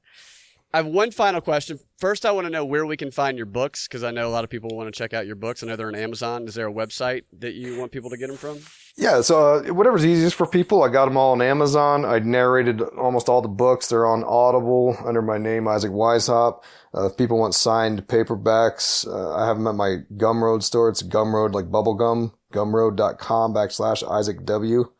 I 0.72 0.76
have 0.76 0.86
one 0.86 1.10
final 1.10 1.40
question. 1.40 1.80
First, 1.98 2.24
I 2.24 2.30
want 2.30 2.46
to 2.46 2.50
know 2.50 2.64
where 2.64 2.86
we 2.86 2.96
can 2.96 3.10
find 3.10 3.36
your 3.36 3.46
books 3.46 3.88
because 3.88 4.04
I 4.04 4.12
know 4.12 4.28
a 4.28 4.30
lot 4.30 4.44
of 4.44 4.50
people 4.50 4.70
want 4.72 4.92
to 4.92 4.96
check 4.96 5.12
out 5.12 5.26
your 5.26 5.34
books. 5.34 5.62
I 5.62 5.66
know 5.66 5.74
they're 5.74 5.88
on 5.88 5.96
Amazon. 5.96 6.46
Is 6.46 6.54
there 6.54 6.68
a 6.68 6.72
website 6.72 7.24
that 7.40 7.54
you 7.54 7.76
want 7.76 7.90
people 7.90 8.08
to 8.10 8.16
get 8.16 8.28
them 8.28 8.36
from? 8.36 8.60
Yeah, 9.00 9.22
so 9.22 9.54
uh, 9.54 9.72
whatever's 9.72 10.04
easiest 10.04 10.36
for 10.36 10.46
people. 10.46 10.82
I 10.82 10.90
got 10.90 11.06
them 11.06 11.16
all 11.16 11.32
on 11.32 11.40
Amazon. 11.40 12.04
I 12.04 12.18
narrated 12.18 12.82
almost 12.82 13.30
all 13.30 13.40
the 13.40 13.48
books. 13.48 13.88
They're 13.88 14.06
on 14.06 14.22
Audible 14.24 14.94
under 15.06 15.22
my 15.22 15.38
name, 15.38 15.66
Isaac 15.66 15.90
Weishaupt. 15.90 16.62
Uh, 16.94 17.06
if 17.06 17.16
people 17.16 17.38
want 17.38 17.54
signed 17.54 18.06
paperbacks, 18.08 19.08
uh, 19.08 19.34
I 19.34 19.46
have 19.46 19.56
them 19.56 19.66
at 19.68 19.74
my 19.74 20.00
Gumroad 20.16 20.62
store. 20.62 20.90
It's 20.90 21.02
Gumroad, 21.02 21.54
like 21.54 21.70
bubblegum, 21.70 22.34
gumroad.com 22.52 23.54
backslash 23.54 24.06
Isaac 24.06 24.44
W. 24.44 24.92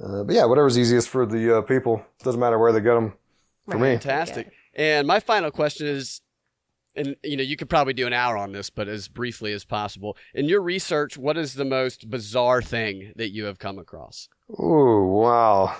Uh, 0.00 0.22
but 0.22 0.36
yeah, 0.36 0.44
whatever's 0.44 0.78
easiest 0.78 1.08
for 1.08 1.26
the 1.26 1.58
uh, 1.58 1.62
people. 1.62 2.06
Doesn't 2.22 2.40
matter 2.40 2.58
where 2.58 2.70
they 2.70 2.80
get 2.80 2.94
them 2.94 3.14
for 3.68 3.78
me. 3.78 3.90
Fantastic. 3.94 4.52
And 4.76 5.08
my 5.08 5.18
final 5.18 5.50
question 5.50 5.88
is, 5.88 6.20
and 6.96 7.16
you 7.22 7.36
know, 7.36 7.42
you 7.42 7.56
could 7.56 7.70
probably 7.70 7.92
do 7.92 8.06
an 8.06 8.12
hour 8.12 8.36
on 8.36 8.52
this, 8.52 8.70
but 8.70 8.88
as 8.88 9.08
briefly 9.08 9.52
as 9.52 9.64
possible. 9.64 10.16
In 10.34 10.46
your 10.46 10.60
research, 10.60 11.16
what 11.16 11.36
is 11.36 11.54
the 11.54 11.64
most 11.64 12.10
bizarre 12.10 12.62
thing 12.62 13.12
that 13.16 13.30
you 13.30 13.44
have 13.44 13.58
come 13.58 13.78
across? 13.78 14.28
oh 14.58 15.04
wow. 15.04 15.76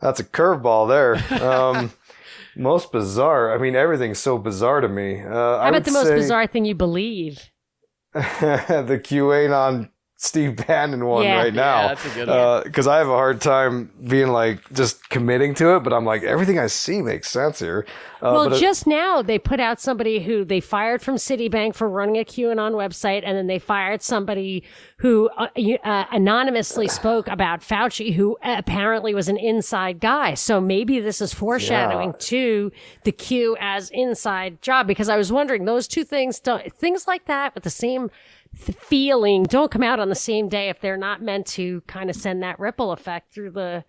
That's 0.00 0.20
a 0.20 0.24
curveball 0.24 0.88
there. 0.88 1.42
Um, 1.44 1.92
most 2.56 2.90
bizarre. 2.90 3.54
I 3.54 3.58
mean, 3.58 3.76
everything's 3.76 4.18
so 4.18 4.38
bizarre 4.38 4.80
to 4.80 4.88
me. 4.88 5.20
Uh, 5.20 5.28
How 5.28 5.56
I 5.56 5.68
about 5.68 5.74
would 5.74 5.84
the 5.84 5.92
most 5.92 6.06
say 6.06 6.14
bizarre 6.14 6.46
thing 6.46 6.64
you 6.64 6.74
believe? 6.74 7.50
the 8.14 9.00
QAnon 9.04 9.90
Steve 10.22 10.54
Bannon 10.66 11.06
one 11.06 11.22
Yeah. 11.24 11.36
right 11.38 11.54
now. 11.54 11.80
Yeah, 11.80 11.88
that's 11.88 12.04
a 12.04 12.08
good 12.10 12.28
one. 12.28 12.62
Because 12.64 12.86
I 12.86 12.98
have 12.98 13.08
a 13.08 13.12
hard 13.12 13.40
time 13.40 13.90
being 14.06 14.28
like 14.28 14.58
just 14.74 15.08
committing 15.08 15.54
to 15.54 15.76
it, 15.76 15.80
but 15.80 15.94
I'm 15.94 16.04
like 16.04 16.22
everything 16.24 16.58
I 16.58 16.66
see 16.66 17.00
makes 17.00 17.30
sense 17.30 17.58
here. 17.60 17.86
Uh, 18.20 18.32
Well, 18.34 18.48
but 18.50 18.58
it- 18.58 18.60
just 18.60 18.86
now 18.86 19.22
they 19.22 19.38
put 19.38 19.60
out 19.60 19.80
somebody 19.80 20.20
who 20.20 20.44
they 20.44 20.60
fired 20.60 21.00
from 21.00 21.14
Citibank 21.16 21.74
for 21.74 21.88
running 21.88 22.18
a 22.18 22.24
QAnon 22.26 22.72
website, 22.72 23.22
and 23.24 23.34
then 23.34 23.46
they 23.46 23.58
fired 23.58 24.02
somebody 24.02 24.62
who 24.98 25.30
uh, 25.38 25.46
uh, 25.84 26.04
anonymously 26.12 26.86
spoke 26.86 27.26
about 27.26 27.60
Fauci, 27.62 28.12
who 28.12 28.36
apparently 28.44 29.14
was 29.14 29.30
an 29.30 29.38
inside 29.38 30.00
guy. 30.00 30.34
So 30.34 30.60
maybe 30.60 31.00
this 31.00 31.22
is 31.22 31.32
foreshadowing 31.32 32.10
Yeah. 32.10 32.16
to 32.18 32.72
the 33.04 33.12
Q 33.12 33.56
as 33.58 33.88
inside 33.88 34.60
job. 34.60 34.86
Because 34.86 35.08
I 35.08 35.16
was 35.16 35.32
wondering, 35.32 35.64
those 35.64 35.88
two 35.88 36.04
things, 36.04 36.38
don't, 36.40 36.70
things 36.76 37.06
like 37.08 37.24
that 37.24 37.54
with 37.54 37.64
the 37.64 37.70
same 37.70 38.10
feeling, 38.54 39.44
don't 39.44 39.70
come 39.70 39.82
out 39.82 40.00
on 40.00 40.08
the 40.08 40.14
same 40.14 40.48
day 40.48 40.68
if 40.68 40.80
they're 40.80 40.96
not 40.96 41.22
meant 41.22 41.46
to 41.48 41.80
kind 41.82 42.10
of 42.10 42.16
send 42.16 42.42
that 42.42 42.58
ripple 42.58 42.92
effect 42.92 43.32
through 43.32 43.50
the 43.52 43.84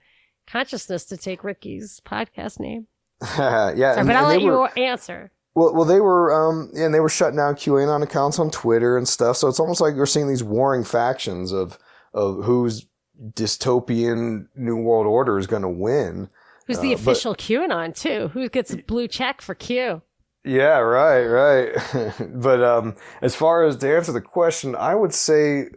consciousness 0.47 1.05
to 1.05 1.17
take 1.17 1.43
Ricky's 1.43 2.01
podcast 2.05 2.59
name. 2.59 2.87
yeah, 3.21 3.73
Sorry, 3.75 3.97
and- 3.99 4.07
but 4.07 4.15
I'll 4.15 4.27
let 4.27 4.41
you 4.41 4.51
were- 4.51 4.79
answer. 4.79 5.31
Well, 5.53 5.73
well, 5.75 5.83
they 5.85 5.99
were, 5.99 6.31
um, 6.33 6.71
and 6.75 6.93
they 6.93 7.01
were 7.01 7.09
shutting 7.09 7.35
down 7.35 7.55
QAnon 7.55 8.01
accounts 8.03 8.39
on 8.39 8.51
Twitter 8.51 8.97
and 8.97 9.05
stuff. 9.05 9.35
So 9.35 9.49
it's 9.49 9.59
almost 9.59 9.81
like 9.81 9.95
we're 9.95 10.05
seeing 10.05 10.29
these 10.29 10.43
warring 10.43 10.85
factions 10.85 11.51
of 11.51 11.77
of 12.13 12.45
whose 12.45 12.87
dystopian 13.21 14.47
new 14.55 14.77
world 14.77 15.07
order 15.07 15.37
is 15.37 15.47
going 15.47 15.61
to 15.63 15.69
win. 15.69 16.29
Who's 16.67 16.79
the 16.79 16.93
Uh, 16.93 16.97
but- 16.97 17.01
official 17.11 17.35
QAnon 17.35 17.93
too? 17.93 18.29
Who 18.29 18.47
gets 18.49 18.71
a 18.71 18.77
blue 18.77 19.07
check 19.07 19.41
for 19.41 19.53
Q? 19.55 20.01
Yeah, 20.43 20.79
right, 20.79 21.25
right. 21.25 22.13
but 22.33 22.63
um, 22.63 22.95
as 23.21 23.35
far 23.35 23.63
as 23.63 23.77
to 23.77 23.95
answer 23.95 24.11
the 24.11 24.21
question, 24.21 24.75
I 24.75 24.95
would 24.95 25.13
say 25.13 25.67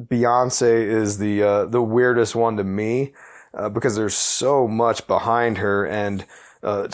Beyonce 0.00 0.62
is 0.86 1.18
the 1.18 1.42
uh, 1.42 1.64
the 1.66 1.82
weirdest 1.82 2.34
one 2.34 2.56
to 2.56 2.64
me 2.64 3.12
uh, 3.52 3.68
because 3.68 3.96
there's 3.96 4.14
so 4.14 4.66
much 4.66 5.06
behind 5.06 5.58
her, 5.58 5.86
and 5.86 6.24
uh, 6.62 6.88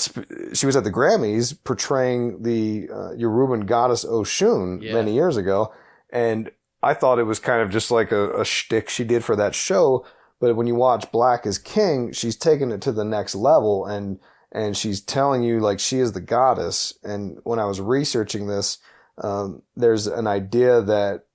she 0.53 0.67
was 0.67 0.75
at 0.77 0.85
the 0.85 0.91
Grammys 0.91 1.57
portraying 1.65 2.43
the 2.43 2.89
uh, 2.93 3.11
Yoruban 3.17 3.67
goddess 3.67 4.05
Oshun 4.05 4.83
Yeah. 4.83 4.95
many 4.95 5.15
years 5.15 5.37
ago, 5.37 5.73
and 6.11 6.51
I 6.83 6.95
thought 6.95 7.19
it 7.19 7.25
was 7.25 7.39
kind 7.39 7.63
of 7.63 7.71
just 7.71 7.91
like 7.91 8.11
a, 8.11 8.41
a 8.41 8.45
shtick 8.45 8.89
she 8.89 9.05
did 9.05 9.25
for 9.25 9.37
that 9.37 9.55
show. 9.55 10.05
But 10.41 10.57
when 10.57 10.67
you 10.67 10.75
watch 10.75 11.13
Black 11.13 11.45
is 11.47 11.59
King, 11.59 12.13
she's 12.13 12.35
taken 12.35 12.73
it 12.73 12.81
to 12.83 12.93
the 12.93 13.05
next 13.05 13.35
level, 13.35 13.87
and 13.87 14.19
and 14.53 14.77
she's 14.77 15.01
telling 15.01 15.43
you 15.43 15.61
like 15.61 15.79
she 15.79 15.99
is 15.99 16.13
the 16.13 16.21
goddess. 16.21 16.95
And 17.03 17.39
when 17.45 17.59
I 17.59 17.67
was 17.67 17.81
researching 17.81 18.47
this, 18.47 18.79
um, 19.23 19.63
there's 19.77 20.07
an 20.07 20.27
idea 20.27 20.81
that 20.83 21.27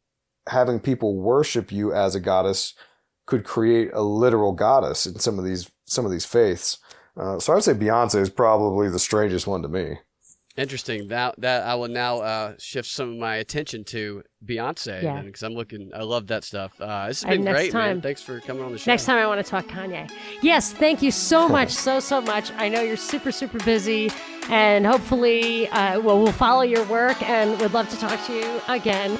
having 0.47 0.79
people 0.79 1.15
worship 1.15 1.71
you 1.71 1.93
as 1.93 2.15
a 2.15 2.19
goddess 2.19 2.73
could 3.25 3.43
create 3.43 3.91
a 3.93 4.01
literal 4.01 4.51
goddess 4.51 5.05
in 5.05 5.19
some 5.19 5.39
of 5.39 5.45
these 5.45 5.71
some 5.85 6.05
of 6.05 6.11
these 6.11 6.25
faiths. 6.25 6.79
Uh, 7.17 7.39
so 7.39 7.53
I 7.53 7.55
would 7.55 7.63
say 7.63 7.73
Beyonce 7.73 8.19
is 8.19 8.29
probably 8.29 8.89
the 8.89 8.99
strangest 8.99 9.47
one 9.47 9.61
to 9.61 9.67
me. 9.67 9.99
Interesting. 10.57 11.09
That 11.09 11.35
that 11.39 11.63
I 11.63 11.75
will 11.75 11.89
now 11.89 12.19
uh, 12.19 12.53
shift 12.57 12.89
some 12.89 13.09
of 13.11 13.17
my 13.17 13.35
attention 13.35 13.83
to 13.85 14.23
Beyonce 14.45 15.03
Yeah. 15.03 15.21
because 15.21 15.43
I'm 15.43 15.53
looking. 15.53 15.91
I 15.93 16.03
love 16.03 16.27
that 16.27 16.45
stuff. 16.45 16.79
Uh, 16.79 17.07
this 17.09 17.23
has 17.23 17.35
been 17.35 17.43
next 17.43 17.55
great, 17.59 17.73
man. 17.73 18.01
Thanks 18.01 18.21
for 18.21 18.39
coming 18.39 18.63
on 18.63 18.71
the 18.71 18.77
show. 18.77 18.89
Next 18.89 19.03
time 19.03 19.17
I 19.17 19.27
want 19.27 19.43
to 19.45 19.49
talk 19.49 19.65
Kanye. 19.65 20.09
Yes, 20.41 20.71
thank 20.71 21.01
you 21.01 21.11
so 21.11 21.49
much, 21.49 21.71
so 21.71 21.99
so 21.99 22.21
much. 22.21 22.51
I 22.53 22.69
know 22.69 22.81
you're 22.81 22.95
super 22.95 23.33
super 23.33 23.57
busy, 23.65 24.09
and 24.49 24.85
hopefully, 24.85 25.67
uh, 25.69 25.99
well, 25.99 26.23
we'll 26.23 26.31
follow 26.31 26.61
your 26.61 26.85
work, 26.85 27.21
and 27.27 27.59
would 27.59 27.73
love 27.73 27.89
to 27.89 27.97
talk 27.97 28.25
to 28.27 28.33
you 28.33 28.61
again 28.69 29.11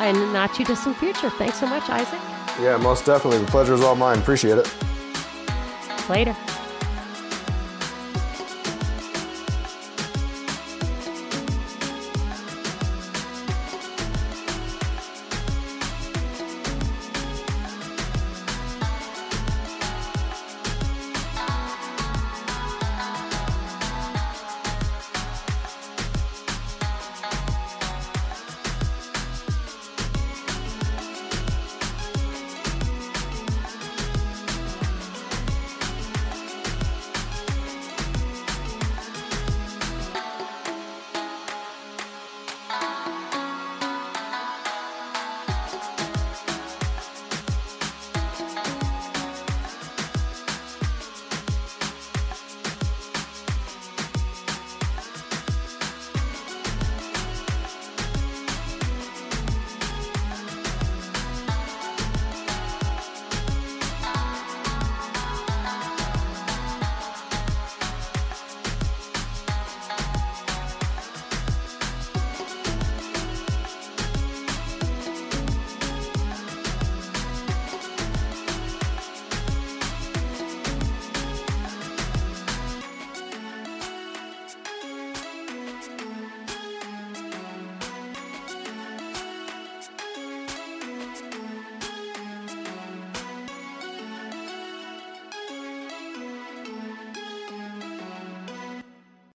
in 0.00 0.14
the 0.14 0.32
not 0.32 0.54
too 0.54 0.64
distant 0.64 0.96
future. 0.98 1.30
Thanks 1.30 1.58
so 1.58 1.66
much, 1.66 1.88
Isaac. 1.90 2.20
Yeah, 2.60 2.76
most 2.76 3.04
definitely. 3.04 3.40
The 3.40 3.50
pleasure 3.50 3.74
is 3.74 3.80
all 3.80 3.96
mine. 3.96 4.18
Appreciate 4.18 4.58
it. 4.58 4.72
Later. 6.08 6.36